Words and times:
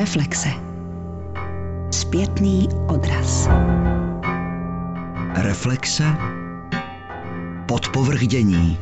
Reflexe. 0.00 0.48
Zpětný 1.90 2.68
odraz. 2.88 3.48
Reflexe. 5.34 6.04
Podpovrdění. 7.68 8.78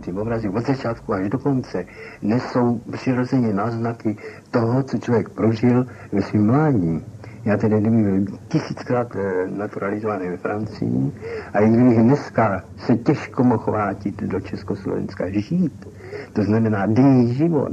Ty 0.00 0.12
obrazy 0.12 0.48
od 0.48 0.66
začátku 0.66 1.12
až 1.12 1.28
do 1.28 1.38
konce 1.38 1.84
nesou 2.22 2.80
přirozeně 2.92 3.54
náznaky 3.54 4.16
toho, 4.50 4.82
co 4.82 4.98
člověk 4.98 5.28
prožil 5.28 5.86
ve 6.12 6.22
svém 6.22 6.46
mládí. 6.46 7.04
Já 7.44 7.56
tedy 7.56 7.80
kdyby 7.80 8.02
byl 8.02 8.38
tisíckrát 8.48 9.16
eh, 9.16 9.46
naturalizovaný 9.46 10.28
ve 10.28 10.36
Francii 10.36 11.12
a 11.52 11.60
i 11.60 11.68
kdybych 11.68 11.98
dneska 11.98 12.64
se 12.76 12.96
těžko 12.96 13.44
mohl 13.44 13.72
vrátit 13.72 14.22
do 14.22 14.40
Československa 14.40 15.30
žít, 15.30 15.88
to 16.32 16.42
znamená 16.42 16.86
denní 16.86 17.34
život, 17.34 17.72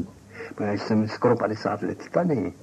protože 0.55 0.77
jsem 0.77 1.07
skoro 1.07 1.35
50 1.35 1.81
let 1.81 2.03
tady, 2.11 2.53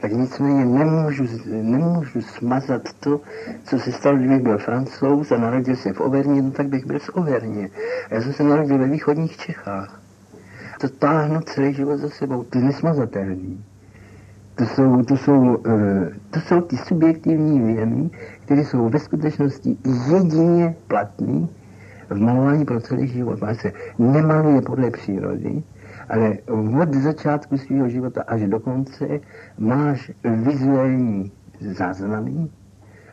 tak 0.00 0.12
nicméně 0.12 0.64
nemůžu, 0.64 1.24
nemůžu 1.46 2.22
smazat 2.22 2.82
to, 3.00 3.20
co 3.64 3.78
se 3.78 3.92
stalo, 3.92 4.16
kdybych 4.16 4.42
byl 4.42 4.58
francouz 4.58 5.32
a 5.32 5.38
narodil 5.38 5.76
se 5.76 5.92
v 5.92 6.00
Overně, 6.00 6.42
no 6.42 6.50
tak 6.50 6.66
bych 6.66 6.86
byl 6.86 6.98
z 6.98 7.08
Overně. 7.08 7.70
A 8.10 8.14
já 8.14 8.20
jsem 8.20 8.32
se 8.32 8.42
narodil 8.42 8.78
ve 8.78 8.86
východních 8.86 9.36
Čechách. 9.36 10.00
To 10.80 10.88
táhnu 10.88 11.40
celý 11.40 11.74
život 11.74 11.96
za 11.96 12.08
sebou, 12.08 12.42
to 12.42 12.58
je 12.58 12.64
nesmazatelný. 12.64 13.64
To 14.54 14.66
jsou, 14.66 15.02
to 15.02 15.16
jsou, 15.16 15.58
eh, 15.66 16.10
to 16.30 16.40
jsou 16.40 16.60
ty 16.60 16.76
subjektivní 16.76 17.60
věmy, 17.60 18.10
které 18.44 18.64
jsou 18.64 18.88
ve 18.88 18.98
skutečnosti 18.98 19.76
jedině 20.10 20.76
platné 20.86 21.46
v 22.10 22.18
malování 22.20 22.64
pro 22.64 22.80
celý 22.80 23.08
život. 23.08 23.40
Má 23.40 23.54
se 23.54 23.72
nemaluje 23.98 24.62
podle 24.62 24.90
přírody, 24.90 25.62
ale 26.08 26.38
od 26.82 26.94
začátku 26.94 27.58
svého 27.58 27.88
života 27.88 28.22
až 28.26 28.42
do 28.42 28.60
konce 28.60 29.20
máš 29.58 30.12
vizuální 30.24 31.32
záznamy, 31.60 32.48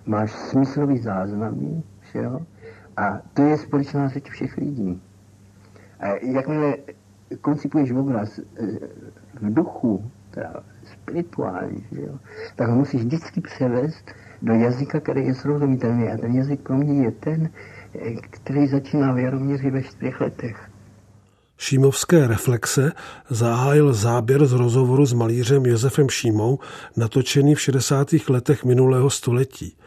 máš 0.05 0.31
smyslový 0.31 0.97
záznamy, 0.97 1.83
všeho, 1.99 2.45
a 2.97 3.21
to 3.33 3.41
je 3.41 3.57
společná 3.57 4.07
řeč 4.07 4.29
všech 4.29 4.57
lidí. 4.57 5.01
A 5.99 6.07
jakmile 6.21 6.75
koncipuješ 7.41 7.91
obraz 7.91 8.39
eh, 8.39 8.65
v 9.41 9.53
duchu, 9.53 10.11
teda 10.31 10.63
spirituální, 11.03 11.85
že 11.91 12.01
jo, 12.01 12.19
tak 12.55 12.69
ho 12.69 12.75
musíš 12.75 13.01
vždycky 13.01 13.41
převést 13.41 14.11
do 14.41 14.53
jazyka, 14.53 14.99
který 14.99 15.25
je 15.25 15.35
srozumitelný. 15.35 16.07
A 16.07 16.17
ten 16.17 16.35
jazyk 16.35 16.61
pro 16.61 16.77
mě 16.77 17.03
je 17.03 17.11
ten, 17.11 17.49
který 18.29 18.67
začíná 18.67 19.13
v 19.13 19.19
Jaroměři 19.19 19.71
ve 19.71 19.83
čtyřech 19.83 20.21
letech. 20.21 20.67
Šímovské 21.57 22.27
reflexe 22.27 22.91
zahájil 23.29 23.93
záběr 23.93 24.45
z 24.45 24.51
rozhovoru 24.53 25.05
s 25.05 25.13
malířem 25.13 25.65
Josefem 25.65 26.09
Šímou, 26.09 26.59
natočený 26.97 27.55
v 27.55 27.61
60. 27.61 28.07
letech 28.29 28.65
minulého 28.65 29.09
století. 29.09 29.77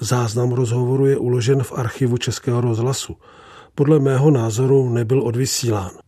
Záznam 0.00 0.52
rozhovoru 0.52 1.06
je 1.06 1.16
uložen 1.16 1.62
v 1.62 1.72
archivu 1.72 2.16
Českého 2.16 2.60
rozhlasu. 2.60 3.16
Podle 3.74 3.98
mého 3.98 4.30
názoru 4.30 4.88
nebyl 4.88 5.22
odvysílán. 5.22 6.03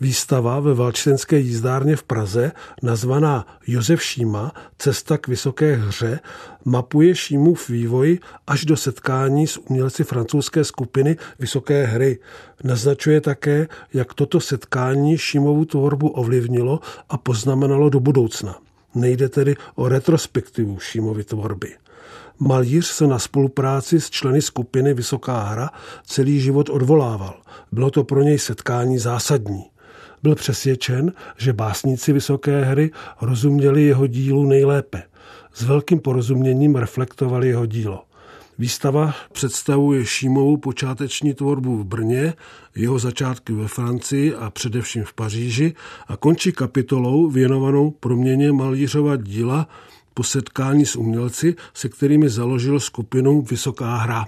Výstava 0.00 0.60
ve 0.60 0.74
Valčtenské 0.74 1.38
jízdárně 1.38 1.96
v 1.96 2.02
Praze, 2.02 2.52
nazvaná 2.82 3.46
Josef 3.66 4.02
Šíma, 4.02 4.52
Cesta 4.78 5.18
k 5.18 5.28
vysoké 5.28 5.76
hře, 5.76 6.20
mapuje 6.64 7.14
Šímův 7.14 7.68
vývoj 7.68 8.18
až 8.46 8.64
do 8.64 8.76
setkání 8.76 9.46
s 9.46 9.56
umělci 9.56 10.04
francouzské 10.04 10.64
skupiny 10.64 11.16
Vysoké 11.38 11.86
hry. 11.86 12.18
Naznačuje 12.64 13.20
také, 13.20 13.68
jak 13.92 14.14
toto 14.14 14.40
setkání 14.40 15.18
Šímovu 15.18 15.64
tvorbu 15.64 16.08
ovlivnilo 16.08 16.80
a 17.08 17.18
poznamenalo 17.18 17.90
do 17.90 18.00
budoucna. 18.00 18.58
Nejde 18.94 19.28
tedy 19.28 19.56
o 19.74 19.88
retrospektivu 19.88 20.78
Šímovy 20.78 21.24
tvorby. 21.24 21.76
Malíř 22.38 22.86
se 22.86 23.06
na 23.06 23.18
spolupráci 23.18 24.00
s 24.00 24.10
členy 24.10 24.42
skupiny 24.42 24.94
Vysoká 24.94 25.42
hra 25.42 25.70
celý 26.06 26.40
život 26.40 26.68
odvolával. 26.68 27.34
Bylo 27.72 27.90
to 27.90 28.04
pro 28.04 28.22
něj 28.22 28.38
setkání 28.38 28.98
zásadní. 28.98 29.69
Byl 30.22 30.34
přesvědčen, 30.34 31.12
že 31.36 31.52
básníci 31.52 32.12
Vysoké 32.12 32.64
hry 32.64 32.90
rozuměli 33.20 33.82
jeho 33.82 34.06
dílu 34.06 34.46
nejlépe. 34.46 35.02
S 35.54 35.62
velkým 35.62 36.00
porozuměním 36.00 36.76
reflektovali 36.76 37.48
jeho 37.48 37.66
dílo. 37.66 38.04
Výstava 38.58 39.14
představuje 39.32 40.06
Šímovou 40.06 40.56
počáteční 40.56 41.34
tvorbu 41.34 41.76
v 41.76 41.84
Brně, 41.84 42.34
jeho 42.76 42.98
začátky 42.98 43.52
ve 43.52 43.68
Francii 43.68 44.34
a 44.34 44.50
především 44.50 45.04
v 45.04 45.12
Paříži 45.12 45.74
a 46.08 46.16
končí 46.16 46.52
kapitolou 46.52 47.30
věnovanou 47.30 47.90
proměně 47.90 48.52
malířova 48.52 49.16
díla 49.16 49.68
po 50.14 50.22
setkání 50.22 50.86
s 50.86 50.96
umělci, 50.96 51.54
se 51.74 51.88
kterými 51.88 52.28
založil 52.28 52.80
skupinu 52.80 53.42
Vysoká 53.42 53.96
hra. 53.96 54.26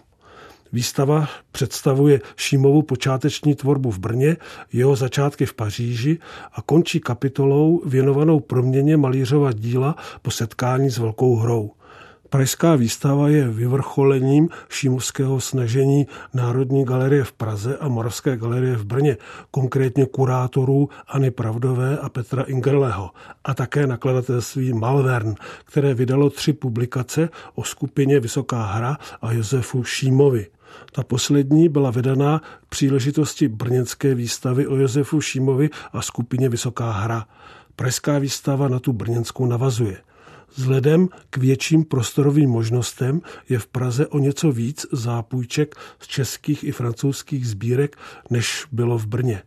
Výstava 0.73 1.29
představuje 1.53 2.21
Šímovu 2.37 2.83
počáteční 2.83 3.55
tvorbu 3.55 3.91
v 3.91 3.99
Brně, 3.99 4.37
jeho 4.73 4.97
začátky 4.97 5.47
v 5.47 5.55
Paříži 5.55 6.19
a 6.53 6.63
končí 6.63 7.01
kapitolou 7.01 7.83
věnovanou 7.87 8.41
proměně 8.41 8.97
malířova 8.97 9.53
díla 9.53 9.97
po 10.23 10.31
setkání 10.31 10.91
s 10.91 10.99
velkou 10.99 11.37
hrou. 11.37 11.71
Pražská 12.33 12.77
výstava 12.77 13.29
je 13.29 13.49
vyvrcholením 13.49 14.49
šímovského 14.69 15.41
snažení 15.41 16.07
Národní 16.35 16.85
galerie 16.85 17.25
v 17.25 17.33
Praze 17.33 17.77
a 17.77 17.89
Moravské 17.89 18.37
galerie 18.37 18.77
v 18.77 18.85
Brně, 18.85 19.17
konkrétně 19.51 20.07
kurátorůAny 20.07 21.31
Pravdové 21.31 21.99
a 21.99 22.09
Petra 22.09 22.43
Ingerleho 22.43 23.11
a 23.45 23.55
také 23.55 23.87
nakladatelství 23.87 24.73
Malvern, 24.73 25.35
které 25.65 25.95
vydalo 25.95 26.31
tři 26.31 26.53
publikace 26.53 27.29
o 27.55 27.65
skupině 27.65 28.21
Vysoká 28.21 28.65
hra 28.65 28.97
a 29.23 29.33
Josefu 29.33 29.85
Šímovi. 29.85 30.47
Ta 30.93 31.03
poslední 31.03 31.69
byla 31.69 31.91
vydaná 31.91 32.39
k 32.39 32.67
příležitosti 32.69 33.49
brněnské 33.49 34.15
výstavy 34.15 34.67
o 34.67 34.77
Josefu 34.77 35.21
Šímovi 35.21 35.71
a 35.93 36.03
skupině 36.03 36.49
Vysoká 36.49 36.91
hra. 36.91 37.27
Pražská 37.77 38.19
výstava 38.19 38.69
na 38.69 38.79
tu 38.79 38.93
brněnskou 38.93 39.47
navazuje. 39.47 39.97
Vzhledem 40.55 41.09
k 41.31 41.37
větším 41.37 41.85
prostorovým 41.85 42.51
možnostem 42.51 43.21
je 43.49 43.59
v 43.59 43.67
Praze 43.67 44.07
o 44.07 44.19
něco 44.19 44.53
víc 44.53 44.87
zápůjček 44.93 45.77
z 46.01 46.07
českých 46.07 46.65
i 46.65 46.73
francouzských 46.73 47.49
sbírek, 47.49 47.97
než 48.31 48.67
bylo 48.73 48.99
v 48.99 49.07
Brně. 49.07 49.43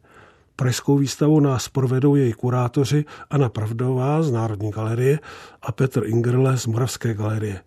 Pražskou 0.55 0.97
výstavu 0.97 1.39
nás 1.39 1.69
provedou 1.69 2.15
její 2.15 2.33
kurátoři 2.33 3.05
Anna 3.29 3.49
Pravdová 3.49 4.23
z 4.23 4.31
Národní 4.31 4.71
galerie 4.71 5.19
a 5.61 5.71
Petr 5.71 6.05
Ingerle 6.05 6.57
z 6.57 6.65
Moravské 6.65 7.13
galerie. 7.13 7.61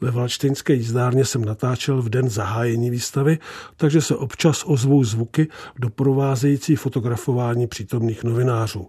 Ve 0.00 0.10
Valštejnské 0.10 0.74
jízdárně 0.74 1.24
jsem 1.24 1.44
natáčel 1.44 2.02
v 2.02 2.08
den 2.08 2.30
zahájení 2.30 2.90
výstavy, 2.90 3.38
takže 3.76 4.00
se 4.00 4.16
občas 4.16 4.64
ozvou 4.66 5.04
zvuky 5.04 5.48
doprovázející 5.78 6.76
fotografování 6.76 7.66
přítomných 7.66 8.24
novinářů. 8.24 8.88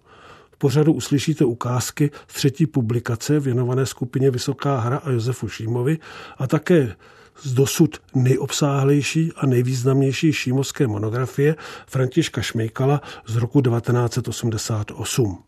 V 0.51 0.57
pořadu 0.57 0.93
uslyšíte 0.93 1.45
ukázky 1.45 2.11
z 2.27 2.33
třetí 2.33 2.67
publikace 2.67 3.39
věnované 3.39 3.85
skupině 3.85 4.31
Vysoká 4.31 4.79
hra 4.79 4.97
a 4.97 5.09
Josefu 5.09 5.49
Šímovi 5.49 5.97
a 6.37 6.47
také 6.47 6.95
z 7.41 7.53
dosud 7.53 7.97
nejobsáhlejší 8.15 9.31
a 9.35 9.45
nejvýznamnější 9.45 10.33
šímovské 10.33 10.87
monografie 10.87 11.55
Františka 11.87 12.41
Šmejkala 12.41 13.01
z 13.27 13.35
roku 13.35 13.61
1988. 13.61 15.43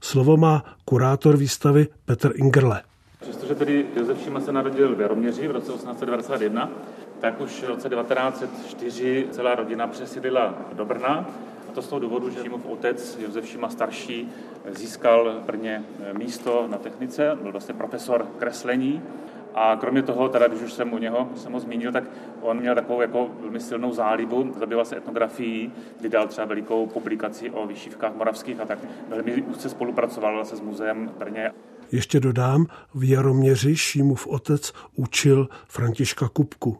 Slovo 0.00 0.36
má 0.36 0.64
kurátor 0.84 1.36
výstavy 1.36 1.86
Petr 2.04 2.32
Ingerle. 2.34 2.82
Přestože 3.22 3.54
tedy 3.54 3.86
Josef 3.96 4.22
Šima 4.22 4.40
se 4.40 4.52
narodil 4.52 4.94
v 4.94 5.00
Jaroměři 5.00 5.48
v 5.48 5.50
roce 5.50 5.72
1891, 5.72 6.70
tak 7.20 7.40
už 7.40 7.62
v 7.62 7.68
roce 7.68 7.88
1904 7.88 9.26
celá 9.30 9.54
rodina 9.54 9.86
přesídlila 9.86 10.54
do 10.72 10.84
Brna. 10.84 11.30
A 11.68 11.72
to 11.74 11.82
z 11.82 11.88
toho 11.88 12.00
důvodu, 12.00 12.30
že 12.30 12.42
Šimův 12.42 12.66
otec 12.66 13.18
Josef 13.18 13.46
Šima 13.46 13.68
starší 13.68 14.28
získal 14.70 15.34
v 15.42 15.46
Brně 15.46 15.84
místo 16.12 16.66
na 16.70 16.78
technice, 16.78 17.38
byl 17.42 17.52
vlastně 17.52 17.74
profesor 17.74 18.26
kreslení 18.38 19.02
a 19.54 19.76
kromě 19.76 20.02
toho, 20.02 20.28
teda, 20.28 20.48
když 20.48 20.62
už 20.62 20.72
jsem 20.72 20.92
u 20.92 20.98
něho 20.98 21.28
jsem 21.34 21.52
ho 21.52 21.60
zmínil, 21.60 21.92
tak 21.92 22.04
on 22.40 22.60
měl 22.60 22.74
takovou 22.74 23.00
jako 23.00 23.30
velmi 23.40 23.60
silnou 23.60 23.92
zálibu, 23.92 24.52
zabýval 24.58 24.84
se 24.84 24.96
etnografií, 24.96 25.72
vydal 26.00 26.28
třeba 26.28 26.46
velikou 26.46 26.86
publikaci 26.86 27.50
o 27.50 27.66
vyšívkách 27.66 28.14
moravských 28.14 28.60
a 28.60 28.64
tak 28.64 28.78
velmi 29.08 29.42
úzce 29.42 29.68
spolupracoval 29.68 30.44
se 30.44 30.56
s 30.56 30.60
muzeem 30.60 31.08
v 31.08 31.18
Brně. 31.18 31.50
Ještě 31.92 32.20
dodám, 32.20 32.66
v 32.94 33.10
Jaroměři 33.10 33.76
Šímův 33.76 34.26
otec 34.26 34.72
učil 34.96 35.48
Františka 35.68 36.28
Kupku. 36.28 36.78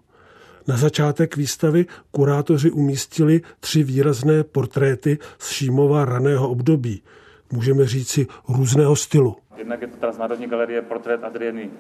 Na 0.69 0.76
začátek 0.76 1.36
výstavy 1.36 1.86
kurátoři 2.10 2.70
umístili 2.70 3.40
tři 3.60 3.82
výrazné 3.82 4.44
portréty 4.44 5.19
z 5.38 5.50
Šímova 5.50 6.04
raného 6.04 6.50
období. 6.50 7.02
Můžeme 7.52 7.86
říci 7.86 8.26
různého 8.48 8.96
stylu. 8.96 9.36
Jednak 9.56 9.82
je 9.82 9.88
to 9.88 9.96
teda 9.96 10.12
z 10.12 10.19
Národní 10.19 10.46
galerie 10.46 10.82
portrét 10.82 11.24
Adrieny 11.24 11.70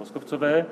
Poskovcové, 0.00 0.66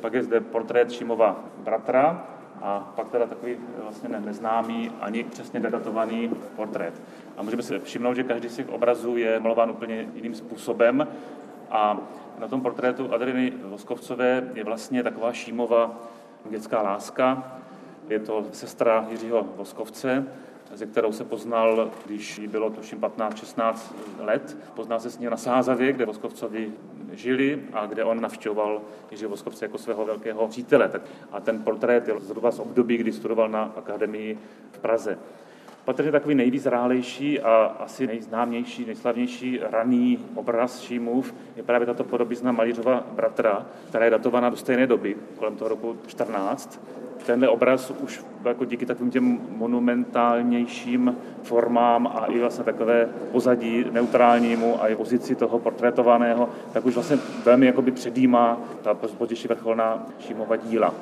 pak 0.00 0.12
je 0.12 0.22
zde 0.22 0.40
portrét 0.40 0.92
Šímova 0.92 1.44
bratra 1.58 2.24
a 2.62 2.92
pak 2.96 3.08
teda 3.08 3.26
takový 3.26 3.56
vlastně 3.82 4.08
neznámý 4.08 4.90
ani 5.00 5.24
přesně 5.24 5.60
datovaný 5.60 6.30
portrét. 6.56 7.02
A 7.36 7.42
můžeme 7.42 7.62
si 7.62 7.78
všimnout, 7.78 8.14
že 8.14 8.22
každý 8.22 8.48
z 8.48 8.56
těch 8.56 8.68
obrazů 8.68 9.16
je 9.16 9.40
malován 9.40 9.70
úplně 9.70 10.08
jiným 10.14 10.34
způsobem 10.34 11.08
a 11.70 11.98
na 12.38 12.48
tom 12.48 12.60
portrétu 12.60 13.14
Adriny 13.14 13.52
Voskovcové 13.64 14.50
je 14.54 14.64
vlastně 14.64 15.02
taková 15.02 15.32
šímová 15.32 16.00
dětská 16.50 16.82
láska. 16.82 17.52
Je 18.08 18.18
to 18.18 18.44
sestra 18.52 19.06
Jiřího 19.10 19.48
Voskovce, 19.56 20.26
se 20.74 20.86
kterou 20.86 21.12
se 21.12 21.24
poznal, 21.24 21.90
když 22.06 22.38
jí 22.38 22.48
bylo 22.48 22.70
tuším 22.70 23.00
15-16 23.00 23.74
let. 24.18 24.56
Poznal 24.74 25.00
se 25.00 25.10
s 25.10 25.18
ní 25.18 25.26
na 25.26 25.36
Sázavě, 25.36 25.92
kde 25.92 26.06
Voskovcovi 26.06 26.72
žili 27.12 27.62
a 27.72 27.86
kde 27.86 28.04
on 28.04 28.20
navštěvoval 28.20 28.82
Jiří 29.10 29.26
Voskovce 29.26 29.64
jako 29.64 29.78
svého 29.78 30.04
velkého 30.04 30.48
přítele. 30.48 30.90
A 31.32 31.40
ten 31.40 31.62
portrét 31.62 32.08
je 32.08 32.14
zhruba 32.20 32.50
z 32.50 32.58
období, 32.58 32.96
kdy 32.96 33.12
studoval 33.12 33.48
na 33.48 33.72
akademii 33.76 34.38
v 34.70 34.78
Praze. 34.78 35.18
Patrně 35.84 36.12
takový 36.12 36.34
nejvýzrálejší 36.34 37.40
a 37.40 37.76
asi 37.78 38.06
nejznámější, 38.06 38.84
nejslavnější 38.84 39.60
raný 39.62 40.18
obraz 40.34 40.80
Šímův 40.80 41.34
je 41.56 41.62
právě 41.62 41.86
tato 41.86 42.04
podobizna 42.04 42.52
Malířova 42.52 43.06
bratra, 43.12 43.66
která 43.88 44.04
je 44.04 44.10
datovaná 44.10 44.50
do 44.50 44.56
stejné 44.56 44.86
doby, 44.86 45.16
kolem 45.38 45.56
toho 45.56 45.68
roku 45.68 45.96
14. 46.06 46.80
Tenhle 47.26 47.48
obraz 47.48 47.90
už 47.90 48.24
jako 48.44 48.64
díky 48.64 48.86
takovým 48.86 49.10
těm 49.10 49.38
monumentálnějším 49.56 51.16
formám 51.42 52.06
a 52.06 52.26
i 52.26 52.38
vlastně 52.38 52.64
takové 52.64 53.08
pozadí 53.32 53.84
neutrálnímu 53.92 54.82
a 54.82 54.88
i 54.88 54.96
pozici 54.96 55.34
toho 55.34 55.58
portrétovaného, 55.58 56.48
tak 56.72 56.86
už 56.86 56.94
vlastně 56.94 57.18
velmi 57.44 57.66
jakoby 57.66 57.90
předjímá 57.90 58.60
ta 58.82 58.94
pozdější 58.94 59.48
vrcholná 59.48 60.06
Šímova 60.18 60.56
díla. 60.56 60.94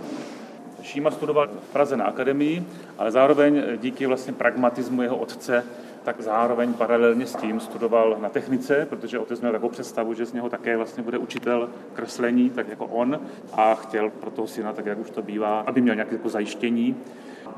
Šíma 0.82 1.10
studoval 1.10 1.48
v 1.48 1.72
Praze 1.72 1.96
na 1.96 2.04
akademii, 2.04 2.66
ale 2.98 3.10
zároveň 3.10 3.62
díky 3.76 4.06
vlastně 4.06 4.32
pragmatismu 4.32 5.02
jeho 5.02 5.16
otce 5.16 5.64
tak 6.08 6.20
zároveň 6.20 6.74
paralelně 6.74 7.26
s 7.26 7.36
tím 7.36 7.60
studoval 7.60 8.16
na 8.20 8.28
technice, 8.28 8.86
protože 8.90 9.18
otec 9.18 9.40
měl 9.40 9.52
takovou 9.52 9.70
představu, 9.70 10.14
že 10.14 10.26
z 10.26 10.32
něho 10.32 10.48
také 10.48 10.76
vlastně 10.76 11.02
bude 11.02 11.18
učitel 11.18 11.68
kreslení, 11.92 12.50
tak 12.50 12.68
jako 12.68 12.86
on, 12.86 13.20
a 13.52 13.74
chtěl 13.74 14.10
pro 14.10 14.30
toho 14.30 14.48
syna, 14.48 14.72
tak 14.72 14.86
jak 14.86 14.98
už 14.98 15.10
to 15.10 15.22
bývá, 15.22 15.60
aby 15.60 15.80
měl 15.80 15.94
nějaké 15.94 16.14
jako 16.14 16.28
zajištění. 16.28 16.96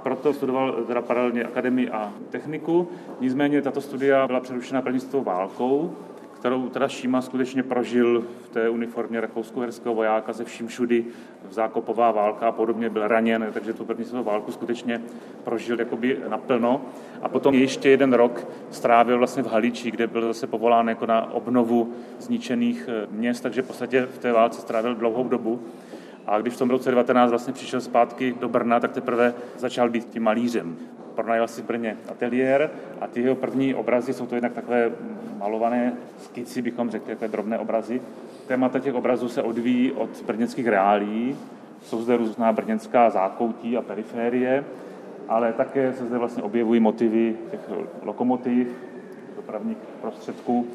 Proto 0.02 0.32
studoval 0.32 0.72
teda 0.72 1.02
paralelně 1.02 1.44
akademii 1.44 1.90
a 1.90 2.12
techniku, 2.30 2.88
nicméně 3.20 3.62
tato 3.62 3.80
studia 3.80 4.26
byla 4.26 4.40
přerušena 4.40 4.82
první 4.82 5.00
válkou, 5.12 5.94
kterou 6.40 6.68
teda 6.68 6.88
Šíma 6.88 7.22
skutečně 7.22 7.62
prožil 7.62 8.24
v 8.44 8.48
té 8.48 8.68
uniformě 8.68 9.20
rakousko-herského 9.20 9.94
vojáka 9.94 10.32
se 10.32 10.44
vším 10.44 10.66
všudy, 10.66 11.04
zákopová 11.50 12.10
válka 12.10 12.48
a 12.48 12.52
podobně, 12.52 12.90
byl 12.90 13.08
raněn, 13.08 13.46
takže 13.52 13.72
tu 13.72 13.84
první 13.84 14.04
světovou 14.04 14.24
válku 14.24 14.52
skutečně 14.52 15.02
prožil 15.44 15.78
jakoby 15.78 16.18
naplno. 16.28 16.80
A 17.22 17.28
potom 17.28 17.54
ještě 17.54 17.88
jeden 17.88 18.12
rok 18.12 18.46
strávil 18.70 19.18
vlastně 19.18 19.42
v 19.42 19.46
Haliči, 19.46 19.90
kde 19.90 20.06
byl 20.06 20.22
zase 20.22 20.46
povolán 20.46 20.88
jako 20.88 21.06
na 21.06 21.32
obnovu 21.32 21.92
zničených 22.18 22.88
eh, 22.88 23.06
měst, 23.10 23.40
takže 23.40 23.62
v 23.62 23.66
podstatě 23.66 24.06
v 24.06 24.18
té 24.18 24.32
válce 24.32 24.60
strávil 24.60 24.94
dlouhou 24.94 25.28
dobu. 25.28 25.60
A 26.26 26.40
když 26.40 26.54
v 26.54 26.58
tom 26.58 26.70
roce 26.70 26.90
19 26.90 27.30
vlastně 27.30 27.52
přišel 27.52 27.80
zpátky 27.80 28.34
do 28.40 28.48
Brna, 28.48 28.80
tak 28.80 28.92
teprve 28.92 29.34
začal 29.56 29.90
být 29.90 30.04
tím 30.04 30.22
malířem 30.22 30.76
pronajal 31.20 31.48
si 31.48 31.62
v 31.62 31.66
Brně 31.66 31.96
ateliér 32.08 32.70
a 33.00 33.06
ty 33.06 33.20
jeho 33.20 33.34
první 33.34 33.74
obrazy 33.74 34.12
jsou 34.12 34.26
to 34.26 34.34
jednak 34.34 34.52
takové 34.52 34.90
malované 35.38 35.92
skici, 36.18 36.62
bychom 36.62 36.90
řekli, 36.90 37.08
takové 37.08 37.28
drobné 37.28 37.58
obrazy. 37.58 38.00
Témata 38.46 38.78
těch 38.78 38.94
obrazů 38.94 39.28
se 39.28 39.42
odvíjí 39.42 39.92
od 39.92 40.24
brněnských 40.26 40.66
reálí. 40.66 41.36
Jsou 41.82 42.02
zde 42.02 42.16
různá 42.16 42.52
brněnská 42.52 43.10
zákoutí 43.10 43.76
a 43.76 43.82
periférie, 43.82 44.64
ale 45.28 45.52
také 45.52 45.92
se 45.92 46.06
zde 46.06 46.18
vlastně 46.18 46.42
objevují 46.42 46.80
motivy 46.80 47.36
těch 47.50 47.60
lokomotiv, 48.02 48.68
dopravních 49.36 49.78
prostředků 50.00 50.66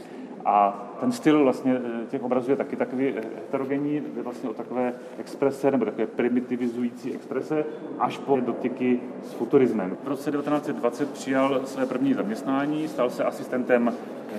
a 0.46 0.86
ten 1.00 1.12
styl 1.12 1.44
vlastně 1.44 1.78
eh, 1.78 2.06
těch 2.06 2.24
obrazů 2.24 2.52
je 2.52 2.58
taky 2.58 2.76
takový 2.76 3.08
eh, 3.08 3.22
heterogenní, 3.36 3.94
je 3.96 4.24
vlastně 4.24 4.50
o 4.50 4.54
takové 4.54 4.94
exprese 5.18 5.72
nebo 5.72 5.86
takové 5.86 6.08
primitivizující 6.08 7.14
exprese 7.14 7.66
až 8.00 8.18
po 8.18 8.40
dotyky 8.40 9.00
s 9.24 9.34
futurismem. 9.34 9.98
V 10.04 10.08
roce 10.08 10.32
1920 10.32 11.10
přijal 11.14 11.62
své 11.66 11.86
první 11.86 12.14
zaměstnání, 12.14 12.88
stal 12.88 13.10
se 13.10 13.24
asistentem 13.24 13.94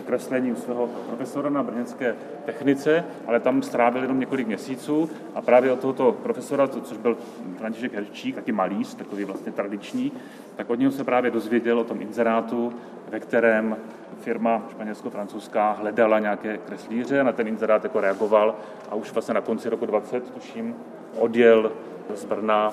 kreslení 0.07 0.53
u 0.53 0.57
svého 0.57 0.87
profesora 0.87 1.51
na 1.51 1.63
brněnské 1.63 2.15
technice, 2.45 3.05
ale 3.27 3.41
tam 3.41 3.63
strávil 3.63 4.03
jenom 4.03 4.21
několik 4.21 4.47
měsíců 4.47 5.11
a 5.35 5.43
právě 5.43 5.73
od 5.73 5.81
tohoto 5.81 6.13
profesora, 6.13 6.69
což 6.69 6.99
byl 6.99 7.17
František 7.59 7.95
Herčík, 7.95 8.35
taky 8.35 8.53
malíř, 8.53 8.95
takový 8.95 9.25
vlastně 9.25 9.53
tradiční, 9.53 10.13
tak 10.57 10.71
od 10.71 10.79
něho 10.79 10.93
se 10.93 11.05
právě 11.05 11.31
dozvěděl 11.31 11.79
o 11.79 11.85
tom 11.85 12.03
inzerátu, 12.03 12.73
ve 13.11 13.21
kterém 13.21 13.77
firma 14.21 14.63
španělsko-francouzská 14.71 15.73
hledala 15.73 16.19
nějaké 16.19 16.59
kreslíře, 16.59 17.25
na 17.25 17.33
ten 17.33 17.49
inzerát 17.49 17.85
jako 17.85 18.01
reagoval 18.01 18.55
a 18.91 18.95
už 18.95 19.13
vlastně 19.13 19.35
na 19.35 19.41
konci 19.41 19.69
roku 19.69 19.87
20, 19.87 20.31
tuším, 20.31 20.75
odjel 21.19 21.73
z 22.15 22.25
Brna 22.25 22.73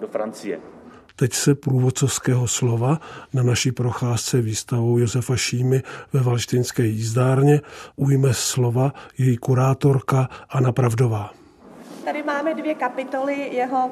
do 0.00 0.06
Francie. 0.06 0.60
Teď 1.16 1.32
se 1.32 1.54
průvodcovského 1.54 2.48
slova 2.48 2.98
na 3.34 3.42
naší 3.42 3.72
procházce 3.72 4.40
výstavou 4.40 4.98
Josefa 4.98 5.36
Šímy 5.36 5.82
ve 6.12 6.20
Valštinské 6.20 6.82
jízdárně 6.82 7.60
ujme 7.96 8.34
slova 8.34 8.92
její 9.18 9.36
kurátorka 9.36 10.28
Anna 10.50 10.72
Pravdová. 10.72 11.30
Tady 12.04 12.22
máme 12.22 12.54
dvě 12.54 12.74
kapitoly 12.74 13.54
jeho 13.54 13.90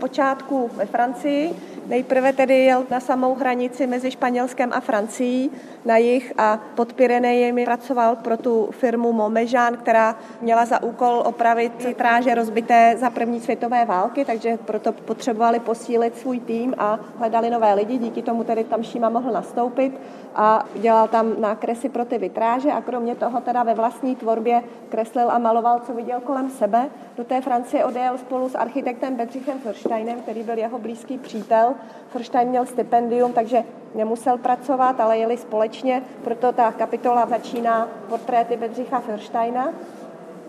počátku 0.00 0.70
ve 0.76 0.86
Francii. 0.86 1.54
Nejprve 1.88 2.32
tedy 2.32 2.54
jel 2.54 2.84
na 2.90 3.00
samou 3.00 3.34
hranici 3.34 3.86
mezi 3.86 4.10
Španělskem 4.10 4.70
a 4.72 4.80
Francií 4.80 5.50
na 5.84 5.96
jih 5.96 6.32
a 6.38 6.60
pod 6.74 6.92
Pyrenejemi 6.92 7.64
pracoval 7.64 8.16
pro 8.16 8.36
tu 8.36 8.68
firmu 8.70 9.12
Momežan, 9.12 9.76
která 9.76 10.16
měla 10.40 10.64
za 10.64 10.82
úkol 10.82 11.22
opravit 11.26 11.96
tráže 11.96 12.34
rozbité 12.34 12.94
za 12.98 13.10
první 13.10 13.40
světové 13.40 13.84
války, 13.84 14.24
takže 14.24 14.56
proto 14.56 14.92
potřebovali 14.92 15.60
posílit 15.60 16.18
svůj 16.18 16.40
tým 16.40 16.74
a 16.78 16.98
hledali 17.18 17.50
nové 17.50 17.74
lidi, 17.74 17.98
díky 17.98 18.22
tomu 18.22 18.44
tedy 18.44 18.64
tam 18.64 18.82
Šíma 18.82 19.08
mohl 19.08 19.32
nastoupit 19.32 20.00
a 20.34 20.66
dělal 20.74 21.08
tam 21.08 21.40
nákresy 21.40 21.88
pro 21.88 22.04
ty 22.04 22.18
vitráže 22.18 22.72
a 22.72 22.82
kromě 22.82 23.14
toho 23.14 23.40
teda 23.40 23.62
ve 23.62 23.74
vlastní 23.74 24.16
tvorbě 24.16 24.62
kreslil 24.88 25.30
a 25.30 25.38
maloval, 25.38 25.80
co 25.86 25.92
viděl 25.92 26.20
kolem 26.20 26.50
sebe. 26.50 26.88
Do 27.16 27.24
té 27.24 27.40
Francie 27.40 27.84
odjel 27.84 28.18
spolu 28.18 28.48
s 28.48 28.54
architektem 28.54 29.14
Bedřichem 29.16 29.58
Forsteinem, 29.58 30.20
který 30.20 30.42
byl 30.42 30.58
jeho 30.58 30.78
blízký 30.78 31.18
přítel. 31.18 31.74
Forstein 32.08 32.48
měl 32.48 32.66
stipendium, 32.66 33.32
takže 33.32 33.64
nemusel 33.94 34.38
pracovat, 34.38 35.00
ale 35.00 35.18
jeli 35.18 35.36
společně, 35.36 36.02
proto 36.24 36.52
ta 36.52 36.72
kapitola 36.72 37.26
začíná 37.26 37.88
portréty 38.08 38.56
Bedřicha 38.56 39.00
Forsteina. 39.00 39.72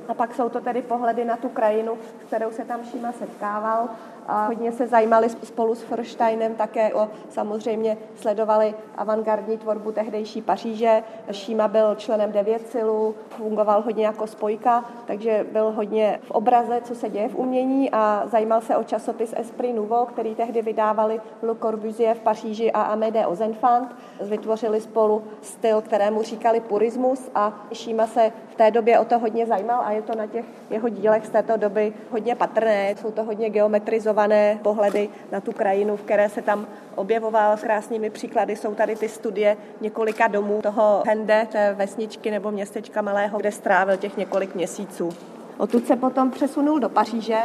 A 0.07 0.13
pak 0.13 0.35
jsou 0.35 0.49
to 0.49 0.61
tedy 0.61 0.81
pohledy 0.81 1.25
na 1.25 1.37
tu 1.37 1.49
krajinu, 1.49 1.97
s 2.21 2.27
kterou 2.27 2.51
se 2.51 2.65
tam 2.65 2.83
Šíma 2.83 3.11
setkával 3.11 3.89
a 4.29 4.45
hodně 4.45 4.71
se 4.71 4.87
zajímali 4.87 5.29
spolu 5.29 5.75
s 5.75 5.81
Forsteinem 5.81 6.55
také 6.55 6.93
o, 6.93 7.09
samozřejmě 7.29 7.97
sledovali 8.15 8.73
avantgardní 8.97 9.57
tvorbu 9.57 9.91
tehdejší 9.91 10.41
Paříže. 10.41 11.03
Šíma 11.31 11.67
byl 11.67 11.95
členem 11.95 12.31
Devětsilu, 12.31 13.15
fungoval 13.29 13.81
hodně 13.81 14.05
jako 14.05 14.27
spojka, 14.27 14.85
takže 15.05 15.45
byl 15.51 15.71
hodně 15.71 16.19
v 16.23 16.31
obraze, 16.31 16.81
co 16.81 16.95
se 16.95 17.09
děje 17.09 17.29
v 17.29 17.35
umění 17.35 17.91
a 17.91 18.23
zajímal 18.25 18.61
se 18.61 18.77
o 18.77 18.83
časopis 18.83 19.33
Esprit 19.37 19.73
Nouveau, 19.73 20.05
který 20.05 20.35
tehdy 20.35 20.61
vydávali 20.61 21.21
Le 21.41 21.55
Corbusier 21.55 22.15
v 22.15 22.19
Paříži 22.19 22.71
a 22.71 22.81
Amédée 22.81 23.27
Ozenfant. 23.27 23.95
Vytvořili 24.21 24.81
spolu 24.81 25.23
styl, 25.41 25.81
kterému 25.81 26.21
říkali 26.21 26.59
purismus 26.59 27.31
a 27.35 27.65
Šíma 27.73 28.07
se 28.07 28.31
v 28.49 28.55
té 28.55 28.71
době 28.71 28.99
o 28.99 29.05
to 29.05 29.19
hodně 29.19 29.45
zajímal 29.45 29.81
a 29.85 29.91
je 29.91 30.01
to 30.01 30.15
na 30.15 30.27
těch 30.27 30.45
jeho 30.69 30.89
dílech 30.89 31.25
z 31.25 31.29
této 31.29 31.57
doby 31.57 31.93
hodně 32.11 32.35
patrné. 32.35 32.95
Jsou 32.95 33.11
to 33.11 33.23
hodně 33.23 33.49
geometrizované 33.49 34.18
fundované 34.19 34.59
pohledy 34.63 35.09
na 35.31 35.41
tu 35.41 35.51
krajinu, 35.51 35.97
v 35.97 36.01
které 36.01 36.29
se 36.29 36.41
tam 36.41 36.67
objevoval. 36.95 37.57
S 37.57 37.61
krásnými 37.61 38.09
příklady 38.09 38.55
jsou 38.55 38.75
tady 38.75 38.95
ty 38.95 39.09
studie 39.09 39.57
několika 39.81 40.27
domů 40.27 40.61
toho 40.61 41.03
Hende, 41.07 41.47
té 41.51 41.73
vesničky 41.73 42.31
nebo 42.31 42.51
městečka 42.51 43.01
malého, 43.01 43.39
kde 43.39 43.51
strávil 43.51 43.97
těch 43.97 44.17
několik 44.17 44.55
měsíců. 44.55 45.09
Odtud 45.57 45.87
se 45.87 45.95
potom 45.95 46.31
přesunul 46.31 46.79
do 46.79 46.89
Paříže 46.89 47.39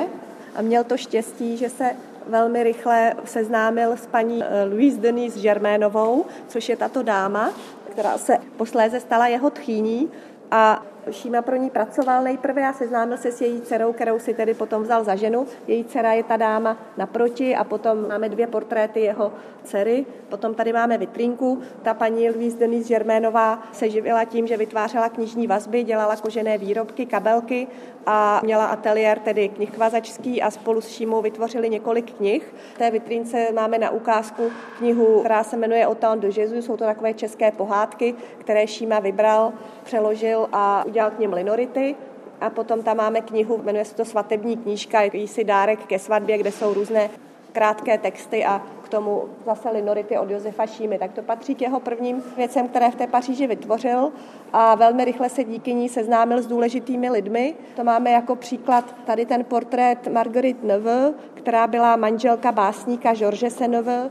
a 0.57 0.63
měl 0.63 0.85
to 0.85 0.97
štěstí, 0.97 1.57
že 1.57 1.69
se 1.69 1.91
velmi 2.29 2.63
rychle 2.63 3.15
seznámil 3.25 3.93
s 3.93 4.07
paní 4.07 4.43
eh, 4.43 4.65
Louise 4.65 5.01
Denise 5.01 5.41
Germénovou, 5.41 6.25
což 6.49 6.69
je 6.69 6.77
tato 6.77 7.03
dáma, 7.03 7.53
která 7.91 8.19
se 8.19 8.39
posléze 8.57 9.01
stala 9.01 9.27
jeho 9.27 9.51
tchýní 9.51 10.11
a 10.51 10.83
Šíma 11.11 11.43
pro 11.43 11.57
ní 11.57 11.71
pracoval 11.71 12.23
nejprve 12.23 12.67
a 12.69 12.73
seznámil 12.73 13.17
se 13.17 13.33
s 13.33 13.41
její 13.41 13.61
dcerou, 13.61 13.93
kterou 13.93 14.19
si 14.19 14.35
tedy 14.35 14.55
potom 14.55 14.83
vzal 14.83 15.05
za 15.05 15.15
ženu. 15.15 15.47
Její 15.67 15.85
dcera 15.85 16.13
je 16.13 16.23
ta 16.23 16.37
dáma 16.37 16.77
naproti 16.97 17.57
a 17.57 17.65
potom 17.65 18.09
máme 18.09 18.29
dvě 18.29 18.47
portréty 18.47 19.01
jeho 19.01 19.33
dcery. 19.65 20.07
Potom 20.29 20.55
tady 20.55 20.73
máme 20.73 20.99
vitrínku. 20.99 21.63
Ta 21.83 21.95
paní 21.95 22.31
Louise 22.31 22.59
Denise 22.59 22.89
Germénová 22.89 23.63
se 23.73 23.91
živila 23.91 24.25
tím, 24.25 24.47
že 24.47 24.57
vytvářela 24.57 25.09
knižní 25.09 25.47
vazby, 25.47 25.83
dělala 25.83 26.17
kožené 26.17 26.59
výrobky, 26.59 27.07
kabelky 27.07 27.67
a 28.07 28.41
měla 28.45 28.67
ateliér 28.67 29.19
tedy 29.19 29.49
knihkvazačský 29.49 30.43
a 30.43 30.51
spolu 30.51 30.81
s 30.81 30.89
Šímou 30.89 31.23
vytvořili 31.23 31.71
několik 31.71 32.13
knih. 32.13 32.55
V 32.75 32.79
té 32.79 32.91
vitrínce 32.91 33.53
máme 33.53 33.79
na 33.79 33.91
ukázku 33.91 34.51
knihu, 34.79 35.21
která 35.21 35.45
se 35.45 35.57
jmenuje 35.57 35.87
Autant 35.87 36.23
de 36.23 36.29
Jésus. 36.29 36.65
Jsou 36.65 36.77
to 36.77 36.85
takové 36.85 37.15
české 37.15 37.51
pohádky, 37.51 38.15
které 38.39 38.67
Šíma 38.67 38.99
vybral, 38.99 39.53
přeložil 39.85 40.49
a 40.53 40.85
udělal 40.95 41.11
k 41.11 41.19
nim 41.19 41.33
linority. 41.33 41.95
A 42.41 42.51
potom 42.51 42.83
tam 42.83 42.97
máme 42.97 43.21
knihu, 43.21 43.61
jmenuje 43.65 43.85
se 43.85 43.95
to 43.95 44.05
Svatební 44.05 44.57
knížka, 44.57 45.03
jakýsi 45.03 45.45
dárek 45.45 45.87
ke 45.87 45.99
svatbě, 45.99 46.39
kde 46.39 46.53
jsou 46.53 46.75
různé 46.75 47.11
krátké 47.53 47.99
texty 47.99 48.45
a 48.45 48.63
k 48.85 48.89
tomu 48.89 49.25
zase 49.47 49.71
linority 49.71 50.19
od 50.19 50.31
Josefa 50.31 50.67
Šímy. 50.67 50.99
Tak 50.99 51.13
to 51.13 51.23
patří 51.23 51.55
k 51.55 51.63
jeho 51.63 51.81
prvním 51.81 52.23
věcem, 52.37 52.69
které 52.69 52.91
v 52.91 52.95
té 52.95 53.07
Paříži 53.07 53.47
vytvořil 53.47 54.13
a 54.53 54.75
velmi 54.75 55.05
rychle 55.05 55.29
se 55.29 55.45
díky 55.45 55.75
ní 55.75 55.89
seznámil 55.89 56.43
s 56.43 56.47
důležitými 56.47 57.11
lidmi. 57.11 57.55
To 57.77 57.85
máme 57.85 58.11
jako 58.11 58.37
příklad 58.37 58.95
tady 59.07 59.27
ten 59.27 59.45
portrét 59.45 60.09
Marguerite 60.09 60.67
Neveu, 60.67 61.15
která 61.35 61.67
byla 61.67 61.97
manželka 61.97 62.53
básníka 62.53 63.15
Georges 63.15 63.57
Seneveu, 63.57 64.11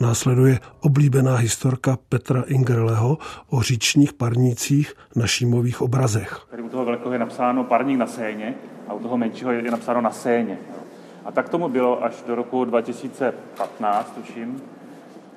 Následuje 0.00 0.58
oblíbená 0.80 1.36
historka 1.36 1.98
Petra 2.08 2.42
Ingerleho 2.46 3.18
o 3.50 3.62
říčních 3.62 4.12
parnících 4.12 4.94
na 5.16 5.26
šímových 5.26 5.80
obrazech. 5.82 6.46
Tady 6.50 6.62
u 6.62 6.68
toho 6.68 6.84
velkého 6.84 7.12
je 7.12 7.18
napsáno 7.18 7.64
parník 7.64 7.98
na 7.98 8.06
Séně 8.06 8.54
a 8.88 8.92
u 8.92 8.98
toho 8.98 9.16
menšího 9.16 9.52
je 9.52 9.70
napsáno 9.70 10.00
na 10.00 10.10
Séně. 10.10 10.58
A 11.24 11.32
tak 11.32 11.48
tomu 11.48 11.68
bylo 11.68 12.04
až 12.04 12.14
do 12.26 12.34
roku 12.34 12.64
2015, 12.64 14.14
tuším, 14.14 14.62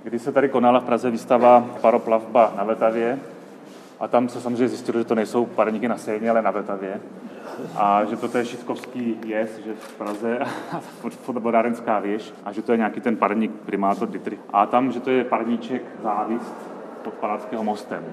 kdy 0.03 0.19
se 0.19 0.31
tady 0.31 0.49
konala 0.49 0.79
v 0.79 0.83
Praze 0.83 1.11
výstava 1.11 1.61
Paroplavba 1.81 2.53
na 2.57 2.63
Vltavě. 2.63 3.19
A 3.99 4.07
tam 4.07 4.29
se 4.29 4.41
samozřejmě 4.41 4.67
zjistilo, 4.67 4.99
že 4.99 5.05
to 5.05 5.15
nejsou 5.15 5.45
parníky 5.45 5.87
na 5.87 5.97
Séně, 5.97 6.29
ale 6.29 6.41
na 6.41 6.51
Vltavě 6.51 7.01
a 7.75 8.05
že 8.05 8.17
to 8.17 8.37
je 8.37 8.45
Šitkovský 8.45 9.17
jez, 9.25 9.59
že 9.65 9.73
v 9.73 9.95
Praze, 9.95 10.39
fotobodárenská 11.09 11.99
věž 11.99 12.33
a 12.45 12.51
že 12.51 12.61
to 12.61 12.71
je 12.71 12.77
nějaký 12.77 13.01
ten 13.01 13.17
parník 13.17 13.51
primátor 13.51 14.09
Dietrich. 14.09 14.39
A 14.53 14.65
tam, 14.65 14.91
že 14.91 14.99
to 14.99 15.09
je 15.09 15.23
parníček 15.23 15.81
závist 16.03 16.55
pod 17.03 17.13
Palackého 17.13 17.63
mostem. 17.63 18.03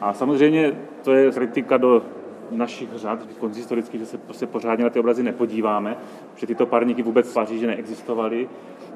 A 0.00 0.12
samozřejmě 0.12 0.72
to 1.02 1.12
je 1.12 1.32
kritika 1.32 1.76
do 1.76 2.02
našich 2.50 2.88
řad 2.94 3.18
konzistorických, 3.40 4.00
že 4.00 4.06
se 4.06 4.18
prostě 4.18 4.46
pořádně 4.46 4.84
na 4.84 4.90
ty 4.90 4.98
obrazy 4.98 5.22
nepodíváme, 5.22 5.96
že 6.36 6.46
tyto 6.46 6.66
parníky 6.66 7.02
vůbec 7.02 7.30
v 7.30 7.34
Paříži 7.34 7.66
neexistovaly 7.66 8.48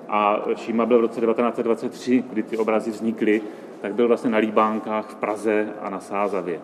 a 0.08 0.42
Šíma 0.56 0.86
byl 0.86 0.98
v 0.98 1.00
roce 1.00 1.20
1923, 1.20 2.24
kdy 2.30 2.42
ty 2.42 2.56
obrazy 2.56 2.90
vznikly, 2.90 3.42
tak 3.82 3.94
byl 3.94 4.08
vlastně 4.08 4.30
na 4.30 4.38
Líbánkách 4.38 5.10
v 5.10 5.14
Praze 5.14 5.74
a 5.80 5.90
na 5.90 6.00
Sázavě. 6.00 6.60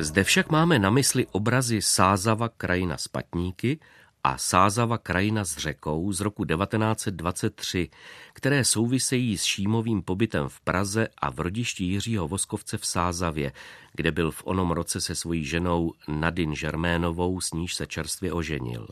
Zde 0.00 0.24
však 0.24 0.50
máme 0.50 0.78
na 0.78 0.90
mysli 0.90 1.26
obrazy 1.32 1.82
Sázava 1.82 2.48
krajina 2.48 2.96
s 2.96 3.08
patníky 3.08 3.78
a 4.24 4.38
Sázava 4.38 4.98
krajina 4.98 5.44
s 5.44 5.56
řekou 5.56 6.12
z 6.12 6.20
roku 6.20 6.44
1923, 6.44 7.88
které 8.32 8.64
souvisejí 8.64 9.38
s 9.38 9.44
Šímovým 9.44 10.02
pobytem 10.02 10.48
v 10.48 10.60
Praze 10.60 11.08
a 11.18 11.30
v 11.30 11.40
rodišti 11.40 11.84
Jiřího 11.84 12.28
Voskovce 12.28 12.78
v 12.78 12.86
Sázavě, 12.86 13.52
kde 13.92 14.12
byl 14.12 14.30
v 14.30 14.42
onom 14.44 14.70
roce 14.70 15.00
se 15.00 15.14
svojí 15.14 15.44
ženou 15.44 15.92
Nadin 16.08 16.54
Žerménovou, 16.54 17.40
s 17.40 17.52
níž 17.52 17.74
se 17.74 17.86
čerstvě 17.86 18.32
oženil. 18.32 18.88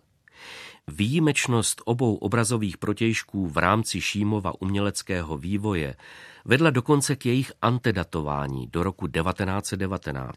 Výjimečnost 0.93 1.83
obou 1.85 2.15
obrazových 2.15 2.79
protějšků 2.79 3.49
v 3.49 3.57
rámci 3.57 4.01
Šímova 4.01 4.53
uměleckého 4.63 5.37
vývoje 5.37 5.97
vedla 6.45 6.71
dokonce 6.71 7.17
k 7.17 7.27
jejich 7.27 7.53
antedatování 7.63 8.67
do 8.67 8.83
roku 8.83 9.09
1919. 9.09 10.37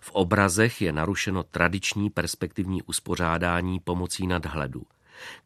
V 0.00 0.10
obrazech 0.10 0.82
je 0.82 0.92
narušeno 0.92 1.42
tradiční 1.42 2.10
perspektivní 2.10 2.82
uspořádání 2.82 3.80
pomocí 3.80 4.26
nadhledu. 4.26 4.82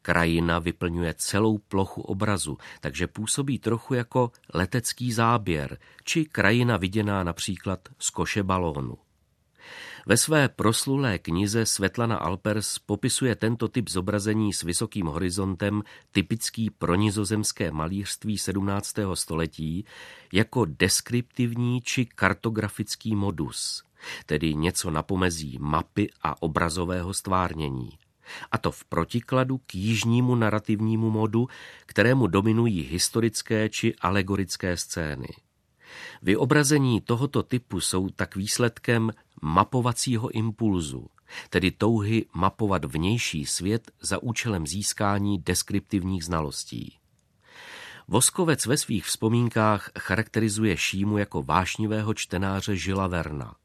Krajina 0.01 0.59
vyplňuje 0.59 1.13
celou 1.17 1.57
plochu 1.57 2.01
obrazu, 2.01 2.57
takže 2.81 3.07
působí 3.07 3.59
trochu 3.59 3.93
jako 3.93 4.31
letecký 4.53 5.13
záběr, 5.13 5.77
či 6.03 6.25
krajina 6.25 6.77
viděná 6.77 7.23
například 7.23 7.79
z 7.99 8.09
koše 8.09 8.43
balónu. 8.43 8.97
Ve 10.07 10.17
své 10.17 10.49
proslulé 10.49 11.19
knize 11.19 11.65
Svetlana 11.65 12.17
Alpers 12.17 12.79
popisuje 12.79 13.35
tento 13.35 13.67
typ 13.67 13.89
zobrazení 13.89 14.53
s 14.53 14.63
vysokým 14.63 15.05
horizontem 15.05 15.83
typický 16.11 16.69
pro 16.69 16.95
nizozemské 16.95 17.71
malířství 17.71 18.37
17. 18.37 18.95
století 19.13 19.85
jako 20.33 20.65
deskriptivní 20.65 21.81
či 21.81 22.05
kartografický 22.05 23.15
modus– 23.15 23.83
tedy 24.25 24.53
něco 24.53 24.91
na 24.91 25.03
pomezí 25.03 25.57
mapy 25.61 26.09
a 26.21 26.41
obrazového 26.41 27.13
stvárnění. 27.13 27.89
A 28.51 28.57
to 28.57 28.71
v 28.71 28.85
protikladu 28.85 29.57
k 29.57 29.75
jižnímu 29.75 30.35
narrativnímu 30.35 31.11
modu, 31.11 31.47
kterému 31.85 32.27
dominují 32.27 32.81
historické 32.81 33.69
či 33.69 33.95
alegorické 33.95 34.77
scény. 34.77 35.27
Vyobrazení 36.21 37.01
tohoto 37.01 37.43
typu 37.43 37.79
jsou 37.79 38.09
tak 38.09 38.35
výsledkem 38.35 39.11
mapovacího 39.41 40.29
impulzu, 40.29 41.07
tedy 41.49 41.71
touhy 41.71 42.25
mapovat 42.33 42.85
vnější 42.85 43.45
svět 43.45 43.91
za 44.01 44.23
účelem 44.23 44.67
získání 44.67 45.37
deskriptivních 45.37 46.25
znalostí. 46.25 46.97
Voskovec 48.07 48.65
ve 48.65 48.77
svých 48.77 49.05
vzpomínkách 49.05 49.89
charakterizuje 49.99 50.77
Šímu 50.77 51.17
jako 51.17 51.43
vášnivého 51.43 52.13
čtenáře 52.13 52.75
Žila 52.75 53.07
Verna. 53.07 53.55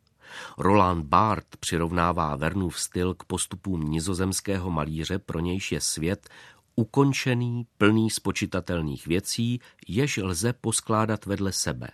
Roland 0.59 1.07
Barth 1.07 1.57
přirovnává 1.61 2.37
Vernův 2.37 2.81
styl 2.81 3.15
k 3.15 3.25
postupům 3.25 3.91
nizozemského 3.91 4.71
malíře, 4.71 5.19
pro 5.19 5.41
nějž 5.41 5.73
je 5.73 5.81
svět 5.81 6.29
ukončený, 6.75 7.67
plný 7.79 8.11
spočitatelných 8.11 9.07
věcí, 9.07 9.61
jež 9.89 10.17
lze 10.17 10.53
poskládat 10.53 11.27
vedle 11.27 11.53
sebe. 11.53 11.89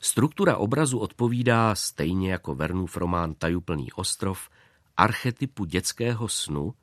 Struktura 0.00 0.56
obrazu 0.56 0.98
odpovídá, 0.98 1.74
stejně 1.74 2.32
jako 2.32 2.54
Vernův 2.54 2.96
román 2.96 3.34
Tajuplný 3.34 3.92
ostrov, 3.92 4.48
archetypu 4.96 5.64
dětského 5.64 6.28
snu, 6.28 6.74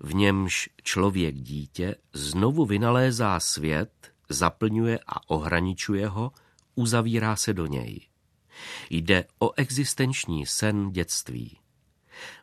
v 0.00 0.14
němž 0.14 0.68
člověk 0.82 1.34
dítě 1.34 1.94
znovu 2.12 2.66
vynalézá 2.66 3.40
svět, 3.40 4.12
zaplňuje 4.28 4.98
a 5.06 5.30
ohraničuje 5.30 6.08
ho, 6.08 6.32
uzavírá 6.74 7.36
se 7.36 7.52
do 7.52 7.66
něj. 7.66 8.00
Jde 8.90 9.24
o 9.38 9.52
existenční 9.52 10.46
sen 10.46 10.90
dětství. 10.90 11.58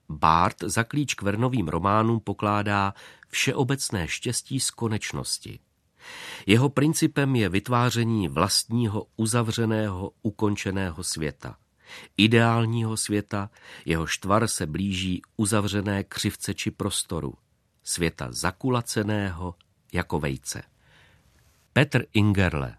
Bart 0.10 0.58
za 0.62 0.84
klíč 0.84 1.14
k 1.14 1.22
Vernovým 1.22 1.68
románům 1.68 2.20
pokládá 2.20 2.94
všeobecné 3.30 4.08
štěstí 4.08 4.60
z 4.60 4.72
konečnosti. 4.72 5.60
Jeho 6.46 6.70
principem 6.70 7.36
je 7.36 7.50
vytváření 7.50 8.28
vlastního 8.28 9.06
uzavřeného, 9.18 10.12
ukončeného 10.22 11.04
světa. 11.04 11.58
Ideálního 12.18 12.98
světa, 12.98 13.50
jeho 13.86 14.08
štvar 14.08 14.48
se 14.48 14.66
blíží 14.66 15.22
uzavřené 15.38 16.04
křivce 16.04 16.54
či 16.54 16.72
prostoru. 16.72 17.34
Světa 17.84 18.28
zakulaceného 18.32 19.56
jako 19.94 20.20
vejce. 20.20 20.64
Petr 21.74 22.06
Ingerle 22.14 22.78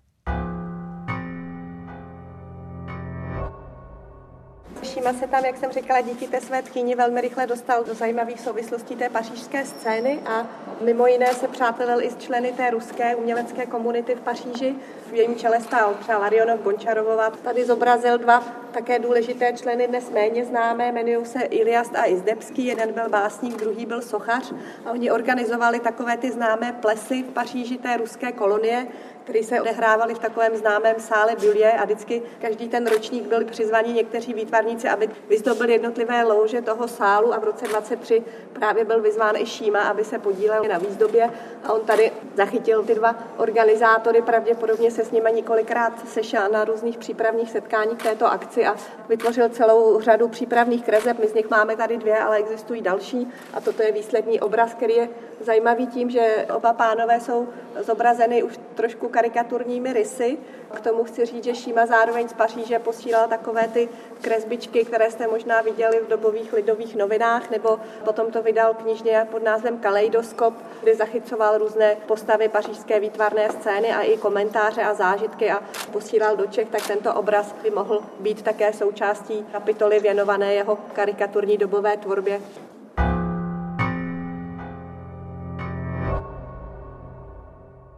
Šíma 5.03 5.15
se 5.19 5.27
tam, 5.27 5.45
jak 5.45 5.57
jsem 5.57 5.73
říkala, 5.73 6.01
díky 6.01 6.27
té 6.27 6.41
své 6.41 6.63
tchýni 6.63 6.95
velmi 6.95 7.21
rychle 7.21 7.47
dostal 7.47 7.85
do 7.85 7.95
zajímavých 7.95 8.41
souvislostí 8.41 8.97
té 8.97 9.09
pařížské 9.09 9.65
scény 9.65 10.21
a 10.27 10.47
mimo 10.81 11.07
jiné 11.07 11.35
se 11.35 11.49
přátelil 11.49 12.03
i 12.03 12.11
s 12.11 12.17
členy 12.17 12.53
té 12.53 12.71
ruské 12.71 13.17
umělecké 13.17 13.67
komunity 13.67 14.15
v 14.15 14.21
Paříži. 14.21 14.75
V 15.07 15.15
jejím 15.15 15.37
čele 15.37 15.61
stál 15.61 15.95
třeba 16.01 16.19
Larionov 16.19 16.61
Gončarovova. 16.61 17.31
Tady 17.31 17.65
zobrazil 17.65 18.19
dva 18.19 18.45
také 18.73 18.99
důležité 18.99 19.53
členy, 19.53 19.89
dnes 19.89 20.11
méně 20.11 20.45
známé, 20.45 20.89
jmenují 20.89 21.27
se 21.27 21.43
Iliast 21.43 21.97
a 21.97 22.07
Izdebský. 22.07 22.67
Jeden 22.67 22.93
byl 22.93 23.09
básník, 23.09 23.57
druhý 23.57 23.87
byl 23.87 24.03
sochař 24.03 24.53
a 24.87 24.91
oni 24.91 25.11
organizovali 25.11 25.81
takové 25.81 26.17
ty 26.17 26.31
známé 26.31 26.73
plesy 26.73 27.23
v 27.23 27.33
Paříži 27.33 27.79
té 27.79 27.97
ruské 27.97 28.33
kolonie, 28.33 28.87
které 29.25 29.45
se 29.45 29.61
odehrávaly 29.61 30.15
v 30.15 30.19
takovém 30.19 30.57
známém 30.57 30.95
sále 30.99 31.37
Bullier 31.37 31.75
a 31.81 31.85
vždycky 31.85 32.23
každý 32.41 32.69
ten 32.69 32.87
ročník 32.87 33.25
byli 33.27 33.45
přizvaní 33.45 33.93
někteří 33.93 34.35
výtvarníci, 34.35 34.89
aby 34.89 35.03
aby 35.03 35.15
vyzdobil 35.29 35.71
jednotlivé 35.71 36.25
louže 36.25 36.63
toho 36.63 36.89
sálu 36.89 37.35
a 37.35 37.39
v 37.39 37.45
roce 37.45 37.69
23 37.69 38.23
právě 38.53 38.85
byl 38.85 39.01
vyzván 39.03 39.37
i 39.37 39.47
Šíma, 39.47 39.83
aby 39.83 40.05
se 40.05 40.19
podílel 40.19 40.65
na 40.69 40.79
výzdobě. 40.79 41.31
A 41.65 41.73
on 41.73 41.81
tady 41.81 42.13
zachytil 42.35 42.83
ty 42.83 42.95
dva 42.95 43.15
organizátory, 43.37 44.23
pravděpodobně 44.23 44.91
se 44.91 45.05
s 45.05 45.11
nimi 45.11 45.31
několikrát 45.35 46.09
sešel 46.09 46.49
na 46.53 46.65
různých 46.65 46.99
přípravných 46.99 47.51
setkáních 47.51 47.99
této 47.99 48.27
akci 48.27 48.67
a 48.67 48.77
vytvořil 49.09 49.49
celou 49.49 50.01
řadu 50.01 50.29
přípravných 50.29 50.85
kreseb. 50.85 51.19
My 51.19 51.29
z 51.29 51.35
nich 51.35 51.51
máme 51.51 51.77
tady 51.77 51.97
dvě, 51.97 52.19
ale 52.19 52.37
existují 52.37 52.83
další. 52.83 53.29
A 53.55 53.61
toto 53.61 53.83
je 53.83 53.93
výsledný 53.93 54.41
obraz, 54.41 54.75
který 54.75 54.95
je 54.95 55.09
zajímavý 55.41 55.87
tím, 55.87 56.11
že 56.11 56.47
oba 56.57 56.73
pánové 56.73 57.21
jsou 57.21 57.49
zobrazeny 57.81 58.43
už 58.43 58.61
trošku 58.75 59.09
karikaturními 59.13 59.93
rysy. 59.93 60.39
K 60.75 60.81
tomu 60.81 61.05
chci 61.05 61.27
říct, 61.27 61.45
že 61.45 61.55
Šíma 61.55 61.87
zároveň 61.87 62.29
z 62.29 62.33
Paříže 62.33 62.79
posílal 62.79 63.29
takové 63.29 63.69
ty 63.69 63.89
kresbičky, 64.21 64.85
které 64.85 65.11
jste 65.11 65.27
možná 65.27 65.61
viděli 65.61 66.01
v 66.01 66.09
dobových 66.09 66.53
lidových 66.53 66.97
novinách, 66.97 67.51
nebo 67.51 67.81
potom 68.05 68.31
to 68.31 68.43
vydal 68.43 68.75
knižně 68.75 69.29
pod 69.31 69.43
názvem 69.43 69.79
Kaleidoskop, 69.79 70.55
kde 70.83 70.97
zachycoval 70.97 71.59
různé 71.59 71.97
postavy 72.07 72.49
pařížské 72.49 73.01
výtvarné 73.01 73.51
scény 73.51 73.93
a 73.93 74.03
i 74.03 74.17
komentáře 74.17 74.83
a 74.83 74.95
zážitky 74.95 75.51
a 75.51 75.63
posílal 75.93 76.37
do 76.37 76.47
Čech, 76.47 76.69
tak 76.69 76.87
tento 76.87 77.15
obraz 77.15 77.55
by 77.63 77.71
mohl 77.71 78.03
být 78.21 78.43
také 78.43 78.73
součástí 78.73 79.47
kapitoly 79.53 80.01
věnované 80.01 80.55
jeho 80.55 80.79
karikaturní 80.93 81.57
dobové 81.57 81.97
tvorbě. 81.97 82.41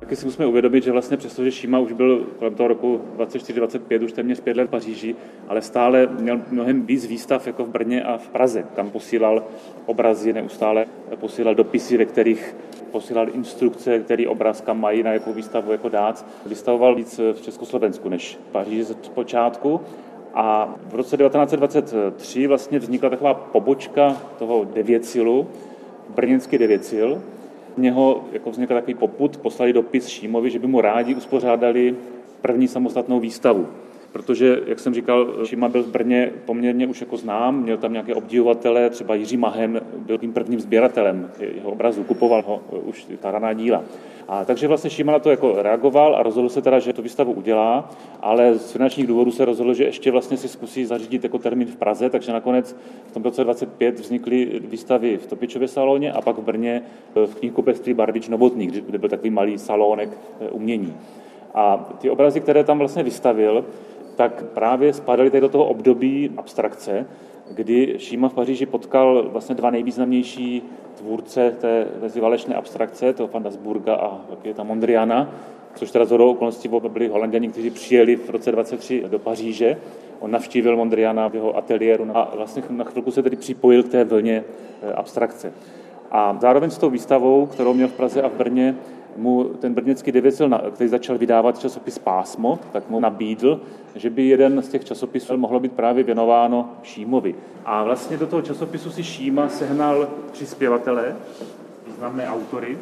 Taky 0.04 0.16
si 0.16 0.26
musíme 0.26 0.46
uvědomit, 0.46 0.84
že 0.84 0.92
vlastně 0.92 1.16
přestože 1.16 1.52
Šíma 1.52 1.78
už 1.78 1.92
byl 1.92 2.26
kolem 2.38 2.54
toho 2.54 2.68
roku 2.68 3.00
24-25, 3.16 4.04
už 4.04 4.12
téměř 4.12 4.40
pět 4.40 4.56
let 4.56 4.66
v 4.66 4.70
Paříži, 4.70 5.16
ale 5.48 5.62
stále 5.62 6.08
měl 6.20 6.40
mnohem 6.50 6.86
víc 6.86 7.06
výstav 7.06 7.46
jako 7.46 7.64
v 7.64 7.68
Brně 7.68 8.02
a 8.02 8.16
v 8.16 8.28
Praze. 8.28 8.64
Tam 8.74 8.90
posílal 8.90 9.44
obrazy, 9.86 10.32
neustále 10.32 10.86
posílal 11.16 11.54
dopisy, 11.54 11.96
ve 11.96 12.04
kterých 12.04 12.56
posílal 12.90 13.28
instrukce, 13.32 13.98
který 13.98 14.26
obraz 14.26 14.60
kam 14.60 14.80
mají, 14.80 15.02
na 15.02 15.12
jakou 15.12 15.32
výstavu 15.32 15.72
jako 15.72 15.88
dát. 15.88 16.26
Vystavoval 16.46 16.94
víc 16.94 17.20
v 17.32 17.42
Československu 17.42 18.08
než 18.08 18.38
v 18.48 18.52
Paříži 18.52 18.84
z 18.84 18.94
počátku. 18.94 19.80
A 20.34 20.74
v 20.86 20.94
roce 20.94 21.16
1923 21.16 22.46
vlastně 22.46 22.78
vznikla 22.78 23.10
taková 23.10 23.34
pobočka 23.34 24.16
toho 24.38 24.64
devěcilu, 24.74 25.46
brněnský 26.14 26.58
devěcil, 26.58 27.22
něho 27.78 28.24
jako 28.32 28.50
vznikl 28.50 28.74
takový 28.74 28.94
poput, 28.94 29.36
poslali 29.36 29.72
dopis 29.72 30.08
Šímovi, 30.08 30.50
že 30.50 30.58
by 30.58 30.66
mu 30.66 30.80
rádi 30.80 31.14
uspořádali 31.14 31.96
první 32.40 32.68
samostatnou 32.68 33.20
výstavu. 33.20 33.68
Protože, 34.14 34.60
jak 34.66 34.78
jsem 34.78 34.94
říkal, 34.94 35.34
Šima 35.44 35.68
byl 35.68 35.82
v 35.82 35.88
Brně 35.88 36.32
poměrně 36.44 36.86
už 36.86 37.00
jako 37.00 37.16
znám, 37.16 37.62
měl 37.62 37.76
tam 37.76 37.92
nějaké 37.92 38.14
obdivovatele, 38.14 38.90
třeba 38.90 39.14
Jiří 39.14 39.36
Mahen 39.36 39.80
byl 39.96 40.18
tím 40.18 40.32
prvním 40.32 40.60
sběratelem 40.60 41.30
jeho 41.40 41.70
obrazu, 41.70 42.04
kupoval 42.04 42.42
ho 42.46 42.62
už 42.84 43.06
ta 43.20 43.30
raná 43.30 43.52
díla. 43.52 43.84
A 44.28 44.44
takže 44.44 44.68
vlastně 44.68 44.90
Šima 44.90 45.12
na 45.12 45.18
to 45.18 45.30
jako 45.30 45.62
reagoval 45.62 46.16
a 46.16 46.22
rozhodl 46.22 46.48
se 46.48 46.62
teda, 46.62 46.78
že 46.78 46.92
tu 46.92 47.02
výstavu 47.02 47.32
udělá, 47.32 47.90
ale 48.20 48.54
z 48.54 48.72
finančních 48.72 49.06
důvodů 49.06 49.30
se 49.30 49.44
rozhodl, 49.44 49.74
že 49.74 49.84
ještě 49.84 50.10
vlastně 50.10 50.36
si 50.36 50.48
zkusí 50.48 50.84
zařídit 50.84 51.24
jako 51.24 51.38
termín 51.38 51.68
v 51.68 51.76
Praze, 51.76 52.10
takže 52.10 52.32
nakonec 52.32 52.76
v 53.06 53.12
tom 53.12 53.22
roce 53.22 53.44
25 53.44 54.00
vznikly 54.00 54.60
výstavy 54.64 55.16
v 55.16 55.26
Topičově 55.26 55.68
salóně 55.68 56.12
a 56.12 56.20
pak 56.20 56.38
v 56.38 56.42
Brně 56.42 56.82
v 57.14 57.34
knihkupectví 57.34 57.94
Barvič 57.94 58.28
Novotný, 58.28 58.66
kde 58.66 58.98
byl 58.98 59.08
takový 59.08 59.30
malý 59.30 59.58
salónek 59.58 60.08
eh, 60.40 60.50
umění. 60.50 60.94
A 61.54 61.76
ty 62.00 62.10
obrazy, 62.10 62.40
které 62.40 62.64
tam 62.64 62.78
vlastně 62.78 63.02
vystavil, 63.02 63.64
tak 64.16 64.44
právě 64.44 64.92
spadaly 64.92 65.30
tady 65.30 65.40
do 65.40 65.48
toho 65.48 65.64
období 65.64 66.30
abstrakce, 66.36 67.06
kdy 67.50 67.94
Šíma 67.98 68.28
v 68.28 68.34
Paříži 68.34 68.66
potkal 68.66 69.28
vlastně 69.28 69.54
dva 69.54 69.70
nejvýznamnější 69.70 70.62
tvůrce 70.98 71.56
té 71.60 71.86
meziválečné 72.02 72.54
abstrakce, 72.54 73.12
toho 73.12 73.28
Fandasburga 73.28 73.94
a 73.94 74.20
je 74.44 74.54
tam 74.54 74.66
Mondriana, 74.66 75.30
což 75.74 75.90
teda 75.90 76.04
zhodou 76.04 76.30
okolností 76.30 76.68
byli 76.88 77.08
holanděni, 77.08 77.48
kteří 77.48 77.70
přijeli 77.70 78.16
v 78.16 78.30
roce 78.30 78.52
23 78.52 79.04
do 79.08 79.18
Paříže. 79.18 79.76
On 80.20 80.30
navštívil 80.30 80.76
Mondriana 80.76 81.28
v 81.28 81.34
jeho 81.34 81.56
ateliéru 81.56 82.06
a 82.14 82.32
vlastně 82.36 82.62
na 82.70 82.84
chvilku 82.84 83.10
se 83.10 83.22
tedy 83.22 83.36
připojil 83.36 83.82
k 83.82 83.88
té 83.88 84.04
vlně 84.04 84.44
eh, 84.82 84.92
abstrakce. 84.92 85.52
A 86.10 86.38
zároveň 86.40 86.70
s 86.70 86.78
tou 86.78 86.90
výstavou, 86.90 87.46
kterou 87.46 87.74
měl 87.74 87.88
v 87.88 87.92
Praze 87.92 88.22
a 88.22 88.28
v 88.28 88.32
Brně, 88.32 88.74
mu 89.16 89.44
ten 89.44 89.74
brněnský 89.74 90.12
devěcil, 90.12 90.50
který 90.74 90.88
začal 90.88 91.18
vydávat 91.18 91.58
časopis 91.58 91.98
Pásmo, 91.98 92.58
tak 92.72 92.90
mu 92.90 93.00
nabídl, 93.00 93.60
že 93.94 94.10
by 94.10 94.26
jeden 94.26 94.62
z 94.62 94.68
těch 94.68 94.84
časopisů 94.84 95.36
mohlo 95.36 95.60
být 95.60 95.72
právě 95.72 96.04
věnováno 96.04 96.70
Šímovi. 96.82 97.34
A 97.64 97.84
vlastně 97.84 98.16
do 98.16 98.26
toho 98.26 98.42
časopisu 98.42 98.90
si 98.90 99.04
Šíma 99.04 99.48
sehnal 99.48 100.08
přispěvatele, 100.32 101.16
významné 101.86 102.28
autory, 102.28 102.78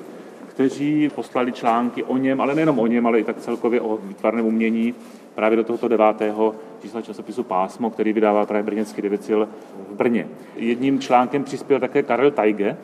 kteří 0.48 1.10
poslali 1.14 1.52
články 1.52 2.04
o 2.04 2.16
něm, 2.16 2.40
ale 2.40 2.54
nejenom 2.54 2.78
o 2.78 2.86
něm, 2.86 3.06
ale 3.06 3.20
i 3.20 3.24
tak 3.24 3.38
celkově 3.38 3.80
o 3.80 3.96
výtvarném 3.96 4.46
umění 4.46 4.94
právě 5.34 5.56
do 5.56 5.64
tohoto 5.64 5.88
devátého 5.88 6.54
čísla 6.82 7.02
časopisu 7.02 7.42
Pásmo, 7.42 7.90
který 7.90 8.12
vydává 8.12 8.46
právě 8.46 8.62
brněnský 8.62 9.02
devicil 9.02 9.48
v 9.90 9.94
Brně. 9.94 10.28
Jedním 10.56 11.00
článkem 11.00 11.44
přispěl 11.44 11.80
také 11.80 12.02
Karel 12.02 12.30
Tajge 12.30 12.76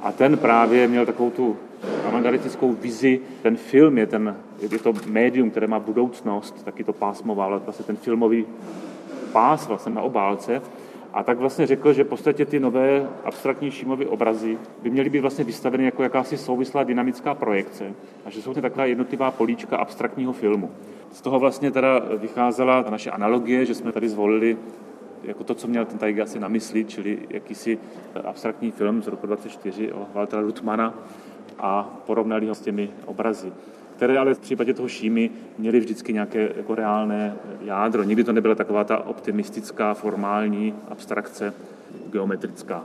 a 0.00 0.12
ten 0.12 0.38
právě 0.38 0.88
měl 0.88 1.06
takovou 1.06 1.30
tu 1.30 1.56
avantgardistickou 2.08 2.72
vizi. 2.72 3.20
Ten 3.42 3.56
film 3.56 3.98
je, 3.98 4.06
ten, 4.06 4.36
je 4.60 4.78
to 4.78 4.92
médium, 5.06 5.50
které 5.50 5.66
má 5.66 5.78
budoucnost, 5.78 6.64
taky 6.64 6.84
to 6.84 6.92
pásmová, 6.92 7.44
ale 7.44 7.58
vlastně 7.58 7.84
ten 7.84 7.96
filmový 7.96 8.46
pás 9.32 9.68
vlastně 9.68 9.94
na 9.94 10.02
obálce. 10.02 10.62
A 11.12 11.22
tak 11.22 11.38
vlastně 11.38 11.66
řekl, 11.66 11.92
že 11.92 12.04
v 12.04 12.08
podstatě 12.08 12.44
ty 12.44 12.60
nové 12.60 13.08
abstraktní 13.24 13.70
šímové 13.70 14.06
obrazy 14.06 14.58
by 14.82 14.90
měly 14.90 15.10
být 15.10 15.20
vlastně 15.20 15.44
vystaveny 15.44 15.84
jako 15.84 16.02
jakási 16.02 16.36
souvislá 16.36 16.84
dynamická 16.84 17.34
projekce 17.34 17.92
a 18.24 18.30
že 18.30 18.42
jsou 18.42 18.54
to 18.54 18.60
taková 18.60 18.84
jednotlivá 18.84 19.30
políčka 19.30 19.76
abstraktního 19.76 20.32
filmu. 20.32 20.70
Z 21.12 21.20
toho 21.20 21.38
vlastně 21.38 21.70
teda 21.70 22.02
vycházela 22.16 22.82
ta 22.82 22.90
naše 22.90 23.10
analogie, 23.10 23.66
že 23.66 23.74
jsme 23.74 23.92
tady 23.92 24.08
zvolili 24.08 24.56
jako 25.22 25.44
to, 25.44 25.54
co 25.54 25.68
měl 25.68 25.84
ten 25.84 25.98
Tajga 25.98 26.24
asi 26.24 26.40
na 26.40 26.48
mysli, 26.48 26.84
čili 26.84 27.18
jakýsi 27.30 27.78
abstraktní 28.24 28.70
film 28.70 29.02
z 29.02 29.06
roku 29.06 29.26
24 29.26 29.92
o 29.92 30.06
Waltera 30.14 30.42
Rutmana, 30.42 30.94
a 31.58 32.02
porovnali 32.06 32.48
ho 32.48 32.54
s 32.54 32.60
těmi 32.60 32.90
obrazy 33.06 33.52
které 34.02 34.18
ale 34.18 34.34
v 34.34 34.38
případě 34.38 34.74
toho 34.74 34.88
Šímy 34.88 35.30
měly 35.58 35.80
vždycky 35.80 36.12
nějaké 36.12 36.52
jako 36.56 36.74
reálné 36.74 37.34
jádro. 37.60 38.02
Nikdy 38.02 38.24
to 38.24 38.32
nebyla 38.32 38.54
taková 38.54 38.84
ta 38.84 38.98
optimistická, 38.98 39.94
formální 39.94 40.74
abstrakce 40.88 41.54
geometrická. 42.10 42.84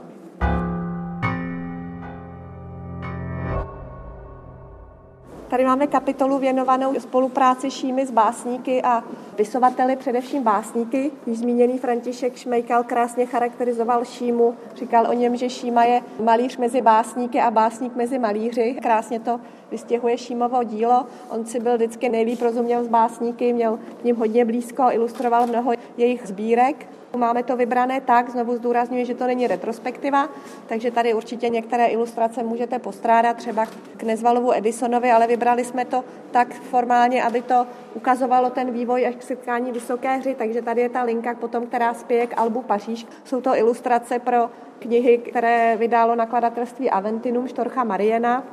Tady 5.48 5.64
máme 5.64 5.86
kapitolu 5.86 6.38
věnovanou 6.38 7.00
spolupráci 7.00 7.70
Šímy 7.70 8.06
s 8.06 8.10
básníky 8.10 8.82
a 8.82 9.04
pisovateli, 9.36 9.96
především 9.96 10.42
básníky. 10.42 11.10
Již 11.26 11.38
zmíněný 11.38 11.78
František 11.78 12.36
Šmejkal 12.36 12.84
krásně 12.84 13.26
charakterizoval 13.26 14.04
Šímu. 14.04 14.54
Říkal 14.76 15.06
o 15.10 15.12
něm, 15.12 15.36
že 15.36 15.50
Šíma 15.50 15.84
je 15.84 16.02
malíř 16.24 16.56
mezi 16.56 16.82
básníky 16.82 17.40
a 17.40 17.50
básník 17.50 17.96
mezi 17.96 18.18
malíři. 18.18 18.76
Krásně 18.82 19.20
to 19.20 19.40
vystěhuje 19.70 20.18
Šímovo 20.18 20.62
dílo. 20.62 21.06
On 21.30 21.46
si 21.46 21.60
byl 21.60 21.74
vždycky 21.74 22.08
nejlíp 22.08 22.42
rozuměl 22.42 22.84
s 22.84 22.88
básníky, 22.88 23.52
měl 23.52 23.78
k 24.00 24.04
ním 24.04 24.16
hodně 24.16 24.44
blízko, 24.44 24.84
ilustroval 24.90 25.46
mnoho 25.46 25.72
jejich 25.96 26.26
sbírek. 26.26 26.86
Máme 27.16 27.42
to 27.42 27.56
vybrané 27.56 28.00
tak, 28.00 28.30
znovu 28.30 28.56
zdůrazňuji, 28.56 29.04
že 29.04 29.14
to 29.14 29.26
není 29.26 29.46
retrospektiva, 29.46 30.28
takže 30.66 30.90
tady 30.90 31.14
určitě 31.14 31.48
některé 31.48 31.86
ilustrace 31.86 32.42
můžete 32.42 32.78
postrádat, 32.78 33.36
třeba 33.36 33.66
k 33.96 34.02
Nezvalovu 34.02 34.52
Edisonovi, 34.52 35.10
ale 35.10 35.26
vybrali 35.26 35.64
jsme 35.64 35.84
to 35.84 36.04
tak 36.30 36.54
formálně, 36.54 37.22
aby 37.22 37.42
to 37.42 37.66
ukazovalo 37.94 38.50
ten 38.50 38.70
vývoj 38.70 39.06
až 39.06 39.14
k 39.16 39.22
setkání 39.22 39.72
vysoké 39.72 40.16
hry, 40.16 40.34
takže 40.34 40.62
tady 40.62 40.80
je 40.80 40.88
ta 40.88 41.02
linka 41.02 41.34
potom, 41.34 41.66
která 41.66 41.94
spěje 41.94 42.26
k 42.26 42.38
Albu 42.38 42.62
Paříž. 42.62 43.06
Jsou 43.24 43.40
to 43.40 43.56
ilustrace 43.56 44.18
pro 44.18 44.50
knihy, 44.78 45.18
které 45.18 45.76
vydalo 45.76 46.14
nakladatelství 46.14 46.90
Aventinum 46.90 47.48
Štorcha 47.48 47.84
Mariena. 47.84 48.44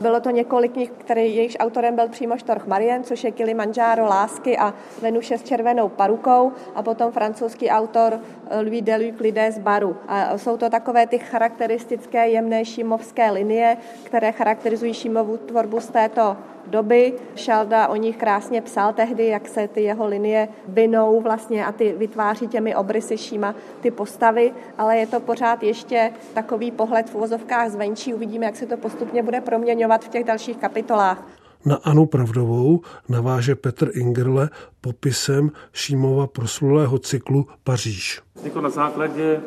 Bylo 0.00 0.20
to 0.20 0.30
několik 0.30 0.72
knih, 0.72 0.90
který 0.90 1.36
jejichž 1.36 1.56
autorem 1.60 1.96
byl 1.96 2.08
přímo 2.08 2.38
Štorch 2.38 2.66
Marien, 2.66 3.04
což 3.04 3.24
je 3.24 3.30
Kilimanjaro 3.30 4.04
lásky 4.04 4.58
a 4.58 4.74
Venuše 5.02 5.38
s 5.38 5.42
červenou 5.42 5.88
parukou 5.88 6.52
a 6.74 6.82
potom 6.82 7.12
francouzský 7.12 7.68
autor 7.68 8.20
eh, 8.50 8.60
Louis 8.60 8.82
Deluc 8.82 9.20
lidé 9.20 9.52
z 9.52 9.58
baru. 9.58 9.96
A 10.08 10.38
jsou 10.38 10.56
to 10.56 10.70
takové 10.70 11.06
ty 11.06 11.18
charakteristické 11.18 12.28
jemné 12.28 12.64
šímovské 12.64 13.30
linie, 13.30 13.76
které 14.04 14.32
charakterizují 14.32 14.94
šímovou 14.94 15.36
tvorbu 15.36 15.80
z 15.80 15.86
této 15.86 16.36
doby. 16.70 17.12
Šalda 17.36 17.88
o 17.88 17.96
nich 17.96 18.16
krásně 18.16 18.62
psal 18.62 18.92
tehdy, 18.92 19.26
jak 19.26 19.48
se 19.48 19.68
ty 19.68 19.82
jeho 19.82 20.06
linie 20.06 20.48
vinou 20.68 21.20
vlastně 21.20 21.66
a 21.66 21.72
ty 21.72 21.94
vytváří 21.98 22.48
těmi 22.48 22.76
obrysy 22.76 23.18
šíma 23.18 23.54
ty 23.80 23.90
postavy, 23.90 24.52
ale 24.78 24.96
je 24.96 25.06
to 25.06 25.20
pořád 25.20 25.62
ještě 25.62 26.12
takový 26.34 26.70
pohled 26.70 27.10
v 27.10 27.14
uvozovkách 27.14 27.70
zvenčí. 27.70 28.14
Uvidíme, 28.14 28.46
jak 28.46 28.56
se 28.56 28.66
to 28.66 28.76
postupně 28.76 29.22
bude 29.22 29.40
proměňovat 29.40 30.04
v 30.04 30.08
těch 30.08 30.24
dalších 30.24 30.56
kapitolách. 30.56 31.26
Na 31.64 31.76
Anu 31.76 32.06
Pravdovou 32.06 32.80
naváže 33.08 33.54
Petr 33.54 33.90
Ingerle 33.94 34.48
popisem 34.80 35.50
Šímova 35.72 36.26
proslulého 36.26 36.98
cyklu 36.98 37.46
Paříž. 37.64 38.22
Vzniklo 38.34 38.62
na 38.62 38.70
základě 38.70 39.40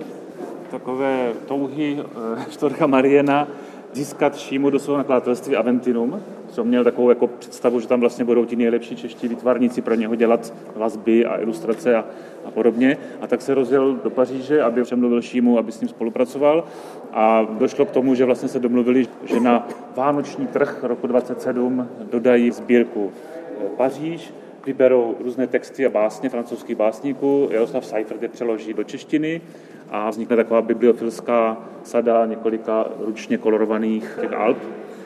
takové 0.72 1.34
touhy 1.48 2.00
eh, 2.00 2.46
Štorcha 2.52 2.88
Mariena 2.88 3.48
získat 3.94 4.38
Šímu 4.38 4.70
do 4.70 4.80
svého 4.80 4.98
nakladatelství 4.98 5.56
Aventinum, 5.56 6.22
co 6.48 6.64
měl 6.64 6.84
takovou 6.84 7.10
jako 7.10 7.28
představu, 7.28 7.80
že 7.80 7.88
tam 7.88 8.00
vlastně 8.00 8.26
budou 8.26 8.46
ti 8.46 8.56
nejlepší 8.56 8.96
čeští 8.96 9.28
výtvarníci 9.28 9.82
pro 9.82 9.96
něho 9.96 10.16
dělat 10.16 10.54
vazby 10.76 11.26
a 11.26 11.42
ilustrace 11.42 11.96
a, 11.96 12.06
a 12.46 12.52
podobně. 12.52 12.98
A 13.22 13.28
tak 13.28 13.42
se 13.42 13.54
rozjel 13.54 13.96
do 14.04 14.10
Paříže, 14.10 14.62
aby 14.62 14.84
přemluvil 14.84 15.22
Šímu, 15.22 15.58
aby 15.58 15.72
s 15.72 15.82
ním 15.82 15.90
spolupracoval. 15.90 16.64
A 17.14 17.48
došlo 17.52 17.86
k 17.86 17.92
tomu, 17.92 18.16
že 18.16 18.26
vlastně 18.26 18.50
se 18.50 18.60
domluvili, 18.60 19.08
že 19.24 19.40
na 19.40 19.68
Vánoční 19.96 20.48
trh 20.48 20.84
roku 20.84 21.08
27 21.08 21.88
dodají 22.12 22.52
sbírku 22.52 23.12
Paříž, 23.78 24.34
vyberou 24.66 25.16
různé 25.20 25.48
texty 25.48 25.86
a 25.86 25.90
básně 25.90 26.30
francouzských 26.30 26.76
básníků, 26.76 27.50
Jaroslav 27.52 27.86
Seifert 27.86 28.22
je 28.22 28.30
přeloží 28.30 28.74
do 28.74 28.84
češtiny 28.84 29.42
a 29.92 30.10
vznikne 30.10 30.36
taková 30.36 30.62
bibliofilská 30.62 31.58
sada 31.84 32.26
několika 32.26 32.86
ručně 33.00 33.38
kolorovaných 33.38 34.18
těch 34.22 34.34
alb 34.34 34.58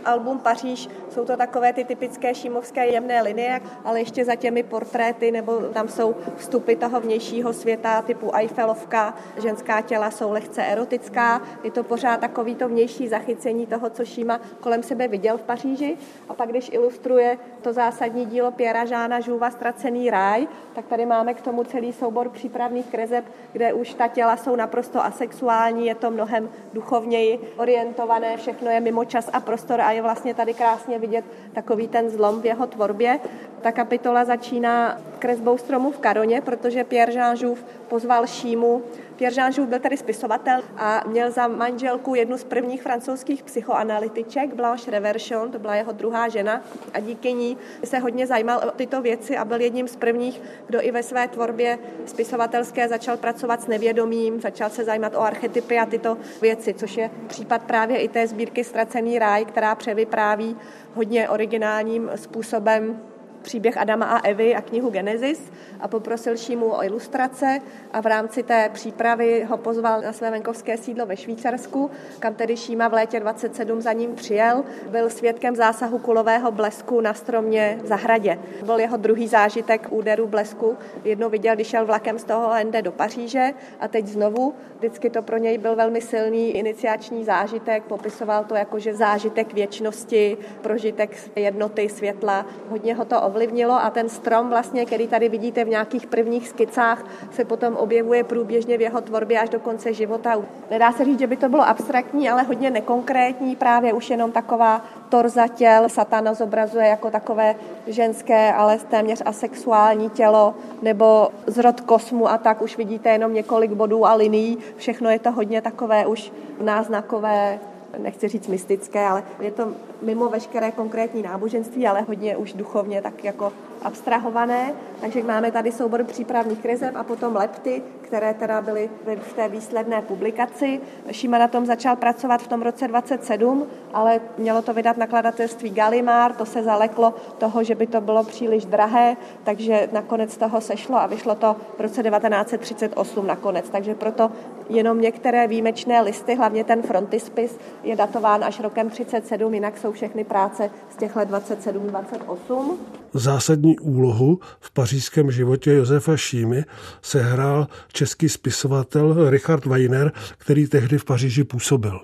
album 0.05 0.39
Paříž, 0.39 0.89
jsou 1.09 1.25
to 1.25 1.37
takové 1.37 1.73
ty 1.73 1.83
typické 1.83 2.35
šímovské 2.35 2.85
jemné 2.85 3.21
linie, 3.21 3.61
ale 3.83 3.99
ještě 3.99 4.25
za 4.25 4.35
těmi 4.35 4.63
portréty, 4.63 5.31
nebo 5.31 5.59
tam 5.61 5.87
jsou 5.87 6.15
vstupy 6.35 6.75
toho 6.75 6.99
vnějšího 6.99 7.53
světa 7.53 8.01
typu 8.01 8.35
Eiffelovka, 8.35 9.13
ženská 9.41 9.81
těla 9.81 10.11
jsou 10.11 10.31
lehce 10.31 10.63
erotická, 10.63 11.41
je 11.63 11.71
to 11.71 11.83
pořád 11.83 12.19
takový 12.19 12.55
to 12.55 12.67
vnější 12.67 13.07
zachycení 13.07 13.67
toho, 13.67 13.89
co 13.89 14.05
Šíma 14.05 14.39
kolem 14.59 14.83
sebe 14.83 15.07
viděl 15.07 15.37
v 15.37 15.43
Paříži. 15.43 15.97
A 16.29 16.33
pak, 16.33 16.49
když 16.49 16.69
ilustruje 16.73 17.37
to 17.61 17.73
zásadní 17.73 18.25
dílo 18.25 18.51
Piera 18.51 18.85
Žána 18.85 19.19
Žůva 19.19 19.51
Ztracený 19.51 20.09
ráj, 20.09 20.47
tak 20.75 20.85
tady 20.85 21.05
máme 21.05 21.33
k 21.33 21.41
tomu 21.41 21.63
celý 21.63 21.93
soubor 21.93 22.29
přípravných 22.29 22.85
krezeb, 22.85 23.25
kde 23.51 23.73
už 23.73 23.93
ta 23.93 24.07
těla 24.07 24.37
jsou 24.37 24.55
naprosto 24.55 25.05
asexuální, 25.05 25.85
je 25.85 25.95
to 25.95 26.11
mnohem 26.11 26.49
duchovněji 26.73 27.53
orientované, 27.57 28.37
všechno 28.37 28.71
je 28.71 28.79
mimo 28.79 29.05
čas 29.05 29.29
a 29.33 29.39
prostor 29.39 29.81
a 29.81 29.91
je 29.95 30.01
vlastně 30.01 30.33
tady 30.33 30.53
krásně 30.53 30.99
vidět 30.99 31.25
takový 31.53 31.87
ten 31.87 32.09
zlom 32.09 32.41
v 32.41 32.45
jeho 32.45 32.67
tvorbě. 32.67 33.19
Ta 33.61 33.71
kapitola 33.71 34.25
začíná 34.25 34.97
kresbou 35.19 35.57
stromu 35.57 35.91
v 35.91 35.99
Karoně, 35.99 36.41
protože 36.41 36.83
Pierre 36.83 37.13
Jean 37.13 37.37
Jouve 37.39 37.61
pozval 37.87 38.27
Šímu 38.27 38.83
Pierre 39.15 39.35
Jean 39.35 39.69
byl 39.69 39.79
tady 39.79 39.97
spisovatel 39.97 40.61
a 40.77 41.03
měl 41.07 41.31
za 41.31 41.47
manželku 41.47 42.15
jednu 42.15 42.37
z 42.37 42.43
prvních 42.43 42.81
francouzských 42.81 43.43
psychoanalytiček, 43.43 44.53
Blanche 44.53 44.91
Reverchon, 44.91 45.51
to 45.51 45.59
byla 45.59 45.75
jeho 45.75 45.91
druhá 45.91 46.29
žena 46.29 46.61
a 46.93 46.99
díky 46.99 47.33
ní 47.33 47.57
se 47.83 47.99
hodně 47.99 48.27
zajímal 48.27 48.61
o 48.67 48.71
tyto 48.71 49.01
věci 49.01 49.37
a 49.37 49.45
byl 49.45 49.61
jedním 49.61 49.87
z 49.87 49.95
prvních, 49.95 50.41
kdo 50.67 50.81
i 50.81 50.91
ve 50.91 51.03
své 51.03 51.27
tvorbě 51.27 51.79
spisovatelské 52.05 52.87
začal 52.87 53.17
pracovat 53.17 53.61
s 53.61 53.67
nevědomím, 53.67 54.41
začal 54.41 54.69
se 54.69 54.83
zajímat 54.83 55.15
o 55.15 55.21
archetypy 55.21 55.79
a 55.79 55.85
tyto 55.85 56.17
věci, 56.41 56.73
což 56.73 56.97
je 56.97 57.11
případ 57.27 57.63
právě 57.63 57.97
i 57.97 58.07
té 58.07 58.27
sbírky 58.27 58.63
Ztracený 58.63 59.19
ráj, 59.19 59.45
která 59.45 59.75
převypráví 59.75 60.57
hodně 60.95 61.29
originálním 61.29 62.11
způsobem 62.15 63.01
příběh 63.45 63.77
Adama 63.77 64.05
a 64.05 64.27
Evy 64.27 64.55
a 64.55 64.61
knihu 64.61 64.89
Genesis 64.89 65.51
a 65.79 65.87
poprosil 65.87 66.37
Šímu 66.37 66.65
o 66.65 66.83
ilustrace 66.83 67.59
a 67.93 68.01
v 68.01 68.05
rámci 68.05 68.43
té 68.43 68.69
přípravy 68.73 69.43
ho 69.49 69.57
pozval 69.57 70.01
na 70.01 70.13
své 70.13 70.31
venkovské 70.31 70.77
sídlo 70.77 71.05
ve 71.05 71.17
Švýcarsku, 71.17 71.91
kam 72.19 72.33
tedy 72.33 72.57
Šíma 72.57 72.87
v 72.87 72.93
létě 72.93 73.19
27 73.19 73.81
za 73.81 73.93
ním 73.93 74.15
přijel. 74.15 74.63
Byl 74.89 75.09
svědkem 75.09 75.55
zásahu 75.55 75.99
kulového 75.99 76.51
blesku 76.51 77.01
na 77.01 77.13
stromě 77.13 77.77
v 77.83 77.87
zahradě. 77.87 78.39
Byl 78.65 78.79
jeho 78.79 78.97
druhý 78.97 79.27
zážitek 79.27 79.87
úderu 79.89 80.27
blesku. 80.27 80.77
Jednou 81.03 81.29
viděl, 81.29 81.55
když 81.55 81.67
šel 81.67 81.85
vlakem 81.85 82.19
z 82.19 82.23
toho 82.23 82.53
Ende 82.53 82.81
do 82.81 82.91
Paříže 82.91 83.53
a 83.79 83.87
teď 83.87 84.07
znovu. 84.07 84.53
Vždycky 84.77 85.09
to 85.09 85.21
pro 85.21 85.37
něj 85.37 85.57
byl 85.57 85.75
velmi 85.75 86.01
silný 86.01 86.51
iniciační 86.51 87.23
zážitek. 87.23 87.83
Popisoval 87.83 88.43
to 88.43 88.55
jako, 88.55 88.79
že 88.79 88.93
zážitek 88.93 89.53
věčnosti, 89.53 90.37
prožitek 90.61 91.31
jednoty, 91.35 91.89
světla. 91.89 92.45
Hodně 92.69 92.95
ho 92.95 93.05
to 93.05 93.21
ovlivnilo 93.35 93.73
a 93.73 93.89
ten 93.89 94.09
strom 94.09 94.49
vlastně, 94.49 94.85
který 94.85 95.07
tady 95.07 95.29
vidíte 95.29 95.65
v 95.65 95.69
nějakých 95.69 96.07
prvních 96.07 96.47
skicách, 96.47 97.05
se 97.31 97.45
potom 97.45 97.75
objevuje 97.75 98.23
průběžně 98.23 98.77
v 98.77 98.81
jeho 98.81 99.01
tvorbě 99.01 99.39
až 99.39 99.49
do 99.49 99.59
konce 99.59 99.93
života. 99.93 100.39
Nedá 100.71 100.91
se 100.91 101.05
říct, 101.05 101.19
že 101.19 101.27
by 101.27 101.37
to 101.37 101.49
bylo 101.49 101.67
abstraktní, 101.67 102.29
ale 102.29 102.43
hodně 102.43 102.69
nekonkrétní, 102.69 103.55
právě 103.55 103.93
už 103.93 104.09
jenom 104.09 104.31
taková 104.31 104.81
torza 105.09 105.47
těl. 105.47 105.89
Satana 105.89 106.33
zobrazuje 106.33 106.87
jako 106.87 107.11
takové 107.11 107.55
ženské, 107.87 108.53
ale 108.53 108.79
téměř 108.79 109.21
asexuální 109.25 110.09
tělo, 110.09 110.55
nebo 110.81 111.29
zrod 111.47 111.81
kosmu 111.81 112.29
a 112.29 112.37
tak 112.37 112.61
už 112.61 112.77
vidíte 112.77 113.09
jenom 113.09 113.33
několik 113.33 113.71
bodů 113.71 114.05
a 114.05 114.13
linií. 114.13 114.57
Všechno 114.77 115.09
je 115.09 115.19
to 115.19 115.31
hodně 115.31 115.61
takové 115.61 116.05
už 116.07 116.31
náznakové 116.61 117.59
nechci 117.97 118.27
říct 118.27 118.47
mystické, 118.47 119.07
ale 119.07 119.23
je 119.39 119.51
to 119.51 119.67
mimo 120.01 120.29
veškeré 120.29 120.71
konkrétní 120.71 121.21
náboženství, 121.21 121.87
ale 121.87 122.01
hodně 122.01 122.37
už 122.37 122.53
duchovně 122.53 123.01
tak 123.01 123.23
jako 123.23 123.53
abstrahované. 123.85 124.73
Takže 125.01 125.23
máme 125.23 125.51
tady 125.51 125.71
soubor 125.71 126.03
přípravných 126.03 126.59
krizeb 126.59 126.95
a 126.95 127.03
potom 127.03 127.35
lepty, 127.35 127.81
které 128.01 128.33
teda 128.33 128.61
byly 128.61 128.89
v 129.21 129.33
té 129.33 129.49
výsledné 129.49 130.01
publikaci. 130.01 130.81
Šíma 131.11 131.37
na 131.37 131.47
tom 131.47 131.65
začal 131.65 131.95
pracovat 131.95 132.41
v 132.41 132.47
tom 132.47 132.61
roce 132.61 132.87
27, 132.87 133.67
ale 133.93 134.19
mělo 134.37 134.61
to 134.61 134.73
vydat 134.73 134.97
nakladatelství 134.97 135.69
Galimar, 135.69 136.33
to 136.33 136.45
se 136.45 136.63
zaleklo 136.63 137.13
toho, 137.37 137.63
že 137.63 137.75
by 137.75 137.87
to 137.87 138.01
bylo 138.01 138.23
příliš 138.23 138.65
drahé, 138.65 139.17
takže 139.43 139.89
nakonec 139.91 140.37
toho 140.37 140.61
sešlo 140.61 140.97
a 140.97 141.07
vyšlo 141.07 141.35
to 141.35 141.55
v 141.77 141.81
roce 141.81 142.03
1938 142.03 143.27
nakonec. 143.27 143.69
Takže 143.69 143.95
proto 143.95 144.31
jenom 144.69 145.01
některé 145.01 145.47
výjimečné 145.47 146.01
listy, 146.01 146.35
hlavně 146.35 146.63
ten 146.63 146.81
frontispis, 146.81 147.57
je 147.83 147.95
datován 147.95 148.43
až 148.43 148.59
rokem 148.59 148.89
37, 148.89 149.53
jinak 149.53 149.77
jsou 149.77 149.91
všechny 149.91 150.23
práce 150.23 150.69
z 150.89 150.95
těch 150.95 151.15
let 151.15 151.29
27-28. 151.29 152.77
Zásadní 153.13 153.74
úlohu 153.79 154.39
v 154.59 154.71
pařížském 154.71 155.31
životě 155.31 155.73
Josefa 155.73 156.17
Šímy 156.17 156.63
sehrál 157.01 157.67
český 157.93 158.29
spisovatel 158.29 159.29
Richard 159.29 159.65
Weiner, 159.65 160.11
který 160.37 160.67
tehdy 160.67 160.97
v 160.97 161.05
Paříži 161.05 161.43
působil. 161.43 161.99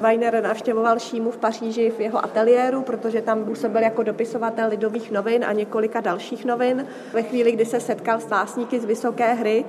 Weiner 0.00 0.42
navštěvoval 0.42 0.98
Šímu 0.98 1.30
v 1.30 1.36
Paříži 1.36 1.92
v 1.96 2.00
jeho 2.00 2.24
ateliéru, 2.24 2.82
protože 2.82 3.22
tam 3.22 3.44
působil 3.44 3.82
jako 3.82 4.02
dopisovatel 4.02 4.68
lidových 4.68 5.10
novin 5.10 5.44
a 5.44 5.52
několika 5.52 6.00
dalších 6.00 6.44
novin. 6.44 6.86
Ve 7.12 7.22
chvíli, 7.22 7.52
kdy 7.52 7.64
se 7.64 7.80
setkal 7.80 8.20
s 8.20 8.26
básníky 8.26 8.80
z 8.80 8.84
Vysoké 8.84 9.32
hry, 9.34 9.64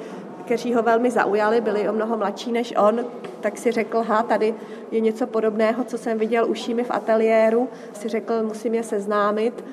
kteří 0.46 0.74
ho 0.74 0.84
velmi 0.84 1.12
zaujali, 1.12 1.62
byli 1.62 1.90
o 1.90 1.94
mnoho 1.94 2.18
mladší 2.18 2.52
než 2.52 2.74
on, 2.78 3.06
tak 3.42 3.58
si 3.58 3.72
řekl, 3.72 4.04
ha, 4.04 4.24
tady 4.24 4.54
je 4.92 5.00
něco 5.00 5.28
podobného, 5.28 5.84
co 5.84 5.98
jsem 5.98 6.18
viděl 6.20 6.50
u 6.50 6.54
Šímy 6.54 6.84
v 6.84 6.92
ateliéru. 6.92 7.70
Si 7.94 8.10
řekl, 8.10 8.44
musím 8.44 8.74
je 8.74 8.84
seznámit 8.84 9.64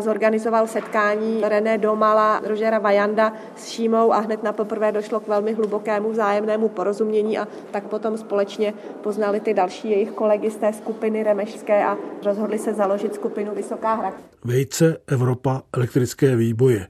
zorganizoval 0.00 0.66
setkání 0.66 1.42
René 1.44 1.78
Domala, 1.78 2.40
Rožera 2.44 2.78
Vajanda 2.78 3.32
s 3.56 3.68
Šímou 3.68 4.12
a 4.12 4.18
hned 4.18 4.42
na 4.42 4.52
poprvé 4.52 4.92
došlo 4.92 5.20
k 5.20 5.28
velmi 5.28 5.52
hlubokému 5.52 6.10
vzájemnému 6.10 6.68
porozumění 6.68 7.38
a 7.38 7.48
tak 7.70 7.84
potom 7.84 8.18
společně 8.18 8.74
poznali 9.02 9.40
ty 9.40 9.54
další 9.54 9.90
jejich 9.90 10.10
kolegy 10.10 10.50
z 10.50 10.56
té 10.56 10.72
skupiny 10.72 11.22
remešské 11.22 11.84
a 11.84 11.96
rozhodli 12.24 12.58
se 12.58 12.74
založit 12.74 13.14
skupinu 13.14 13.54
Vysoká 13.54 13.94
hra. 13.94 14.12
Vejce 14.44 14.96
Evropa 15.06 15.62
elektrické 15.76 16.36
výboje. 16.36 16.86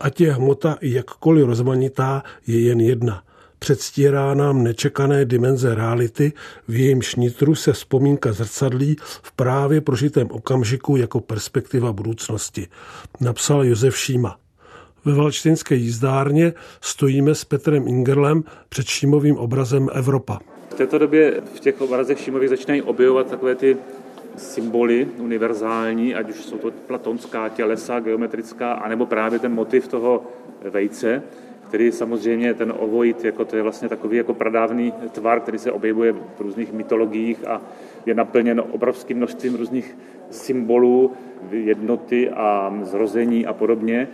Ať 0.00 0.20
je 0.20 0.32
hmota 0.32 0.76
jakkoliv 0.82 1.46
rozmanitá, 1.46 2.22
je 2.46 2.60
jen 2.60 2.80
jedna– 2.80 3.22
předstírá 3.62 4.34
nám 4.34 4.62
nečekané 4.62 5.24
dimenze 5.24 5.74
reality, 5.74 6.32
v 6.68 6.76
jejímž 6.76 7.14
nitru 7.14 7.54
se 7.54 7.72
vzpomínka 7.72 8.32
zrcadlí 8.32 8.96
v 9.00 9.32
právě 9.32 9.80
prožitém 9.80 10.28
okamžiku 10.30 10.96
jako 10.96 11.20
perspektiva 11.20 11.92
budoucnosti, 11.92 12.66
napsal 13.20 13.64
Josef 13.64 13.98
Šíma. 13.98 14.36
Ve 15.04 15.14
Valčtinské 15.14 15.74
jízdárně 15.74 16.52
stojíme 16.80 17.34
s 17.34 17.44
Petrem 17.44 17.88
Ingerlem 17.88 18.44
před 18.68 18.86
Šímovým 18.86 19.36
obrazem 19.36 19.88
Evropa. 19.92 20.38
V 20.70 20.74
této 20.74 20.98
době 20.98 21.40
v 21.54 21.60
těch 21.60 21.80
obrazech 21.80 22.20
Šímových 22.20 22.48
začínají 22.48 22.82
objevovat 22.82 23.30
takové 23.30 23.54
ty 23.54 23.76
symboly 24.36 25.08
univerzální, 25.18 26.14
ať 26.14 26.30
už 26.30 26.44
jsou 26.44 26.58
to 26.58 26.70
platonská 26.70 27.48
tělesa, 27.48 28.00
geometrická, 28.00 28.72
anebo 28.72 29.06
právě 29.06 29.38
ten 29.38 29.52
motiv 29.52 29.88
toho 29.88 30.22
vejce 30.70 31.22
který 31.72 31.92
samozřejmě 31.92 32.54
ten 32.54 32.72
ovoid, 32.78 33.24
jako 33.24 33.44
to 33.44 33.56
je 33.56 33.62
vlastně 33.62 33.88
takový 33.88 34.16
jako 34.16 34.34
pradávný 34.34 34.92
tvar, 35.12 35.40
který 35.40 35.58
se 35.58 35.72
objevuje 35.72 36.12
v 36.12 36.40
různých 36.40 36.72
mytologiích 36.72 37.48
a 37.48 37.62
je 38.06 38.14
naplněn 38.14 38.62
obrovským 38.70 39.16
množstvím 39.16 39.54
různých 39.54 39.96
symbolů, 40.30 41.12
jednoty 41.50 42.30
a 42.30 42.78
zrození 42.82 43.46
a 43.46 43.52
podobně. 43.52 44.08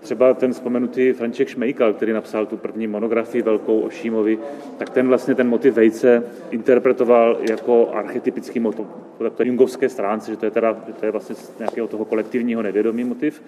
Třeba 0.00 0.34
ten 0.34 0.52
vzpomenutý 0.52 1.12
František 1.12 1.48
Šmejkal, 1.48 1.92
který 1.92 2.12
napsal 2.12 2.46
tu 2.46 2.56
první 2.56 2.86
monografii 2.86 3.42
velkou 3.42 3.80
o 3.80 3.90
Šímovi, 3.90 4.38
tak 4.78 4.90
ten 4.90 5.08
vlastně 5.08 5.34
ten 5.34 5.48
motiv 5.48 5.74
vejce 5.74 6.22
interpretoval 6.50 7.38
jako 7.50 7.90
archetypický 7.92 8.60
motiv 8.60 8.86
po 9.18 9.30
té 9.30 9.46
jungovské 9.46 9.88
stránce, 9.88 10.30
že 10.30 10.36
to 10.36 10.46
je 10.46 10.50
teda 10.50 10.74
to 11.00 11.06
je 11.06 11.12
vlastně 11.12 11.36
nějakého 11.58 11.86
toho 11.86 12.04
kolektivního 12.04 12.62
nevědomí 12.62 13.04
motiv 13.04 13.42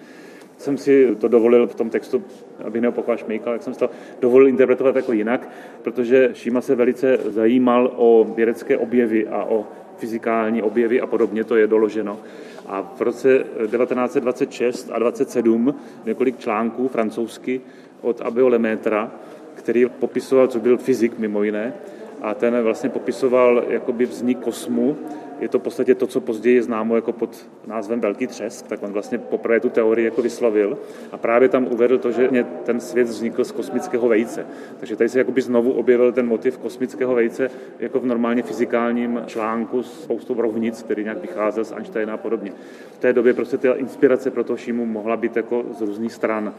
jsem 0.63 0.77
si 0.77 1.15
to 1.15 1.27
dovolil 1.27 1.67
v 1.67 1.75
tom 1.75 1.89
textu, 1.89 2.23
abych 2.65 2.81
neopakoval 2.81 3.17
Šmejkal, 3.17 3.53
jak 3.53 3.63
jsem 3.63 3.73
si 3.73 3.79
to 3.79 3.89
dovolil 4.21 4.47
interpretovat 4.47 4.95
jako 4.95 5.13
jinak, 5.13 5.49
protože 5.81 6.29
Šíma 6.33 6.61
se 6.61 6.75
velice 6.75 7.17
zajímal 7.25 7.91
o 7.95 8.33
vědecké 8.35 8.77
objevy 8.77 9.27
a 9.27 9.43
o 9.43 9.67
fyzikální 9.97 10.61
objevy 10.61 11.01
a 11.01 11.07
podobně, 11.07 11.43
to 11.43 11.55
je 11.55 11.67
doloženo. 11.67 12.19
A 12.67 12.93
v 12.95 13.01
roce 13.01 13.39
1926 13.39 14.89
a 14.93 14.99
27 14.99 15.75
několik 16.05 16.39
článků 16.39 16.87
francouzsky 16.87 17.61
od 18.01 18.21
Abio 18.21 18.47
Lemétra, 18.47 19.11
který 19.53 19.85
popisoval, 19.99 20.47
co 20.47 20.59
byl 20.59 20.77
fyzik 20.77 21.19
mimo 21.19 21.43
jiné, 21.43 21.73
a 22.21 22.33
ten 22.33 22.61
vlastně 22.61 22.89
popisoval 22.89 23.63
jakoby 23.67 24.05
vznik 24.05 24.39
kosmu. 24.39 24.97
Je 25.43 25.49
to 25.49 25.59
v 25.59 25.61
podstatě 25.61 25.95
to, 25.95 26.07
co 26.07 26.21
později 26.21 26.55
je 26.55 26.63
známo 26.63 26.95
jako 26.95 27.11
pod 27.11 27.47
názvem 27.67 27.99
Velký 27.99 28.27
třesk, 28.27 28.67
tak 28.67 28.83
on 28.83 28.91
vlastně 28.91 29.17
poprvé 29.17 29.59
tu 29.59 29.69
teorii 29.69 30.05
jako 30.05 30.21
vyslovil 30.21 30.77
a 31.11 31.17
právě 31.17 31.49
tam 31.49 31.67
uvedl 31.67 31.97
to, 31.97 32.11
že 32.11 32.45
ten 32.63 32.79
svět 32.79 33.07
vznikl 33.07 33.43
z 33.43 33.51
kosmického 33.51 34.07
vejce. 34.07 34.45
Takže 34.79 34.95
tady 34.95 35.09
se 35.09 35.17
jakoby 35.17 35.41
znovu 35.41 35.71
objevil 35.71 36.11
ten 36.11 36.27
motiv 36.27 36.57
kosmického 36.57 37.15
vejce 37.15 37.51
jako 37.79 37.99
v 37.99 38.05
normálně 38.05 38.43
fyzikálním 38.43 39.21
článku 39.25 39.83
s 39.83 40.03
spoustou 40.03 40.41
rovnic, 40.41 40.83
který 40.83 41.03
nějak 41.03 41.21
vycházel 41.21 41.63
z 41.63 41.71
Einsteina 41.71 42.13
a 42.13 42.17
podobně. 42.17 42.51
V 42.91 42.99
té 42.99 43.13
době 43.13 43.33
prostě 43.33 43.57
ta 43.57 43.73
inspirace 43.73 44.31
pro 44.31 44.43
to 44.43 44.57
Šímu 44.57 44.85
mohla 44.85 45.17
být 45.17 45.35
jako 45.35 45.63
z 45.77 45.81
různých 45.81 46.13
stran. 46.13 46.53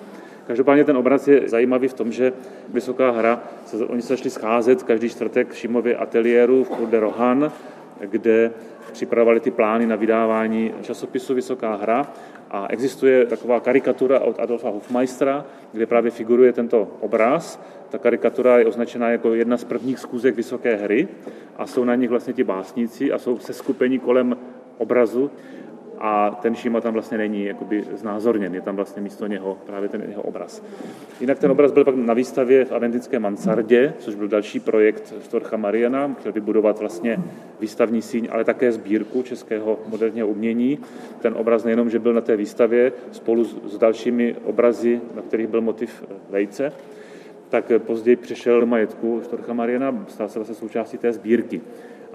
Každopádně 0.47 0.85
ten 0.85 0.97
obraz 0.97 1.29
je 1.29 1.49
zajímavý 1.49 1.89
v 1.89 1.95
tom, 1.95 2.13
že 2.13 2.33
Vysoká 2.69 3.11
hra, 3.11 3.43
se, 3.67 3.77
oni 3.85 4.03
se 4.03 4.09
začali 4.09 4.31
scházet 4.31 4.83
každý 4.83 5.09
čtvrtek 5.09 5.51
v 5.51 5.57
Šimově 5.57 5.97
ateliéru 5.97 6.65
v 6.65 6.69
Cour 6.69 6.89
de 6.89 7.01
Rohan, 7.01 7.53
kde 8.01 8.51
připravovali 8.95 9.41
ty 9.41 9.51
plány 9.51 9.87
na 9.87 9.97
vydávání 9.97 10.75
časopisu 10.83 11.35
Vysoká 11.35 11.75
hra 11.75 12.07
a 12.51 12.67
existuje 12.71 13.27
taková 13.27 13.61
karikatura 13.61 14.21
od 14.21 14.41
Adolfa 14.41 14.71
Hofmeistera, 14.71 15.45
kde 15.73 15.87
právě 15.87 16.11
figuruje 16.11 16.53
tento 16.53 16.89
obraz. 17.01 17.61
Ta 17.89 17.99
karikatura 17.99 18.59
je 18.59 18.67
označená 18.67 19.11
jako 19.11 19.35
jedna 19.35 19.57
z 19.57 19.65
prvních 19.65 19.99
zkůzek 19.99 20.37
Vysoké 20.37 20.77
hry 20.77 21.09
a 21.57 21.67
jsou 21.67 21.85
na 21.85 21.95
nich 21.95 22.11
vlastně 22.11 22.33
ti 22.33 22.45
básníci 22.45 23.13
a 23.13 23.19
jsou 23.19 23.39
se 23.39 23.53
skupení 23.53 23.99
kolem 23.99 24.37
obrazu 24.79 25.31
a 25.99 26.39
ten 26.43 26.55
Šíma 26.55 26.81
tam 26.81 26.93
vlastně 26.93 27.19
není 27.19 27.45
jakoby 27.45 27.85
znázorněn, 27.95 28.55
je 28.55 28.61
tam 28.61 28.77
vlastně 28.77 29.03
místo 29.03 29.27
něho 29.27 29.59
právě 29.67 29.89
ten 29.89 30.05
jeho 30.09 30.23
obraz. 30.23 30.63
Jinak 31.21 31.39
ten 31.39 31.51
obraz 31.51 31.73
byl 31.73 31.85
pak 31.85 31.95
na 31.95 32.15
výstavě 32.15 32.65
v 32.65 32.73
Aventické 32.73 33.19
mansardě, 33.19 33.95
což 33.99 34.15
byl 34.15 34.29
další 34.29 34.61
projekt 34.61 35.15
Storcha 35.23 35.57
Mariana, 35.57 36.15
chtěl 36.21 36.33
vybudovat 36.33 36.79
vlastně 36.79 37.19
výstavní 37.61 38.03
síň, 38.03 38.29
ale 38.31 38.45
také 38.45 38.73
sbírku 38.73 39.23
českého 39.23 39.79
moderního 39.89 40.29
umění. 40.29 40.79
Ten 41.21 41.35
obraz 41.37 41.65
nejenom, 41.65 41.91
že 41.91 41.99
byl 41.99 42.13
na 42.13 42.21
té 42.21 42.37
výstavě 42.37 42.93
spolu 43.13 43.45
s 43.45 43.79
dalšími 43.79 44.37
obrazy, 44.45 45.01
na 45.15 45.23
kterých 45.23 45.47
byl 45.47 45.61
motiv 45.61 46.05
vejce, 46.31 46.73
tak 47.49 47.73
později 47.79 48.17
přešel 48.17 48.61
do 48.61 48.67
majetku 48.67 49.21
Štorcha 49.25 49.53
Mariana, 49.53 50.05
stal 50.09 50.29
se 50.29 50.39
vlastně 50.39 50.55
součástí 50.55 50.99
té 50.99 51.13
sbírky. 51.13 51.61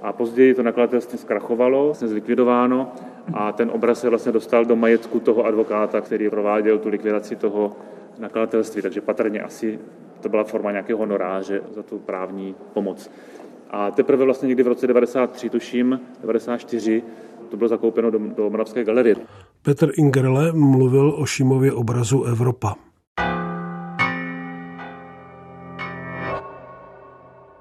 A 0.01 0.13
později 0.13 0.53
to 0.53 0.63
nakladatelství 0.63 1.17
zkrachovalo, 1.17 1.85
vlastně 1.85 2.07
zlikvidováno 2.07 2.91
a 3.33 3.51
ten 3.51 3.71
obraz 3.73 3.99
se 3.99 4.09
vlastně 4.09 4.31
dostal 4.31 4.65
do 4.65 4.75
majetku 4.75 5.19
toho 5.19 5.45
advokáta, 5.45 6.01
který 6.01 6.29
prováděl 6.29 6.77
tu 6.77 6.89
likvidaci 6.89 7.35
toho 7.35 7.71
nakladatelství, 8.19 8.81
takže 8.81 9.01
patrně 9.01 9.41
asi 9.41 9.79
to 10.21 10.29
byla 10.29 10.43
forma 10.43 10.71
nějakého 10.71 10.99
honoráře 10.99 11.62
za 11.75 11.83
tu 11.83 11.99
právní 11.99 12.55
pomoc. 12.73 13.12
A 13.69 13.91
teprve 13.91 14.25
vlastně 14.25 14.47
někdy 14.47 14.63
v 14.63 14.67
roce 14.67 14.88
93, 14.88 15.49
tuším, 15.49 15.99
94, 16.21 17.03
to 17.49 17.57
bylo 17.57 17.67
zakoupeno 17.67 18.12
do, 18.12 18.19
do 18.19 18.49
Moravské 18.49 18.83
galerie. 18.83 19.15
Petr 19.62 19.91
Ingerle 19.97 20.51
mluvil 20.51 21.15
o 21.17 21.25
Šimově 21.25 21.73
obrazu 21.73 22.23
Evropa. 22.23 22.75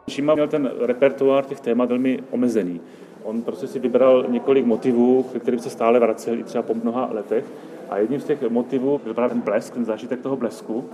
Šima 0.08 0.34
měl 0.34 0.48
ten 0.48 0.70
repertoár 0.80 1.44
těch 1.44 1.60
témat 1.60 1.88
velmi 1.88 2.18
omezený. 2.30 2.80
On 3.24 3.42
prostě 3.42 3.66
si 3.66 3.78
vybral 3.78 4.24
několik 4.28 4.66
motivů, 4.66 5.22
ke 5.32 5.38
kterým 5.38 5.60
se 5.60 5.70
stále 5.70 6.00
vracel 6.00 6.38
i 6.38 6.42
třeba 6.42 6.62
po 6.62 6.74
mnoha 6.74 7.08
letech. 7.12 7.44
A 7.90 7.98
jedním 7.98 8.20
z 8.20 8.24
těch 8.24 8.50
motivů 8.50 9.00
byl 9.04 9.14
právě 9.14 9.30
ten 9.30 9.40
blesk, 9.40 9.74
ten 9.74 9.84
zážitek 9.84 10.20
toho 10.20 10.36
blesku. 10.36 10.84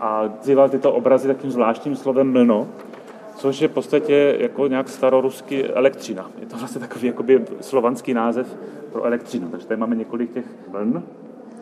A 0.00 0.34
nazýval 0.36 0.68
tyto 0.68 0.92
obrazy 0.92 1.28
takým 1.28 1.50
zvláštním 1.50 1.96
slovem 1.96 2.32
mlno, 2.32 2.68
což 3.36 3.60
je 3.60 3.68
v 3.68 3.72
podstatě 3.72 4.36
jako 4.38 4.66
nějak 4.66 4.88
starorusky 4.88 5.64
elektřina. 5.64 6.30
Je 6.40 6.46
to 6.46 6.56
vlastně 6.56 6.80
takový 6.80 7.06
jakoby 7.06 7.42
slovanský 7.60 8.14
název 8.14 8.56
pro 8.92 9.04
elektřinu. 9.04 9.48
Takže 9.48 9.66
tady 9.66 9.80
máme 9.80 9.96
několik 9.96 10.32
těch 10.34 10.44
mln. 10.72 11.02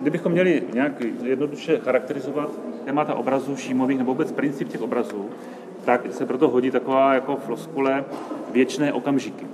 Kdybychom 0.00 0.32
měli 0.32 0.62
nějak 0.74 0.92
jednoduše 1.22 1.78
charakterizovat 1.78 2.50
témata 2.84 3.14
obrazů 3.14 3.56
šímových 3.56 3.98
nebo 3.98 4.12
vůbec 4.12 4.32
princip 4.32 4.68
těch 4.68 4.82
obrazů, 4.82 5.28
tak 5.84 6.00
se 6.10 6.26
proto 6.26 6.48
hodí 6.48 6.70
taková 6.70 7.14
jako 7.14 7.36
floskule 7.36 8.04
věčné 8.52 8.92
okamžiky. 8.92 9.46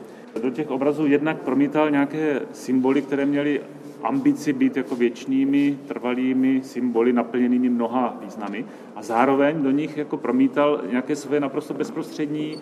Do 0.43 0.51
těch 0.51 0.71
obrazů 0.71 1.07
jednak 1.07 1.43
promítal 1.43 1.91
nějaké 1.91 2.41
symboly, 2.53 3.03
které 3.03 3.27
měly 3.27 3.61
ambici 4.03 4.53
být 4.53 4.77
jako 4.77 4.97
věčnými, 4.97 5.79
trvalými 5.89 6.61
symboly 6.65 7.13
naplněnými 7.13 7.69
mnoha 7.69 8.17
významy 8.25 8.65
a 8.97 9.03
zároveň 9.03 9.63
do 9.63 9.71
nich 9.71 9.97
jako 9.97 10.17
promítal 10.17 10.81
nějaké 10.91 11.17
své 11.17 11.41
naprosto 11.41 11.75
bezprostřední 11.75 12.57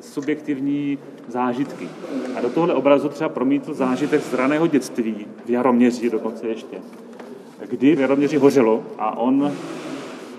subjektivní 0.00 0.98
zážitky. 1.28 1.88
A 2.36 2.40
do 2.40 2.50
tohle 2.50 2.74
obrazu 2.74 3.08
třeba 3.08 3.28
promítl 3.28 3.74
zážitek 3.74 4.22
z 4.22 4.34
raného 4.34 4.66
dětství, 4.66 5.26
v 5.44 5.50
Jaroměři 5.50 6.10
dokonce 6.10 6.48
ještě, 6.48 6.76
kdy 7.68 7.96
v 7.96 8.00
Jaroměři 8.00 8.36
hořelo 8.36 8.82
a 8.98 9.18
on 9.18 9.52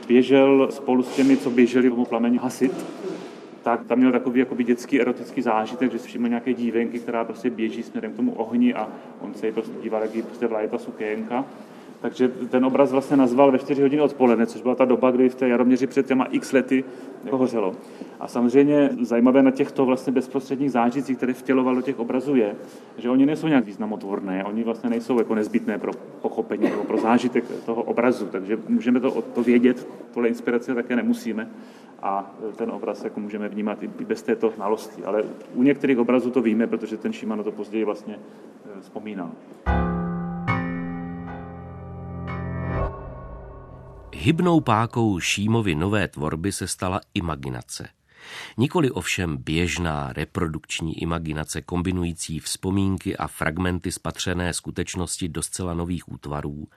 běžel 0.08 0.68
spolu 0.72 1.04
s 1.04 1.16
těmi, 1.16 1.38
co 1.38 1.50
běželi 1.50 1.90
tomu 1.90 2.06
plameni 2.06 2.38
hasit, 2.38 2.86
tak 3.64 3.86
tam 3.86 3.98
měl 3.98 4.12
takový 4.12 4.40
jakoby 4.40 4.64
dětský 4.64 5.02
erotický 5.02 5.42
zážitek, 5.42 5.92
že 5.92 6.00
si 6.00 6.08
všiml 6.08 6.28
nějaké 6.28 6.54
dívenky, 6.54 7.00
která 7.00 7.24
prostě 7.24 7.50
běží 7.50 7.84
směrem 7.84 8.14
k 8.14 8.16
tomu 8.16 8.32
ohni 8.32 8.74
a 8.74 8.90
on 9.22 9.34
se 9.34 9.48
jí 9.48 9.54
prostě 9.54 9.74
díval, 9.84 10.02
jak 10.02 10.16
jí 10.16 10.22
prostě 10.22 10.48
vlaje 10.48 10.68
ta 10.68 10.78
sukénka. 10.78 11.46
Takže 12.02 12.28
ten 12.28 12.66
obraz 12.66 12.92
vlastně 12.92 13.18
nazval 13.18 13.52
ve 13.52 13.60
4 13.60 13.82
hodiny 13.82 14.02
odpoledne, 14.02 14.46
což 14.46 14.62
byla 14.62 14.76
ta 14.76 14.86
doba, 14.86 15.12
kdy 15.12 15.30
v 15.30 15.36
té 15.36 15.48
Jaroměři 15.48 15.88
před 15.88 16.08
těma 16.08 16.26
x 16.26 16.52
lety 16.52 16.84
jako 17.24 17.38
hořelo. 17.38 17.76
A 18.20 18.28
samozřejmě 18.28 18.90
zajímavé 19.02 19.44
na 19.44 19.52
těchto 19.52 19.86
vlastně 19.86 20.14
bezprostředních 20.14 20.72
zážitcích, 20.72 21.18
které 21.18 21.34
vtěloval 21.34 21.76
do 21.76 21.82
těch 21.82 22.00
obrazů, 22.00 22.36
je, 22.36 22.56
že 22.98 23.10
oni 23.10 23.26
nejsou 23.26 23.48
nějak 23.48 23.66
významotvorné, 23.66 24.44
oni 24.44 24.64
vlastně 24.64 24.90
nejsou 24.90 25.18
jako 25.18 25.36
nezbytné 25.36 25.78
pro 25.78 25.92
pochopení 26.22 26.70
nebo 26.70 26.84
pro 26.84 26.98
zážitek 26.98 27.44
toho 27.66 27.84
obrazu. 27.84 28.26
Takže 28.26 28.58
můžeme 28.68 29.00
to, 29.00 29.22
to 29.22 29.44
vědět, 29.44 29.88
tohle 30.14 30.30
inspirace 30.30 30.76
také 30.76 30.96
nemusíme 30.96 31.50
a 32.02 32.36
ten 32.56 32.72
obraz 32.72 33.04
jako 33.04 33.20
můžeme 33.20 33.50
vnímat 33.50 33.84
i 33.84 33.88
bez 33.88 34.22
této 34.22 34.50
znalosti. 34.50 35.04
Ale 35.04 35.24
u 35.56 35.64
některých 35.64 36.00
obrazů 36.00 36.32
to 36.32 36.42
víme, 36.42 36.68
protože 36.68 36.98
ten 36.98 37.14
Šimano 37.14 37.44
to 37.44 37.52
později 37.52 37.84
vlastně 37.84 38.20
eh, 38.66 38.82
vzpomínal. 38.82 39.32
Hybnou 44.14 44.62
pákou 44.62 45.20
Šímovy 45.20 45.76
nové 45.76 46.08
tvorby 46.08 46.52
se 46.52 46.68
stala 46.68 47.02
imaginace. 47.14 47.90
Nikoli 48.58 48.92
ovšem 48.92 49.38
běžná 49.38 50.14
reprodukční 50.14 51.02
imaginace 51.02 51.62
kombinující 51.62 52.40
vzpomínky 52.40 53.18
a 53.18 53.28
fragmenty 53.28 53.92
spatřené 53.92 54.54
skutečnosti 54.54 55.30
do 55.30 55.42
zcela 55.44 55.74
nových 55.74 56.12
útvarů, 56.12 56.68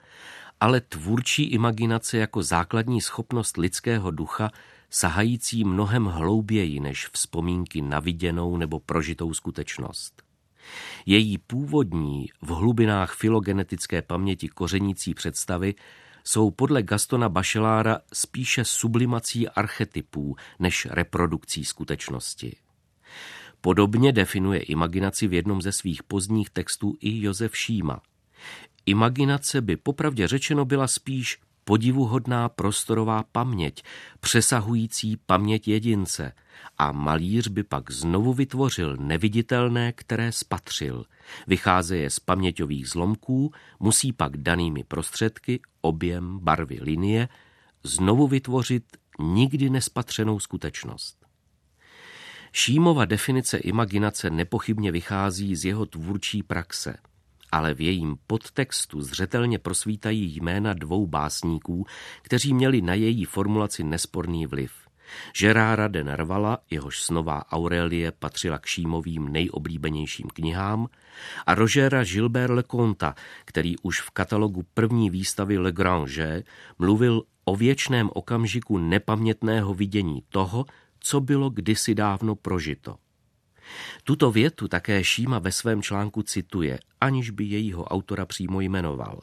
ale 0.61 0.81
tvůrčí 0.81 1.43
imaginace 1.43 2.19
jako 2.19 2.43
základní 2.43 3.01
schopnost 3.01 3.57
lidského 3.57 4.11
ducha 4.11 4.51
sahající 4.91 5.65
mnohem 5.65 6.05
hlouběji 6.05 6.81
než 6.81 7.09
vzpomínky 7.13 7.83
na 7.83 8.01
viděnou 8.01 8.57
nebo 8.57 8.81
prožitou 8.81 9.35
skutečnost. 9.35 10.23
Její 11.07 11.39
původní, 11.39 12.27
v 12.43 12.49
hlubinách 12.49 13.15
filogenetické 13.15 14.03
paměti 14.03 14.49
kořenící 14.49 15.15
představy 15.15 15.75
jsou 16.25 16.51
podle 16.51 16.83
Gastona 16.83 17.29
Bachelára 17.29 18.01
spíše 18.13 18.65
sublimací 18.65 19.49
archetypů 19.49 20.37
než 20.59 20.87
reprodukcí 20.91 21.65
skutečnosti. 21.65 22.57
Podobně 23.61 24.13
definuje 24.13 24.61
imaginaci 24.61 25.29
v 25.29 25.33
jednom 25.33 25.63
ze 25.63 25.73
svých 25.73 26.03
pozdních 26.03 26.51
textů 26.51 26.95
i 27.01 27.23
Josef 27.23 27.57
Šíma. 27.57 28.01
Imaginace 28.87 29.61
by 29.61 29.77
popravdě 29.77 30.29
řečeno 30.29 30.65
byla 30.65 30.87
spíš 30.87 31.39
podivuhodná 31.65 32.49
prostorová 32.49 33.23
paměť, 33.33 33.83
přesahující 34.21 35.17
paměť 35.17 35.69
jedince 35.69 36.33
a 36.79 36.93
malíř 36.93 37.49
by 37.49 37.63
pak 37.63 37.91
znovu 37.91 38.35
vytvořil 38.35 38.97
neviditelné, 38.97 39.93
které 39.93 40.33
spatřil. 40.33 41.05
Vycházeje 41.47 42.11
z 42.11 42.19
paměťových 42.21 42.89
zlomků, 42.89 43.53
musí 43.81 44.13
pak 44.13 44.37
danými 44.37 44.85
prostředky 44.85 45.61
objem, 45.81 46.39
barvy, 46.39 46.79
linie, 46.83 47.29
znovu 47.85 48.27
vytvořit 48.27 48.85
nikdy 49.19 49.71
nespatřenou 49.71 50.41
skutečnost. 50.41 51.27
Šímova 52.53 53.05
definice 53.05 53.59
imaginace 53.59 54.31
nepochybně 54.31 54.93
vychází 54.93 55.57
z 55.57 55.65
jeho 55.65 55.87
tvůrčí 55.87 56.43
praxe, 56.43 56.97
ale 57.53 57.75
v 57.75 57.81
jejím 57.81 58.17
podtextu 58.27 59.01
zřetelně 59.01 59.59
prosvítají 59.59 60.37
jména 60.37 60.73
dvou 60.73 61.07
básníků, 61.07 61.87
kteří 62.23 62.55
měli 62.55 62.83
na 62.83 62.95
její 62.95 63.25
formulaci 63.25 63.85
nesporný 63.85 64.47
vliv. 64.47 64.73
Žerára 65.37 65.89
de 65.89 66.05
Nervala, 66.05 66.59
jehož 66.71 67.03
snová 67.03 67.53
Aurelie 67.53 68.13
patřila 68.13 68.59
k 68.59 68.67
Šímovým 68.67 69.29
nejoblíbenějším 69.29 70.29
knihám, 70.29 70.87
a 71.47 71.55
Rogera 71.55 72.05
Gilbert 72.05 72.55
Leconta, 72.55 73.15
který 73.45 73.79
už 73.83 74.01
v 74.01 74.11
katalogu 74.11 74.65
první 74.75 75.11
výstavy 75.11 75.59
Le 75.59 75.73
Grange 75.73 76.43
mluvil 76.79 77.23
o 77.45 77.57
věčném 77.57 78.11
okamžiku 78.15 78.79
nepamětného 78.79 79.75
vidění 79.75 80.23
toho, 80.29 80.65
co 81.01 81.21
bylo 81.21 81.51
kdysi 81.51 81.95
dávno 81.95 82.35
prožito. 82.35 82.97
Tuto 84.05 84.31
větu 84.31 84.69
také 84.69 85.05
Šíma 85.05 85.39
ve 85.39 85.53
svém 85.53 85.83
článku 85.83 86.23
cituje, 86.23 86.79
aniž 87.01 87.31
by 87.31 87.45
jejího 87.45 87.85
autora 87.85 88.27
přímo 88.27 88.61
jmenoval. 88.61 89.21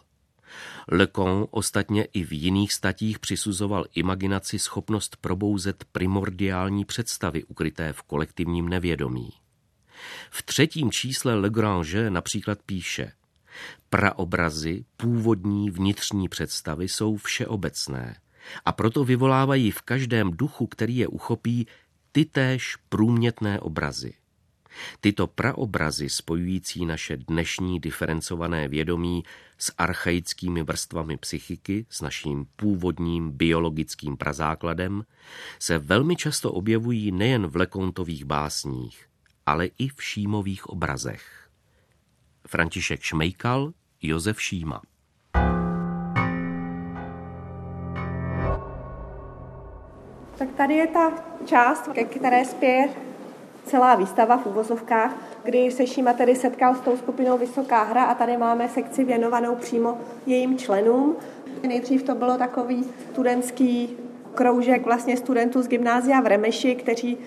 Lecon 0.87 1.47
ostatně 1.51 2.03
i 2.03 2.23
v 2.23 2.33
jiných 2.33 2.73
statích 2.73 3.19
přisuzoval 3.19 3.85
imaginaci 3.95 4.59
schopnost 4.59 5.15
probouzet 5.21 5.85
primordiální 5.91 6.85
představy 6.85 7.43
ukryté 7.43 7.93
v 7.93 8.01
kolektivním 8.01 8.69
nevědomí. 8.69 9.29
V 10.29 10.43
třetím 10.43 10.91
čísle 10.91 11.35
Legrange 11.35 12.09
například 12.09 12.59
píše 12.65 13.11
Praobrazy, 13.89 14.85
původní 14.97 15.71
vnitřní 15.71 16.29
představy 16.29 16.87
jsou 16.87 17.17
všeobecné 17.17 18.15
a 18.65 18.71
proto 18.71 19.03
vyvolávají 19.03 19.71
v 19.71 19.81
každém 19.81 20.31
duchu, 20.31 20.67
který 20.67 20.97
je 20.97 21.07
uchopí, 21.07 21.67
tytéž 22.11 22.75
průmětné 22.89 23.59
obrazy. 23.59 24.13
Tyto 25.01 25.27
praobrazy 25.27 26.09
spojující 26.09 26.85
naše 26.85 27.17
dnešní 27.17 27.79
diferencované 27.79 28.67
vědomí 28.67 29.23
s 29.57 29.73
archaickými 29.77 30.63
vrstvami 30.63 31.17
psychiky, 31.17 31.85
s 31.89 32.01
naším 32.01 32.45
původním 32.55 33.31
biologickým 33.31 34.17
prazákladem, 34.17 35.03
se 35.59 35.77
velmi 35.77 36.15
často 36.15 36.51
objevují 36.51 37.11
nejen 37.11 37.47
v 37.47 37.55
Lekontových 37.55 38.25
básních, 38.25 39.05
ale 39.45 39.69
i 39.77 39.87
v 39.87 40.03
šímových 40.03 40.67
obrazech. 40.67 41.49
František 42.47 43.01
Šmejkal, 43.01 43.73
Josef 44.01 44.41
Šíma. 44.41 44.81
Tak 50.37 50.53
tady 50.57 50.73
je 50.73 50.87
ta 50.87 51.11
část, 51.45 51.87
ke 51.93 52.03
které 52.03 52.45
spěje 52.45 53.06
celá 53.67 53.95
výstava 53.95 54.37
v 54.37 54.45
uvozovkách, 54.45 55.15
kdy 55.43 55.71
se 55.71 55.87
Šíma 55.87 56.13
tedy 56.13 56.35
setkal 56.35 56.75
s 56.75 56.79
tou 56.79 56.97
skupinou 56.97 57.37
Vysoká 57.37 57.83
hra 57.83 58.03
a 58.03 58.13
tady 58.13 58.37
máme 58.37 58.69
sekci 58.69 59.03
věnovanou 59.03 59.55
přímo 59.55 59.97
jejím 60.25 60.57
členům. 60.57 61.15
Nejdřív 61.67 62.03
to 62.03 62.15
bylo 62.15 62.37
takový 62.37 62.83
studentský 63.11 63.97
kroužek 64.35 64.85
vlastně 64.85 65.17
studentů 65.17 65.61
z 65.61 65.67
gymnázia 65.67 66.21
v 66.21 66.27
Remeši, 66.27 66.75
kteří 66.75 67.17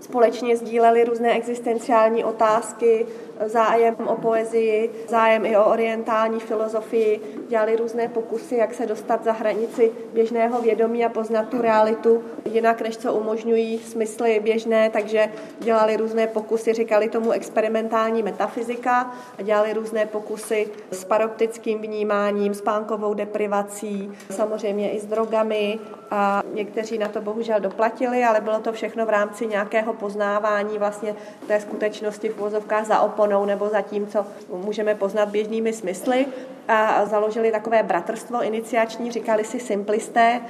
společně 0.00 0.56
sdíleli 0.56 1.04
různé 1.04 1.36
existenciální 1.36 2.24
otázky, 2.24 3.06
zájem 3.46 3.96
o 4.06 4.16
poezii, 4.16 4.90
zájem 5.08 5.46
i 5.46 5.56
o 5.56 5.64
orientální 5.64 6.40
filozofii, 6.40 7.20
dělali 7.48 7.76
různé 7.76 8.08
pokusy, 8.08 8.56
jak 8.56 8.74
se 8.74 8.86
dostat 8.86 9.24
za 9.24 9.32
hranici 9.32 9.92
běžného 10.12 10.62
vědomí 10.62 11.04
a 11.04 11.08
poznat 11.08 11.48
tu 11.48 11.62
realitu 11.62 12.22
jinak, 12.44 12.82
než 12.82 12.96
co 12.96 13.14
umožňují 13.14 13.78
smysly 13.78 14.40
běžné, 14.40 14.90
takže 14.90 15.28
dělali 15.58 15.96
různé 15.96 16.26
pokusy, 16.26 16.72
říkali 16.72 17.08
tomu 17.08 17.30
experimentální 17.30 18.22
metafyzika 18.22 19.14
a 19.38 19.42
dělali 19.42 19.72
různé 19.72 20.06
pokusy 20.06 20.68
s 20.90 21.04
paroptickým 21.04 21.78
vnímáním, 21.78 22.54
spánkovou 22.54 23.14
deprivací, 23.14 24.12
samozřejmě 24.30 24.90
i 24.90 25.00
s 25.00 25.06
drogami 25.06 25.78
a 26.10 26.42
někteří 26.54 26.98
na 26.98 27.08
to 27.08 27.20
bohužel 27.20 27.60
doplatili, 27.60 28.24
ale 28.24 28.40
bylo 28.40 28.60
to 28.60 28.72
všechno 28.72 29.06
v 29.06 29.10
rámci 29.10 29.46
nějakého 29.46 29.92
poznávání 29.92 30.78
vlastně 30.78 31.14
té 31.46 31.60
skutečnosti 31.60 32.28
v 32.28 32.36
vozovkách 32.36 32.86
za 32.86 33.00
oponou 33.00 33.44
nebo 33.44 33.68
za 33.68 33.80
tím, 33.80 34.06
co 34.06 34.26
můžeme 34.48 34.94
poznat 34.94 35.28
běžnými 35.28 35.72
smysly. 35.72 36.26
A 36.68 37.06
založili 37.06 37.52
takové 37.52 37.82
bratrstvo 37.82 38.42
iniciační, 38.42 39.12
říkali 39.12 39.44
si 39.44 39.60
simplisté, 39.60 40.40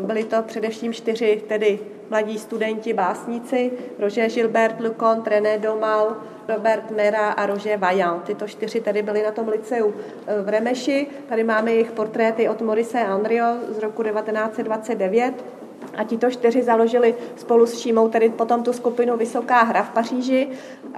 byli 0.00 0.24
to 0.24 0.42
především 0.42 0.92
čtyři 0.92 1.42
tedy 1.48 1.78
mladí 2.10 2.38
studenti, 2.38 2.92
básníci, 2.92 3.72
Roger 3.98 4.30
Gilbert, 4.30 4.80
Lucon, 4.80 5.22
René 5.26 5.58
Domal, 5.58 6.16
Robert 6.48 6.90
Mera 6.90 7.30
a 7.30 7.46
Roger 7.46 7.78
Vaillant. 7.78 8.24
Tyto 8.24 8.48
čtyři 8.48 8.80
tedy 8.80 9.02
byli 9.02 9.22
na 9.22 9.30
tom 9.30 9.48
liceu 9.48 9.94
e, 10.26 10.42
v 10.42 10.48
Remeši. 10.48 11.06
Tady 11.28 11.44
máme 11.44 11.72
jejich 11.72 11.90
portréty 11.90 12.48
od 12.48 12.60
Morise 12.60 13.00
Andrio 13.00 13.46
z 13.68 13.78
roku 13.78 14.02
1929 14.02 15.57
a 15.98 16.04
tito 16.04 16.30
čtyři 16.30 16.62
založili 16.62 17.14
spolu 17.36 17.66
s 17.66 17.78
Šímou 17.78 18.08
tedy 18.08 18.28
potom 18.28 18.62
tu 18.62 18.72
skupinu 18.72 19.16
Vysoká 19.16 19.62
hra 19.62 19.82
v 19.82 19.90
Paříži. 19.90 20.48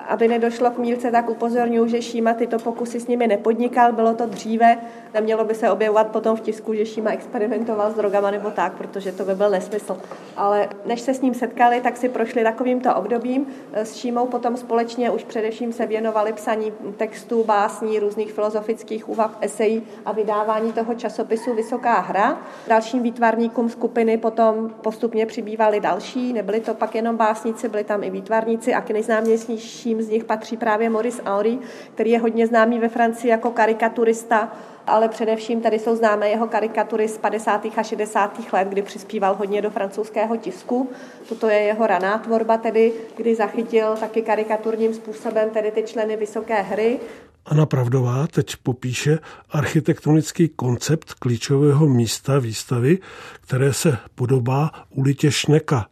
Aby 0.08 0.28
nedošlo 0.28 0.70
k 0.70 0.78
mílce, 0.78 1.10
tak 1.10 1.30
upozorňuji, 1.30 1.90
že 1.90 2.02
Šíma 2.02 2.34
tyto 2.34 2.58
pokusy 2.58 3.00
s 3.00 3.06
nimi 3.06 3.26
nepodnikal, 3.26 3.92
bylo 3.92 4.14
to 4.14 4.26
dříve, 4.26 4.78
nemělo 5.14 5.44
by 5.44 5.54
se 5.54 5.70
objevovat 5.70 6.06
potom 6.06 6.36
v 6.36 6.40
tisku, 6.40 6.74
že 6.74 6.86
Šíma 6.86 7.10
experimentoval 7.10 7.90
s 7.90 7.94
drogama 7.94 8.30
nebo 8.30 8.50
tak, 8.50 8.72
protože 8.72 9.12
to 9.12 9.24
by 9.24 9.34
byl 9.34 9.50
nesmysl. 9.50 9.96
Ale 10.36 10.68
než 10.86 11.00
se 11.00 11.14
s 11.14 11.20
ním 11.20 11.34
setkali, 11.34 11.80
tak 11.80 11.96
si 11.96 12.08
prošli 12.08 12.42
takovýmto 12.42 12.94
obdobím. 12.94 13.46
S 13.72 13.94
Šímou 13.94 14.26
potom 14.26 14.56
společně 14.56 15.10
už 15.10 15.24
především 15.24 15.72
se 15.72 15.86
věnovali 15.86 16.32
psaní 16.32 16.72
textů, 16.96 17.44
básní, 17.44 17.98
různých 17.98 18.32
filozofických 18.32 19.08
úvah, 19.08 19.38
esejí 19.40 19.82
a 20.04 20.12
vydávání 20.12 20.72
toho 20.72 20.94
časopisu 20.94 21.54
Vysoká 21.54 22.00
hra. 22.00 22.38
Dalším 22.68 23.02
výtvarníkům 23.02 23.68
skupiny 23.68 24.18
potom 24.18 24.70
postupně 24.90 25.26
přibývali 25.26 25.80
další, 25.80 26.32
nebyli 26.32 26.60
to 26.60 26.74
pak 26.74 26.94
jenom 26.94 27.16
básníci, 27.16 27.68
byli 27.68 27.84
tam 27.84 28.04
i 28.04 28.10
výtvarníci 28.10 28.74
a 28.74 28.80
k 28.80 28.90
nejznámějším 28.90 30.02
z 30.02 30.08
nich 30.08 30.24
patří 30.24 30.56
právě 30.56 30.90
Maurice 30.90 31.22
Henry, 31.26 31.58
který 31.94 32.10
je 32.10 32.18
hodně 32.18 32.46
známý 32.46 32.78
ve 32.78 32.88
Francii 32.88 33.30
jako 33.30 33.50
karikaturista, 33.50 34.52
ale 34.86 35.08
především 35.08 35.60
tady 35.60 35.78
jsou 35.78 35.96
známé 35.96 36.28
jeho 36.28 36.46
karikatury 36.46 37.08
z 37.08 37.18
50. 37.18 37.66
a 37.76 37.82
60. 37.82 38.52
let, 38.52 38.68
kdy 38.68 38.82
přispíval 38.82 39.34
hodně 39.34 39.62
do 39.62 39.70
francouzského 39.70 40.36
tisku. 40.36 40.90
Toto 41.28 41.48
je 41.48 41.58
jeho 41.58 41.86
raná 41.86 42.18
tvorba, 42.18 42.56
tedy 42.56 42.92
kdy 43.16 43.34
zachytil 43.34 43.96
taky 43.96 44.22
karikaturním 44.22 44.94
způsobem 44.94 45.50
tedy 45.50 45.70
ty 45.70 45.82
členy 45.82 46.16
vysoké 46.16 46.62
hry. 46.62 47.00
Anna 47.46 47.66
Pravdová 47.66 48.26
teď 48.26 48.56
popíše 48.62 49.18
architektonický 49.50 50.48
koncept 50.48 51.14
klíčového 51.14 51.86
místa 51.86 52.38
výstavy, 52.38 52.98
které 53.40 53.72
se 53.72 53.98
podobá 54.14 54.70
ulitě 54.90 55.32
Šneka. 55.32 55.86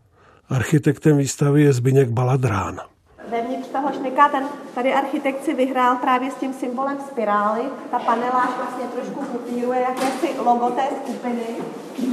Architektem 0.48 1.16
výstavy 1.16 1.62
je 1.62 1.72
Zbyněk 1.72 2.08
Baladrán. 2.08 2.80
Vevnitř 3.30 3.68
toho 3.68 3.92
šneka 4.18 4.38
ten 4.38 4.48
tady 4.74 4.92
architekt 4.92 5.44
si 5.44 5.54
vyhrál 5.54 5.96
právě 5.96 6.30
s 6.30 6.34
tím 6.34 6.52
symbolem 6.52 6.98
spirály. 7.00 7.62
Ta 7.90 7.98
paneláž 7.98 8.48
vlastně 8.56 8.84
trošku 8.94 9.24
kopíruje 9.32 9.80
jakési 9.80 10.40
logo 10.44 10.70
té 10.70 10.82
skupiny, 11.02 11.46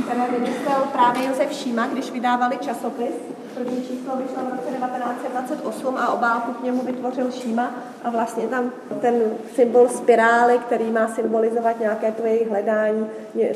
které 0.03 0.31
vymyslel 0.31 0.83
právě 0.91 1.27
Josef 1.27 1.53
Šíma, 1.53 1.87
když 1.87 2.11
vydávali 2.11 2.57
časopis. 2.57 3.15
První 3.53 3.81
číslo 3.81 4.15
vyšlo 4.15 4.43
v 4.43 4.49
roce 4.49 4.77
1928 4.77 5.97
a 5.97 6.13
obálku 6.13 6.53
k 6.53 6.63
němu 6.63 6.81
vytvořil 6.81 7.31
Šíma 7.31 7.71
a 8.03 8.09
vlastně 8.09 8.47
tam 8.47 8.71
ten 9.01 9.21
symbol 9.55 9.87
spirály, 9.87 10.59
který 10.59 10.91
má 10.91 11.07
symbolizovat 11.07 11.79
nějaké 11.79 12.11
to 12.11 12.25
jejich 12.25 12.49
hledání, 12.49 13.07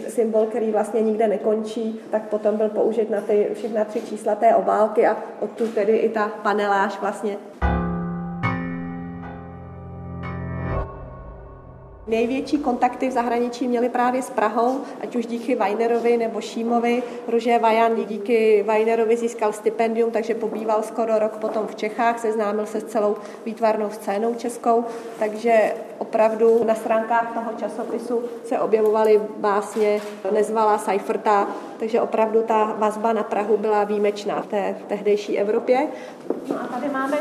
symbol, 0.08 0.46
který 0.46 0.72
vlastně 0.72 1.02
nikde 1.02 1.28
nekončí, 1.28 2.00
tak 2.12 2.22
potom 2.22 2.58
byl 2.58 2.70
použit 2.70 3.10
na 3.10 3.22
ty 3.22 3.50
všechna 3.54 3.84
tři 3.86 4.02
čísla 4.02 4.36
té 4.36 4.56
obálky 4.56 5.08
a 5.08 5.18
odtud 5.40 5.70
tedy 5.74 5.98
i 5.98 6.10
ta 6.10 6.32
paneláž 6.44 7.00
vlastně 7.00 7.38
Největší 12.10 12.58
kontakty 12.58 13.10
v 13.10 13.12
zahraničí 13.12 13.68
měli 13.68 13.90
právě 13.90 14.22
s 14.22 14.30
Prahou, 14.30 14.82
ať 15.02 15.16
už 15.16 15.26
díky 15.26 15.56
Weinerovi 15.56 16.18
nebo 16.18 16.42
Šímovi. 16.42 17.04
Rože 17.28 17.60
Vajan 17.60 18.06
díky 18.06 18.64
Weinerovi 18.68 19.18
získal 19.18 19.54
stipendium, 19.54 20.12
takže 20.12 20.36
pobýval 20.36 20.84
skoro 20.84 21.20
rok 21.20 21.38
potom 21.38 21.68
v 21.68 21.76
Čechách, 21.76 22.20
seznámil 22.20 22.66
se 22.66 22.80
s 22.80 22.84
celou 22.84 23.16
výtvarnou 23.46 23.90
scénou 23.90 24.36
českou, 24.36 24.86
takže 25.20 25.74
opravdu 25.98 26.64
na 26.64 26.76
stránkách 26.76 27.34
toho 27.34 27.52
časopisu 27.60 28.24
se 28.46 28.60
objevovaly 28.60 29.22
básně 29.38 30.02
Nezvala 30.32 30.78
Seiferta, 30.78 31.48
takže 31.80 32.02
opravdu 32.02 32.42
ta 32.42 32.76
vazba 32.78 33.14
na 33.14 33.24
Prahu 33.24 33.58
byla 33.58 33.84
výjimečná 33.84 34.42
v 34.42 34.48
té 34.48 34.76
tehdejší 34.88 35.40
Evropě. 35.40 35.88
No 36.50 36.56
a 36.56 36.68
tady 36.68 36.90
máme 36.90 37.18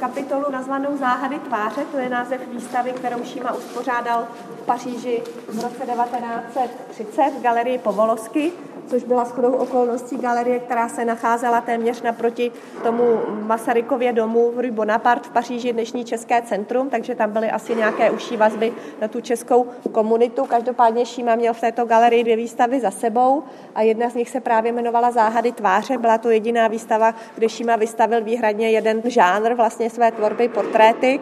kapitolu 0.00 0.50
nazvanou 0.50 0.96
Záhady 0.96 1.38
tváře, 1.38 1.84
to 1.92 1.98
je 1.98 2.08
název 2.08 2.40
výstavy, 2.48 2.92
kterou 2.92 3.24
Šíma 3.24 3.52
uspořádal 3.52 4.26
v 4.62 4.66
Paříži 4.66 5.22
v 5.48 5.62
roce 5.62 5.86
1930 5.86 7.30
v 7.38 7.42
galerii 7.42 7.78
Povolosky 7.78 8.52
což 8.86 9.04
byla 9.04 9.24
shodou 9.24 9.52
okolností 9.52 10.16
galerie, 10.16 10.58
která 10.58 10.88
se 10.88 11.04
nacházela 11.04 11.60
téměř 11.60 12.02
naproti 12.02 12.52
tomu 12.82 13.18
Masarykově 13.28 14.12
domu 14.12 14.52
v 14.54 14.60
Rue 14.60 14.70
Bonaparte 14.70 15.28
v 15.28 15.32
Paříži, 15.32 15.72
dnešní 15.72 16.04
České 16.04 16.42
centrum, 16.42 16.90
takže 16.90 17.14
tam 17.14 17.30
byly 17.30 17.50
asi 17.50 17.74
nějaké 17.74 18.10
užší 18.10 18.36
vazby 18.36 18.72
na 19.00 19.08
tu 19.08 19.20
českou 19.20 19.66
komunitu. 19.92 20.44
Každopádně 20.46 21.06
Šíma 21.06 21.34
měl 21.34 21.54
v 21.54 21.60
této 21.60 21.84
galerii 21.84 22.22
dvě 22.22 22.36
výstavy 22.36 22.80
za 22.80 22.90
sebou 22.90 23.42
a 23.74 23.82
jedna 23.82 24.10
z 24.10 24.14
nich 24.14 24.30
se 24.30 24.40
právě 24.40 24.72
jmenovala 24.72 25.10
Záhady 25.10 25.52
tváře. 25.52 25.98
Byla 25.98 26.18
to 26.18 26.30
jediná 26.30 26.68
výstava, 26.68 27.14
kde 27.34 27.48
Šíma 27.48 27.76
vystavil 27.76 28.24
výhradně 28.24 28.70
jeden 28.70 29.02
žánr 29.04 29.54
vlastně 29.54 29.90
své 29.90 30.12
tvorby, 30.12 30.48
portréty 30.48 31.20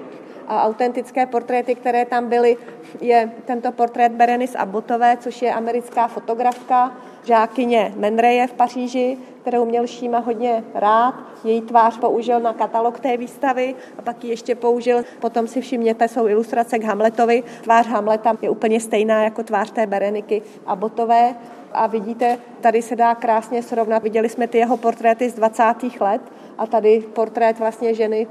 a 0.50 0.64
autentické 0.66 1.26
portréty, 1.26 1.74
které 1.74 2.04
tam 2.04 2.28
byly, 2.28 2.56
je 3.00 3.30
tento 3.44 3.72
portrét 3.72 4.12
Berenice 4.12 4.58
Abbotové, 4.58 5.16
což 5.16 5.42
je 5.42 5.52
americká 5.52 6.08
fotografka, 6.08 6.92
žákyně 7.24 7.94
Menreje 7.96 8.46
v 8.46 8.52
Paříži, 8.52 9.18
kterou 9.42 9.64
měl 9.64 9.86
Šíma 9.86 10.18
hodně 10.18 10.64
rád. 10.74 11.14
Její 11.44 11.60
tvář 11.60 11.98
použil 11.98 12.40
na 12.40 12.52
katalog 12.52 13.00
té 13.00 13.16
výstavy 13.16 13.74
a 13.98 14.02
pak 14.02 14.24
ji 14.24 14.30
ještě 14.30 14.54
použil. 14.54 15.04
Potom 15.20 15.46
si 15.46 15.60
všimněte, 15.60 16.08
jsou 16.08 16.28
ilustrace 16.28 16.78
k 16.78 16.84
Hamletovi. 16.84 17.42
Tvář 17.62 17.86
Hamleta 17.86 18.36
je 18.42 18.50
úplně 18.50 18.80
stejná 18.80 19.24
jako 19.24 19.42
tvář 19.42 19.70
té 19.70 19.86
Bereniky 19.86 20.42
Abotové. 20.66 21.34
A 21.72 21.86
vidíte, 21.86 22.38
tady 22.60 22.82
se 22.82 22.96
dá 22.96 23.14
krásně 23.14 23.62
srovnat. 23.62 24.02
Viděli 24.02 24.28
jsme 24.28 24.48
ty 24.48 24.58
jeho 24.58 24.76
portréty 24.76 25.30
z 25.30 25.34
20. 25.34 25.62
let 26.00 26.22
a 26.58 26.66
tady 26.66 27.00
portrét 27.14 27.58
vlastně 27.58 27.94
ženy 27.94 28.26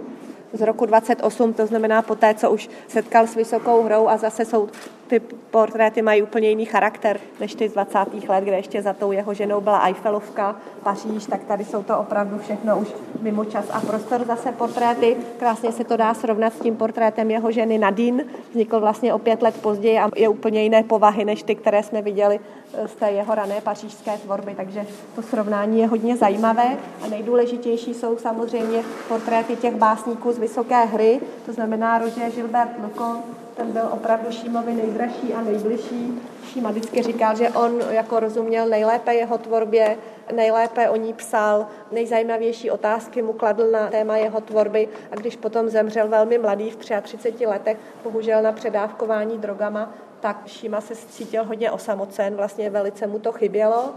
z 0.53 0.61
roku 0.61 0.85
28, 0.85 1.53
to 1.53 1.65
znamená 1.65 2.01
po 2.01 2.15
té, 2.15 2.33
co 2.33 2.51
už 2.51 2.69
setkal 2.87 3.27
s 3.27 3.35
vysokou 3.35 3.83
hrou 3.83 4.07
a 4.07 4.17
zase 4.17 4.45
jsou 4.45 4.69
ty 5.09 5.19
portréty 5.51 6.01
mají 6.01 6.21
úplně 6.21 6.49
jiný 6.49 6.65
charakter 6.65 7.19
než 7.39 7.55
ty 7.55 7.69
z 7.69 7.73
20. 7.73 7.97
let, 8.27 8.43
kde 8.43 8.55
ještě 8.55 8.81
za 8.81 8.93
tou 8.93 9.11
jeho 9.11 9.33
ženou 9.33 9.61
byla 9.61 9.79
Eiffelovka, 9.79 10.55
Paříž, 10.83 11.25
tak 11.25 11.43
tady 11.43 11.65
jsou 11.65 11.83
to 11.83 11.99
opravdu 11.99 12.39
všechno 12.39 12.79
už 12.79 12.87
mimo 13.21 13.45
čas 13.45 13.65
a 13.71 13.79
prostor. 13.79 14.25
Zase 14.25 14.51
portréty, 14.51 15.17
krásně 15.39 15.71
se 15.71 15.83
to 15.83 15.97
dá 15.97 16.13
srovnat 16.13 16.53
s 16.53 16.59
tím 16.59 16.75
portrétem 16.75 17.31
jeho 17.31 17.51
ženy 17.51 17.77
Nadine, 17.77 18.23
vznikl 18.49 18.79
vlastně 18.79 19.13
o 19.13 19.19
pět 19.19 19.41
let 19.41 19.61
později 19.61 19.99
a 19.99 20.09
je 20.15 20.29
úplně 20.29 20.63
jiné 20.63 20.83
povahy 20.83 21.25
než 21.25 21.43
ty, 21.43 21.55
které 21.55 21.83
jsme 21.83 22.01
viděli 22.01 22.39
eh, 22.73 22.87
z 22.87 22.95
té 22.95 23.11
jeho 23.11 23.35
rané 23.35 23.61
pařížské 23.61 24.17
tvorby, 24.17 24.53
takže 24.57 24.85
to 25.15 25.21
srovnání 25.21 25.79
je 25.79 25.87
hodně 25.87 26.17
zajímavé 26.17 26.77
a 27.01 27.07
nejdůležitější 27.07 27.93
jsou 27.93 28.17
samozřejmě 28.17 28.83
portréty 29.07 29.55
těch 29.55 29.75
básníků 29.75 30.31
z 30.31 30.39
vysoké 30.39 30.85
hry, 30.85 31.19
to 31.45 31.53
znamená 31.53 31.97
Roger 31.97 32.31
Gilbert 32.31 32.71
Leconte, 32.83 33.48
ten 33.59 33.71
byl 33.71 33.89
opravdu 33.91 34.31
Šímovi 34.31 34.73
nejdražší 34.73 35.33
a 35.33 35.41
nejbližší. 35.41 36.21
Šíma 36.45 36.71
vždycky 36.71 37.03
říkal, 37.03 37.35
že 37.35 37.49
on 37.49 37.81
jako 37.89 38.19
rozuměl 38.19 38.67
nejlépe 38.69 39.15
jeho 39.15 39.37
tvorbě, 39.37 39.97
nejlépe 40.35 40.89
o 40.89 40.95
ní 40.95 41.13
psal, 41.13 41.67
nejzajímavější 41.91 42.71
otázky 42.71 43.21
mu 43.21 43.33
kladl 43.33 43.71
na 43.71 43.87
téma 43.87 44.17
jeho 44.17 44.41
tvorby 44.41 44.89
a 45.11 45.15
když 45.15 45.35
potom 45.35 45.69
zemřel 45.69 46.07
velmi 46.07 46.37
mladý 46.37 46.69
v 46.69 46.75
33 46.75 47.45
letech, 47.45 47.77
bohužel 48.03 48.41
na 48.41 48.51
předávkování 48.51 49.37
drogama, 49.37 49.93
tak 50.19 50.47
Šíma 50.47 50.81
se 50.81 50.95
cítil 50.95 51.43
hodně 51.43 51.71
osamocen, 51.71 52.35
vlastně 52.35 52.69
velice 52.69 53.07
mu 53.07 53.19
to 53.19 53.31
chybělo. 53.31 53.93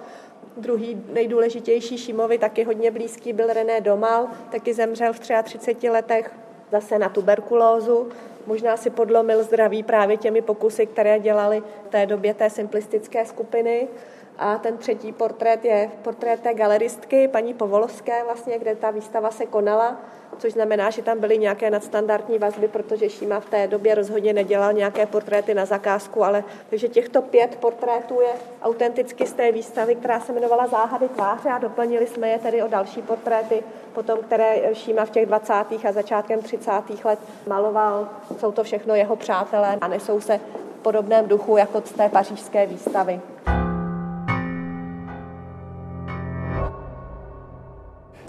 Druhý 0.56 1.02
nejdůležitější 1.12 1.98
Šímovi, 1.98 2.38
taky 2.38 2.64
hodně 2.64 2.90
blízký, 2.90 3.32
byl 3.32 3.52
René 3.52 3.80
Domal, 3.80 4.26
taky 4.50 4.74
zemřel 4.74 5.12
v 5.12 5.20
33 5.42 5.90
letech 5.90 6.34
zase 6.72 6.98
na 6.98 7.08
tuberkulózu. 7.08 8.08
Možná 8.46 8.76
si 8.76 8.90
podlomil 8.90 9.42
zdraví 9.42 9.82
právě 9.82 10.16
těmi 10.16 10.42
pokusy, 10.42 10.86
které 10.86 11.20
dělali 11.20 11.62
v 11.86 11.88
té 11.88 12.06
době 12.06 12.34
té 12.34 12.50
simplistické 12.50 13.26
skupiny. 13.26 13.88
A 14.38 14.58
ten 14.58 14.78
třetí 14.78 15.12
portrét 15.12 15.64
je 15.64 15.90
portrét 16.02 16.40
té 16.40 16.54
galeristky, 16.54 17.28
paní 17.28 17.54
Povolovské, 17.54 18.24
vlastně, 18.24 18.58
kde 18.58 18.76
ta 18.76 18.90
výstava 18.90 19.30
se 19.30 19.46
konala, 19.46 19.96
což 20.38 20.52
znamená, 20.52 20.90
že 20.90 21.02
tam 21.02 21.20
byly 21.20 21.38
nějaké 21.38 21.70
nadstandardní 21.70 22.38
vazby, 22.38 22.68
protože 22.68 23.10
Šíma 23.10 23.40
v 23.40 23.50
té 23.50 23.66
době 23.66 23.94
rozhodně 23.94 24.32
nedělal 24.32 24.72
nějaké 24.72 25.06
portréty 25.06 25.54
na 25.54 25.64
zakázku, 25.64 26.24
ale 26.24 26.44
takže 26.70 26.88
těchto 26.88 27.22
pět 27.22 27.56
portrétů 27.56 28.20
je 28.20 28.32
autenticky 28.62 29.26
z 29.26 29.32
té 29.32 29.52
výstavy, 29.52 29.94
která 29.94 30.20
se 30.20 30.32
jmenovala 30.32 30.66
Záhady 30.66 31.08
tváře 31.08 31.48
a 31.48 31.58
doplnili 31.58 32.06
jsme 32.06 32.28
je 32.28 32.38
tedy 32.38 32.62
o 32.62 32.68
další 32.68 33.02
portréty, 33.02 33.62
potom, 33.92 34.18
které 34.18 34.74
Šíma 34.74 35.04
v 35.04 35.10
těch 35.10 35.26
20. 35.26 35.54
a 35.88 35.92
začátkem 35.92 36.42
30. 36.42 36.70
let 37.04 37.18
maloval. 37.46 38.08
Jsou 38.38 38.52
to 38.52 38.64
všechno 38.64 38.94
jeho 38.94 39.16
přátelé 39.16 39.76
a 39.80 39.88
nesou 39.88 40.20
se 40.20 40.40
v 40.78 40.82
podobném 40.82 41.28
duchu 41.28 41.56
jako 41.56 41.82
z 41.84 41.92
té 41.92 42.08
pařížské 42.08 42.66
výstavy. 42.66 43.20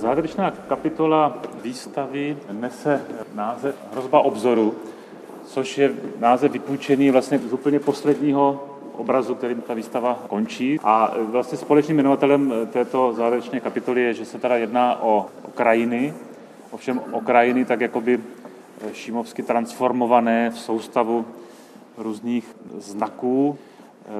Závěrečná 0.03 0.51
kapitola 0.51 1.37
výstavy 1.63 2.37
nese 2.51 3.01
název 3.33 3.75
Hrozba 3.91 4.19
obzoru, 4.19 4.75
což 5.45 5.77
je 5.77 5.93
název 6.19 6.51
vypůjčený 6.51 7.11
vlastně 7.11 7.39
z 7.39 7.53
úplně 7.53 7.79
posledního 7.79 8.63
obrazu, 8.97 9.35
kterým 9.35 9.61
ta 9.61 9.73
výstava 9.73 10.19
končí. 10.27 10.79
A 10.83 11.13
vlastně 11.19 11.57
společným 11.57 11.97
jmenovatelem 11.97 12.53
této 12.71 13.13
závěrečné 13.13 13.59
kapitoly 13.59 14.01
je, 14.01 14.13
že 14.13 14.25
se 14.25 14.39
teda 14.39 14.57
jedná 14.57 15.03
o, 15.03 15.25
krajiny, 15.55 16.13
ovšem 16.71 17.01
o 17.11 17.21
krajiny 17.21 17.65
tak 17.65 17.81
jakoby 17.81 18.19
šímovsky 18.93 19.43
transformované 19.43 20.49
v 20.49 20.59
soustavu 20.59 21.25
různých 21.97 22.55
znaků, 22.77 23.57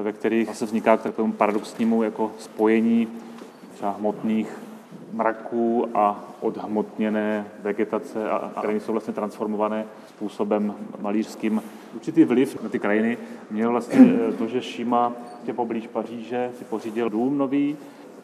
ve 0.02 0.12
kterých 0.12 0.56
se 0.56 0.64
vzniká 0.64 0.96
k 0.96 1.02
takovému 1.02 1.32
paradoxnímu 1.32 2.02
jako 2.02 2.32
spojení 2.38 3.08
třeba 3.74 3.90
hmotných 3.90 4.63
mraků 5.14 5.86
a 5.94 6.24
odhmotněné 6.40 7.46
vegetace 7.62 8.30
a, 8.30 8.36
a 8.36 8.60
krajiny 8.60 8.80
jsou 8.80 8.92
vlastně 8.92 9.14
transformované 9.14 9.84
způsobem 10.08 10.74
malířským. 11.00 11.62
Určitý 11.94 12.24
vliv 12.24 12.62
na 12.62 12.68
ty 12.68 12.78
krajiny 12.78 13.18
měl 13.50 13.70
vlastně 13.70 13.98
eh, 14.28 14.32
to, 14.32 14.46
že 14.46 14.62
Šima 14.62 15.12
tě 15.44 15.52
poblíž 15.52 15.86
Paříže 15.86 16.50
si 16.58 16.64
pořídil 16.64 17.10
dům 17.10 17.38
nový, 17.38 17.76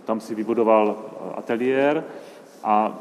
tam 0.04 0.20
si 0.20 0.34
vybudoval 0.34 0.96
eh, 0.98 1.34
ateliér 1.36 2.04
a 2.64 2.98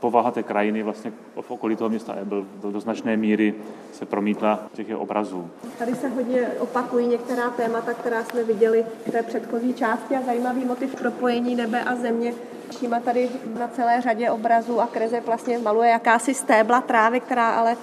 povaha 0.00 0.30
té 0.30 0.42
krajiny 0.42 0.82
vlastně 0.82 1.12
v 1.40 1.50
okolí 1.50 1.76
toho 1.76 1.90
města 1.90 2.14
Ebel 2.14 2.46
do, 2.62 2.70
do 2.70 2.80
značné 2.80 3.16
míry 3.16 3.54
se 3.92 4.06
promítla 4.06 4.60
v 4.72 4.76
těch 4.76 4.96
obrazů. 4.96 5.50
Tady 5.78 5.94
se 5.94 6.08
hodně 6.08 6.48
opakují 6.58 7.06
některá 7.06 7.50
témata, 7.50 7.94
která 7.94 8.24
jsme 8.24 8.44
viděli 8.44 8.84
v 9.06 9.10
té 9.10 9.22
předchozí 9.22 9.74
části 9.74 10.16
a 10.16 10.22
zajímavý 10.22 10.64
motiv 10.64 10.96
propojení 10.96 11.54
nebe 11.54 11.84
a 11.84 11.96
země 11.96 12.34
Šíma 12.78 13.00
tady 13.00 13.28
na 13.58 13.68
celé 13.68 14.00
řadě 14.00 14.30
obrazů 14.30 14.80
a 14.80 14.86
kreze 14.86 15.20
vlastně 15.20 15.58
maluje 15.58 15.90
jakási 15.90 16.34
stébla 16.34 16.80
trávy, 16.80 17.20
která 17.20 17.50
ale 17.50 17.76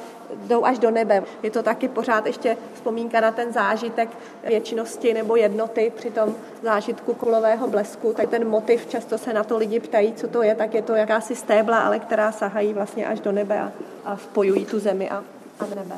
jdou 0.47 0.65
až 0.65 0.79
do 0.79 0.91
nebe. 0.91 1.23
Je 1.43 1.51
to 1.51 1.63
taky 1.63 1.87
pořád 1.87 2.25
ještě 2.25 2.57
vzpomínka 2.73 3.21
na 3.21 3.31
ten 3.31 3.53
zážitek 3.53 4.09
věčnosti 4.47 5.13
nebo 5.13 5.35
jednoty 5.35 5.91
při 5.95 6.11
tom 6.11 6.35
zážitku 6.63 7.13
kulového 7.13 7.67
blesku. 7.67 8.13
Tak 8.13 8.29
ten 8.29 8.49
motiv, 8.49 8.87
často 8.87 9.17
se 9.17 9.33
na 9.33 9.43
to 9.43 9.57
lidi 9.57 9.79
ptají, 9.79 10.13
co 10.13 10.27
to 10.27 10.43
je, 10.43 10.55
tak 10.55 10.73
je 10.73 10.81
to 10.81 10.93
jakási 10.93 11.35
stébla, 11.35 11.79
ale 11.79 11.99
která 11.99 12.31
sahají 12.31 12.73
vlastně 12.73 13.07
až 13.07 13.19
do 13.19 13.31
nebe 13.31 13.59
a, 13.59 13.71
a 14.05 14.17
spojují 14.17 14.65
tu 14.65 14.79
zemi 14.79 15.09
a, 15.09 15.23
a 15.59 15.65
nebe. 15.75 15.95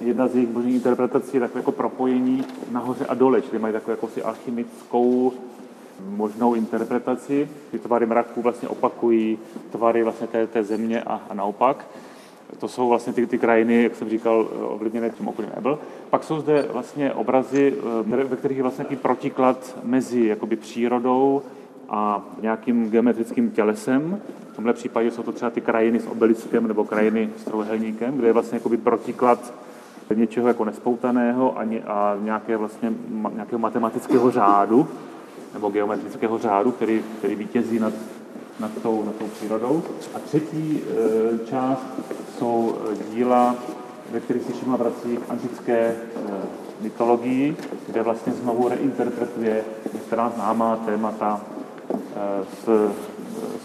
Jedna 0.00 0.28
z 0.28 0.34
jejich 0.34 0.48
božích 0.48 0.74
interpretací 0.74 1.30
je 1.36 1.40
takové 1.40 1.60
jako 1.60 1.72
propojení 1.72 2.44
nahoře 2.70 3.06
a 3.06 3.14
dole, 3.14 3.42
čili 3.42 3.58
mají 3.58 3.72
takovou 3.72 3.90
jakousi 3.90 4.22
alchymickou 4.22 5.32
možnou 6.08 6.54
interpretaci. 6.54 7.48
Ty 7.70 7.78
tvary 7.78 8.06
mraků 8.06 8.42
vlastně 8.42 8.68
opakují 8.68 9.38
tvary 9.70 10.02
vlastně 10.02 10.26
té, 10.26 10.46
té 10.46 10.64
země 10.64 11.02
a, 11.02 11.20
a 11.30 11.34
naopak. 11.34 11.86
To 12.58 12.68
jsou 12.68 12.88
vlastně 12.88 13.12
ty, 13.12 13.26
ty 13.26 13.38
krajiny, 13.38 13.82
jak 13.82 13.94
jsem 13.94 14.08
říkal, 14.08 14.48
ovlivněné 14.60 15.10
tím 15.10 15.28
okolím 15.28 15.50
Ebel. 15.56 15.78
Pak 16.10 16.24
jsou 16.24 16.40
zde 16.40 16.68
vlastně 16.72 17.12
obrazy, 17.12 17.74
eh, 18.12 18.24
ve 18.24 18.36
kterých 18.36 18.56
je 18.56 18.62
vlastně 18.62 18.84
protiklad 18.96 19.78
mezi 19.82 20.26
jakoby 20.26 20.56
přírodou 20.56 21.42
a 21.88 22.24
nějakým 22.40 22.90
geometrickým 22.90 23.50
tělesem. 23.50 24.20
V 24.52 24.56
tomhle 24.56 24.72
případě 24.72 25.10
jsou 25.10 25.22
to 25.22 25.32
třeba 25.32 25.50
ty 25.50 25.60
krajiny 25.60 26.00
s 26.00 26.06
obeliskem 26.06 26.68
nebo 26.68 26.84
krajiny 26.84 27.30
s 27.36 27.44
trojuhelníkem, 27.44 28.16
kde 28.16 28.26
je 28.26 28.32
vlastně 28.32 28.56
jakoby 28.56 28.76
protiklad 28.76 29.54
něčeho 30.14 30.48
jako 30.48 30.64
nespoutaného 30.64 31.58
a, 31.58 31.64
ně, 31.64 31.82
a 31.82 32.16
nějaké 32.20 32.56
vlastně, 32.56 32.92
nějakého 33.34 33.58
matematického 33.58 34.30
řádu 34.30 34.88
nebo 35.54 35.70
geometrického 35.70 36.38
řádu, 36.38 36.72
který, 36.72 37.04
který 37.18 37.34
vítězí 37.34 37.78
nad, 37.78 37.92
nad, 38.60 38.70
tou, 38.82 39.04
nad 39.04 39.16
tou 39.16 39.26
přírodou. 39.26 39.82
A 40.14 40.18
třetí 40.18 40.82
e, 40.82 41.46
část 41.46 41.86
jsou 42.38 42.74
e, 42.74 43.14
díla, 43.14 43.56
ve 44.10 44.20
kterých 44.20 44.42
se 44.42 44.52
Šima 44.52 44.76
vrací 44.76 45.16
k 45.16 45.30
antické 45.30 45.78
e, 45.78 45.96
mytologii, 46.80 47.56
kde 47.86 48.02
vlastně 48.02 48.32
znovu 48.32 48.68
reinterpretuje 48.68 49.64
některá 49.92 50.32
známá 50.34 50.76
témata 50.76 51.40
z, 52.64 52.64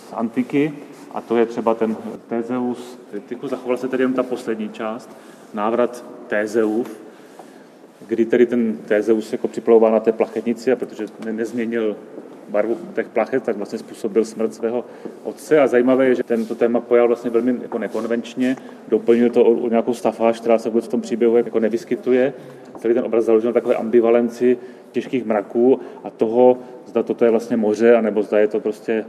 z 0.10 0.14
antiky 0.14 0.74
a 1.14 1.22
to 1.22 1.38
je 1.38 1.46
třeba 1.46 1.74
ten 1.74 1.98
Tézeus. 2.30 3.00
Zachovala 3.44 3.78
se 3.78 3.88
tedy 3.88 4.04
jen 4.04 4.14
ta 4.14 4.24
poslední 4.24 4.70
část, 4.70 5.10
návrat 5.54 6.06
Tézeův, 6.28 7.07
kdy 8.08 8.26
tedy 8.26 8.46
ten 8.46 8.78
Tézeus 8.78 9.32
jako 9.32 9.48
připlouval 9.48 9.92
na 9.92 10.00
té 10.00 10.12
plachetnici 10.12 10.72
a 10.72 10.76
protože 10.76 11.06
nezměnil 11.32 11.96
barvu 12.50 12.78
těch 12.96 13.08
plachet, 13.08 13.44
tak 13.44 13.58
vlastně 13.58 13.80
způsobil 13.80 14.26
smrt 14.26 14.54
svého 14.54 14.86
otce. 15.24 15.60
A 15.60 15.68
zajímavé 15.68 16.06
je, 16.06 16.16
že 16.16 16.24
tento 16.24 16.56
téma 16.56 16.80
pojal 16.80 17.08
vlastně 17.08 17.30
velmi 17.30 17.56
jako 17.62 17.78
nekonvenčně, 17.78 18.56
doplnil 18.88 19.30
to 19.30 19.46
o, 19.46 19.52
o 19.52 19.70
nějakou 19.70 19.94
stafáž, 19.94 20.40
která 20.40 20.58
se 20.58 20.70
vůbec 20.70 20.86
v 20.86 20.90
tom 20.90 21.02
příběhu 21.02 21.38
jako 21.38 21.60
nevyskytuje. 21.60 22.34
Celý 22.78 22.94
ten 22.94 23.06
obraz 23.06 23.26
založil 23.26 23.50
na 23.50 23.54
takové 23.54 23.76
ambivalenci 23.76 24.58
těžkých 24.92 25.26
mraků 25.26 25.80
a 26.04 26.10
toho, 26.10 26.58
zda 26.86 27.04
toto 27.04 27.26
je 27.26 27.32
vlastně 27.32 27.58
moře, 27.58 27.96
anebo 27.96 28.24
zda 28.24 28.40
je 28.40 28.48
to 28.48 28.60
prostě 28.60 29.06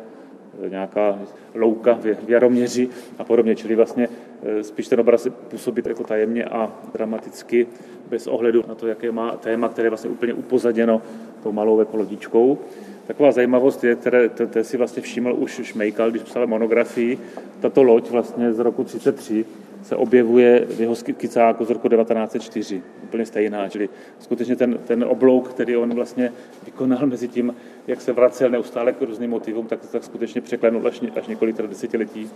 nějaká 0.68 1.18
louka 1.54 1.98
v 2.02 2.30
Jaroměři 2.30 2.88
a 3.18 3.24
podobně. 3.24 3.56
Čili 3.56 3.74
vlastně 3.74 4.08
e, 4.42 4.64
spíš 4.64 4.88
ten 4.88 5.00
obraz 5.00 5.28
působí 5.48 5.82
jako 5.86 6.04
tajemně 6.04 6.44
a 6.44 6.72
dramaticky 6.92 7.66
bez 8.10 8.26
ohledu 8.26 8.64
na 8.68 8.74
to, 8.74 8.86
jaké 8.86 9.12
má 9.12 9.36
téma, 9.36 9.68
které 9.68 9.86
je 9.86 9.90
vlastně 9.90 10.10
úplně 10.10 10.34
upozaděno 10.34 11.02
tou 11.42 11.52
malou 11.52 11.78
jako 11.78 11.96
lodičkou. 11.96 12.58
Taková 13.06 13.32
zajímavost 13.32 13.84
je, 13.84 13.94
které, 13.94 14.28
které 14.28 14.64
si 14.64 14.76
vlastně 14.76 15.02
všiml 15.02 15.34
už 15.38 15.60
Šmejkal, 15.62 16.10
když 16.10 16.22
psal 16.22 16.46
monografii, 16.46 17.18
tato 17.60 17.82
loď 17.82 18.10
vlastně 18.10 18.52
z 18.52 18.58
roku 18.58 18.84
33 18.84 19.44
se 19.82 19.96
objevuje 19.96 20.66
v 20.68 20.80
jeho 20.80 20.94
skicáku 20.94 21.64
z 21.64 21.70
roku 21.70 21.88
1904, 21.88 22.82
úplně 23.02 23.26
stejná, 23.26 23.68
čili 23.68 23.88
skutečně 24.18 24.56
ten, 24.56 24.78
ten 24.86 25.04
oblouk, 25.04 25.48
který 25.48 25.76
on 25.76 25.94
vlastně 25.94 26.32
vykonal 26.64 27.06
mezi 27.06 27.28
tím, 27.28 27.54
jak 27.86 28.00
se 28.00 28.12
vracel 28.12 28.50
neustále 28.50 28.92
k 28.92 29.02
různým 29.02 29.30
motivům, 29.30 29.66
tak, 29.66 29.80
tak 29.92 30.04
skutečně 30.04 30.40
překlenul 30.40 30.86
až, 30.86 31.00
až 31.16 31.26
několik 31.26 31.56
desetiletí 31.56 32.30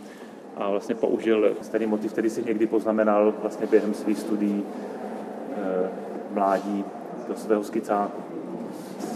a 0.57 0.71
vlastně 0.71 0.95
použil 0.95 1.57
stejný 1.63 1.87
motiv, 1.87 2.13
který 2.13 2.31
si 2.31 2.45
někdy 2.45 2.67
poznamenal 2.67 3.35
vlastně 3.41 3.67
během 3.67 3.95
svých 3.95 4.19
studií 4.19 4.63
e, 4.63 5.89
mládí 6.35 6.85
do 7.29 7.37
svého 7.37 7.65
skicáku. 7.65 8.23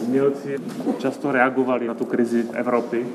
Umělci 0.02 0.58
často 0.98 1.32
reagovali 1.32 1.86
na 1.86 1.94
tu 1.94 2.04
krizi 2.04 2.44
Evropy, 2.52 3.06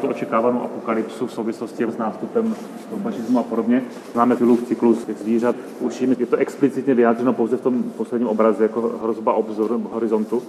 tu 0.00 0.08
očekávanou 0.08 0.62
apokalypsu 0.62 1.26
v 1.26 1.32
souvislosti 1.32 1.84
s 1.84 1.96
nástupem 1.96 2.56
fašismu 3.02 3.38
a 3.38 3.42
podobně. 3.42 3.82
Máme 4.14 4.36
Filův 4.36 4.68
cyklus 4.68 5.04
těch 5.04 5.18
zvířat. 5.18 5.56
Jim 6.00 6.16
je 6.18 6.26
to 6.26 6.36
explicitně 6.36 6.94
vyjádřeno 6.94 7.32
pouze 7.32 7.56
v 7.56 7.60
tom 7.60 7.82
posledním 7.82 8.28
obraze 8.28 8.62
jako 8.62 8.98
hrozba 9.02 9.32
obzoru 9.32 9.88
horizontu. 9.92 10.42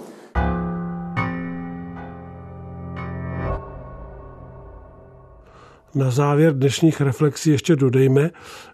Na 5.94 6.10
závěr 6.10 6.54
dnešních 6.54 7.00
reflexí 7.00 7.50
ještě 7.50 7.76
dodejme, 7.76 8.30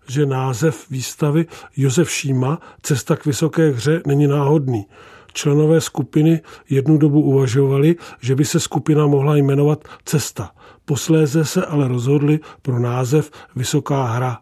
že 0.09 0.27
název 0.27 0.91
výstavy 0.91 1.47
Josef 1.77 2.11
Šíma 2.11 2.59
Cesta 2.83 3.17
k 3.17 3.27
vysoké 3.27 3.71
hře 3.71 4.03
není 4.07 4.27
náhodný. 4.27 4.87
Členové 5.35 5.81
skupiny 5.81 6.41
jednu 6.71 6.99
dobu 6.99 7.21
uvažovali, 7.21 7.97
že 8.21 8.35
by 8.35 8.45
se 8.45 8.61
skupina 8.61 9.07
mohla 9.07 9.37
jmenovat 9.37 9.85
Cesta. 10.05 10.51
Posléze 10.85 11.45
se 11.45 11.67
ale 11.67 11.89
rozhodli 11.89 12.41
pro 12.63 12.79
název 12.79 13.31
Vysoká 13.57 14.05
hra. 14.05 14.39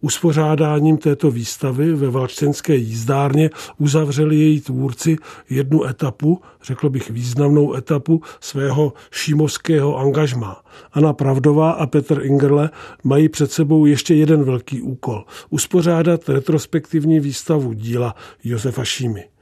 Uspořádáním 0.00 0.96
této 0.96 1.30
výstavy 1.30 1.92
ve 1.92 2.10
Valčtenské 2.10 2.76
jízdárně 2.76 3.50
uzavřeli 3.78 4.36
její 4.36 4.60
tvůrci 4.60 5.16
jednu 5.50 5.84
etapu, 5.84 6.40
řekl 6.62 6.90
bych 6.90 7.10
významnou 7.10 7.74
etapu 7.74 8.22
svého 8.40 8.92
šímovského 9.10 9.98
angažmá. 9.98 10.62
Anna 10.92 11.12
Pravdová 11.12 11.70
a 11.70 11.86
Petr 11.86 12.20
Ingerle 12.22 12.70
mají 13.04 13.28
před 13.28 13.52
sebou 13.52 13.86
ještě 13.86 14.14
jeden 14.14 14.44
velký 14.44 14.82
úkol– 14.82 15.24
uspořádat 15.50 16.28
retrospektivní 16.28 17.20
výstavu 17.20 17.72
díla 17.72 18.14
Josefa 18.44 18.84
Šímy. 18.84 19.33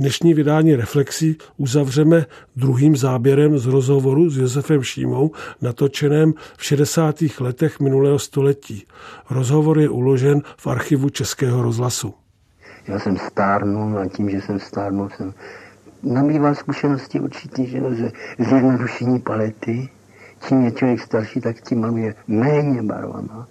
Dnešní 0.00 0.34
vydání 0.34 0.76
Reflexí 0.76 1.38
uzavřeme 1.56 2.26
druhým 2.56 2.96
záběrem 2.96 3.58
z 3.58 3.66
rozhovoru 3.66 4.30
s 4.30 4.38
Josefem 4.38 4.82
Šímou, 4.82 5.30
natočeném 5.62 6.32
v 6.58 6.64
60. 6.64 7.16
letech 7.40 7.80
minulého 7.80 8.18
století. 8.18 8.86
Rozhovor 9.30 9.78
je 9.78 9.88
uložen 9.88 10.42
v 10.56 10.66
archivu 10.66 11.08
Českého 11.08 11.62
rozhlasu. 11.62 12.14
Já 12.86 12.98
jsem 12.98 13.16
stárnul 13.16 13.98
a 13.98 14.08
tím, 14.08 14.30
že 14.30 14.40
jsem 14.40 14.58
stárnul, 14.60 15.08
jsem 15.16 15.34
nabýval 16.02 16.54
zkušenosti 16.54 17.20
určitě, 17.20 17.66
že 17.66 17.80
ze 17.80 18.12
zjednodušení 18.38 19.18
palety. 19.18 19.88
Čím 20.48 20.64
je 20.64 20.72
člověk 20.72 21.00
starší, 21.00 21.40
tak 21.40 21.60
tím 21.60 21.80
maluje 21.80 22.14
méně 22.28 22.82
barvama. 22.82 23.48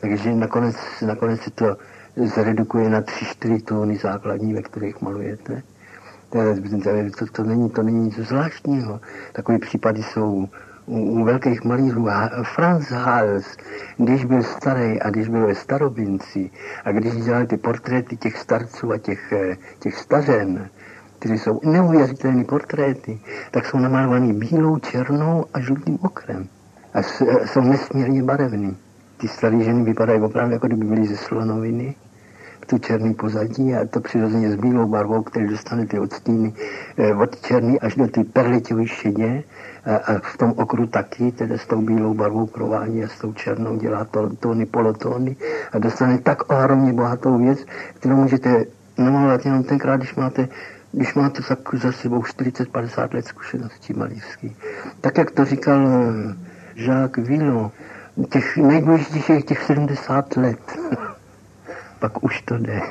Takže 0.00 0.34
nakonec, 0.34 0.76
nakonec 1.06 1.40
se 1.40 1.50
to 1.50 1.76
zredukuje 2.16 2.90
na 2.90 3.00
3-4 3.00 3.62
tóny 3.64 3.96
základní, 3.96 4.54
ve 4.54 4.62
kterých 4.62 5.00
malujete. 5.00 5.62
To, 6.30 7.26
to, 7.32 7.44
není, 7.44 7.70
to 7.70 7.82
není 7.82 8.04
nic 8.04 8.18
zvláštního. 8.18 9.00
Takové 9.32 9.58
případy 9.58 10.02
jsou 10.02 10.48
u, 10.86 10.98
u 10.98 11.24
velkých 11.24 11.64
malířů. 11.64 12.08
Franz 12.42 12.90
Hals, 12.90 13.56
když 13.96 14.24
byl 14.24 14.42
starý 14.42 15.02
a 15.02 15.10
když 15.10 15.28
byl 15.28 15.46
ve 15.46 15.54
starobinci 15.54 16.50
a 16.84 16.92
když 16.92 17.16
dělali 17.16 17.46
ty 17.46 17.56
portréty 17.56 18.16
těch 18.16 18.36
starců 18.36 18.92
a 18.92 18.98
těch, 18.98 19.32
eh, 19.32 19.56
těch 19.78 19.94
stařen, 19.94 20.68
které 21.18 21.34
jsou 21.34 21.60
neuvěřitelné 21.64 22.44
portréty, 22.44 23.20
tak 23.50 23.66
jsou 23.66 23.78
namalovaný 23.78 24.32
bílou, 24.32 24.78
černou 24.78 25.44
a 25.54 25.60
žlutým 25.60 25.98
okrem. 26.02 26.48
A 26.94 26.98
eh, 26.98 27.46
jsou 27.46 27.60
nesmírně 27.60 28.22
barevný. 28.22 28.76
Ty 29.20 29.28
staré 29.28 29.60
ženy 29.60 29.84
vypadají 29.84 30.20
opravdu, 30.20 30.52
jako 30.52 30.66
kdyby 30.66 30.84
byly 30.84 31.06
ze 31.06 31.16
slonoviny 31.16 31.94
tu 32.70 32.78
černý 32.78 33.14
pozadí 33.14 33.74
a 33.74 33.84
to 33.84 34.00
přirozeně 34.00 34.50
s 34.50 34.54
bílou 34.54 34.86
barvou, 34.86 35.22
který 35.22 35.48
dostane 35.48 35.86
ty 35.86 35.98
odstíny 35.98 36.54
eh, 36.96 37.14
od 37.14 37.40
černý 37.40 37.80
až 37.80 37.94
do 37.94 38.06
ty 38.06 38.24
perlitěvé 38.24 38.86
šedě 38.86 39.42
a, 39.84 39.96
a 39.96 40.18
v 40.18 40.36
tom 40.36 40.54
okru 40.56 40.86
taky, 40.86 41.32
tedy 41.32 41.58
s 41.58 41.66
tou 41.66 41.82
bílou 41.82 42.14
barvou 42.14 42.46
provádí 42.46 43.04
a 43.04 43.08
s 43.08 43.18
tou 43.18 43.32
černou 43.32 43.76
dělá 43.76 44.04
to, 44.04 44.30
tóny, 44.40 44.66
polotóny 44.66 45.36
a 45.72 45.78
dostane 45.78 46.18
tak 46.18 46.52
ohromně 46.52 46.92
bohatou 46.92 47.38
věc, 47.38 47.66
kterou 47.94 48.16
můžete 48.16 48.64
namalovat 48.98 49.44
jenom 49.44 49.62
tenkrát, 49.62 49.96
když 49.96 50.14
máte 50.14 50.48
když 50.92 51.14
máte 51.14 51.42
tak 51.42 51.74
za 51.74 51.92
sebou 51.92 52.20
40-50 52.20 53.14
let 53.14 53.26
zkušeností 53.26 53.92
malířský. 53.92 54.56
Tak, 55.00 55.18
jak 55.18 55.30
to 55.30 55.44
říkal 55.44 55.88
eh, 55.88 56.82
Jacques 56.82 57.28
Villon, 57.28 57.70
těch 58.32 58.56
nejdůležitějších 58.56 59.44
těch 59.44 59.62
70 59.62 60.36
let. 60.36 60.78
pak 61.98 62.24
už 62.24 62.42
to 62.42 62.58
jde. 62.58 62.82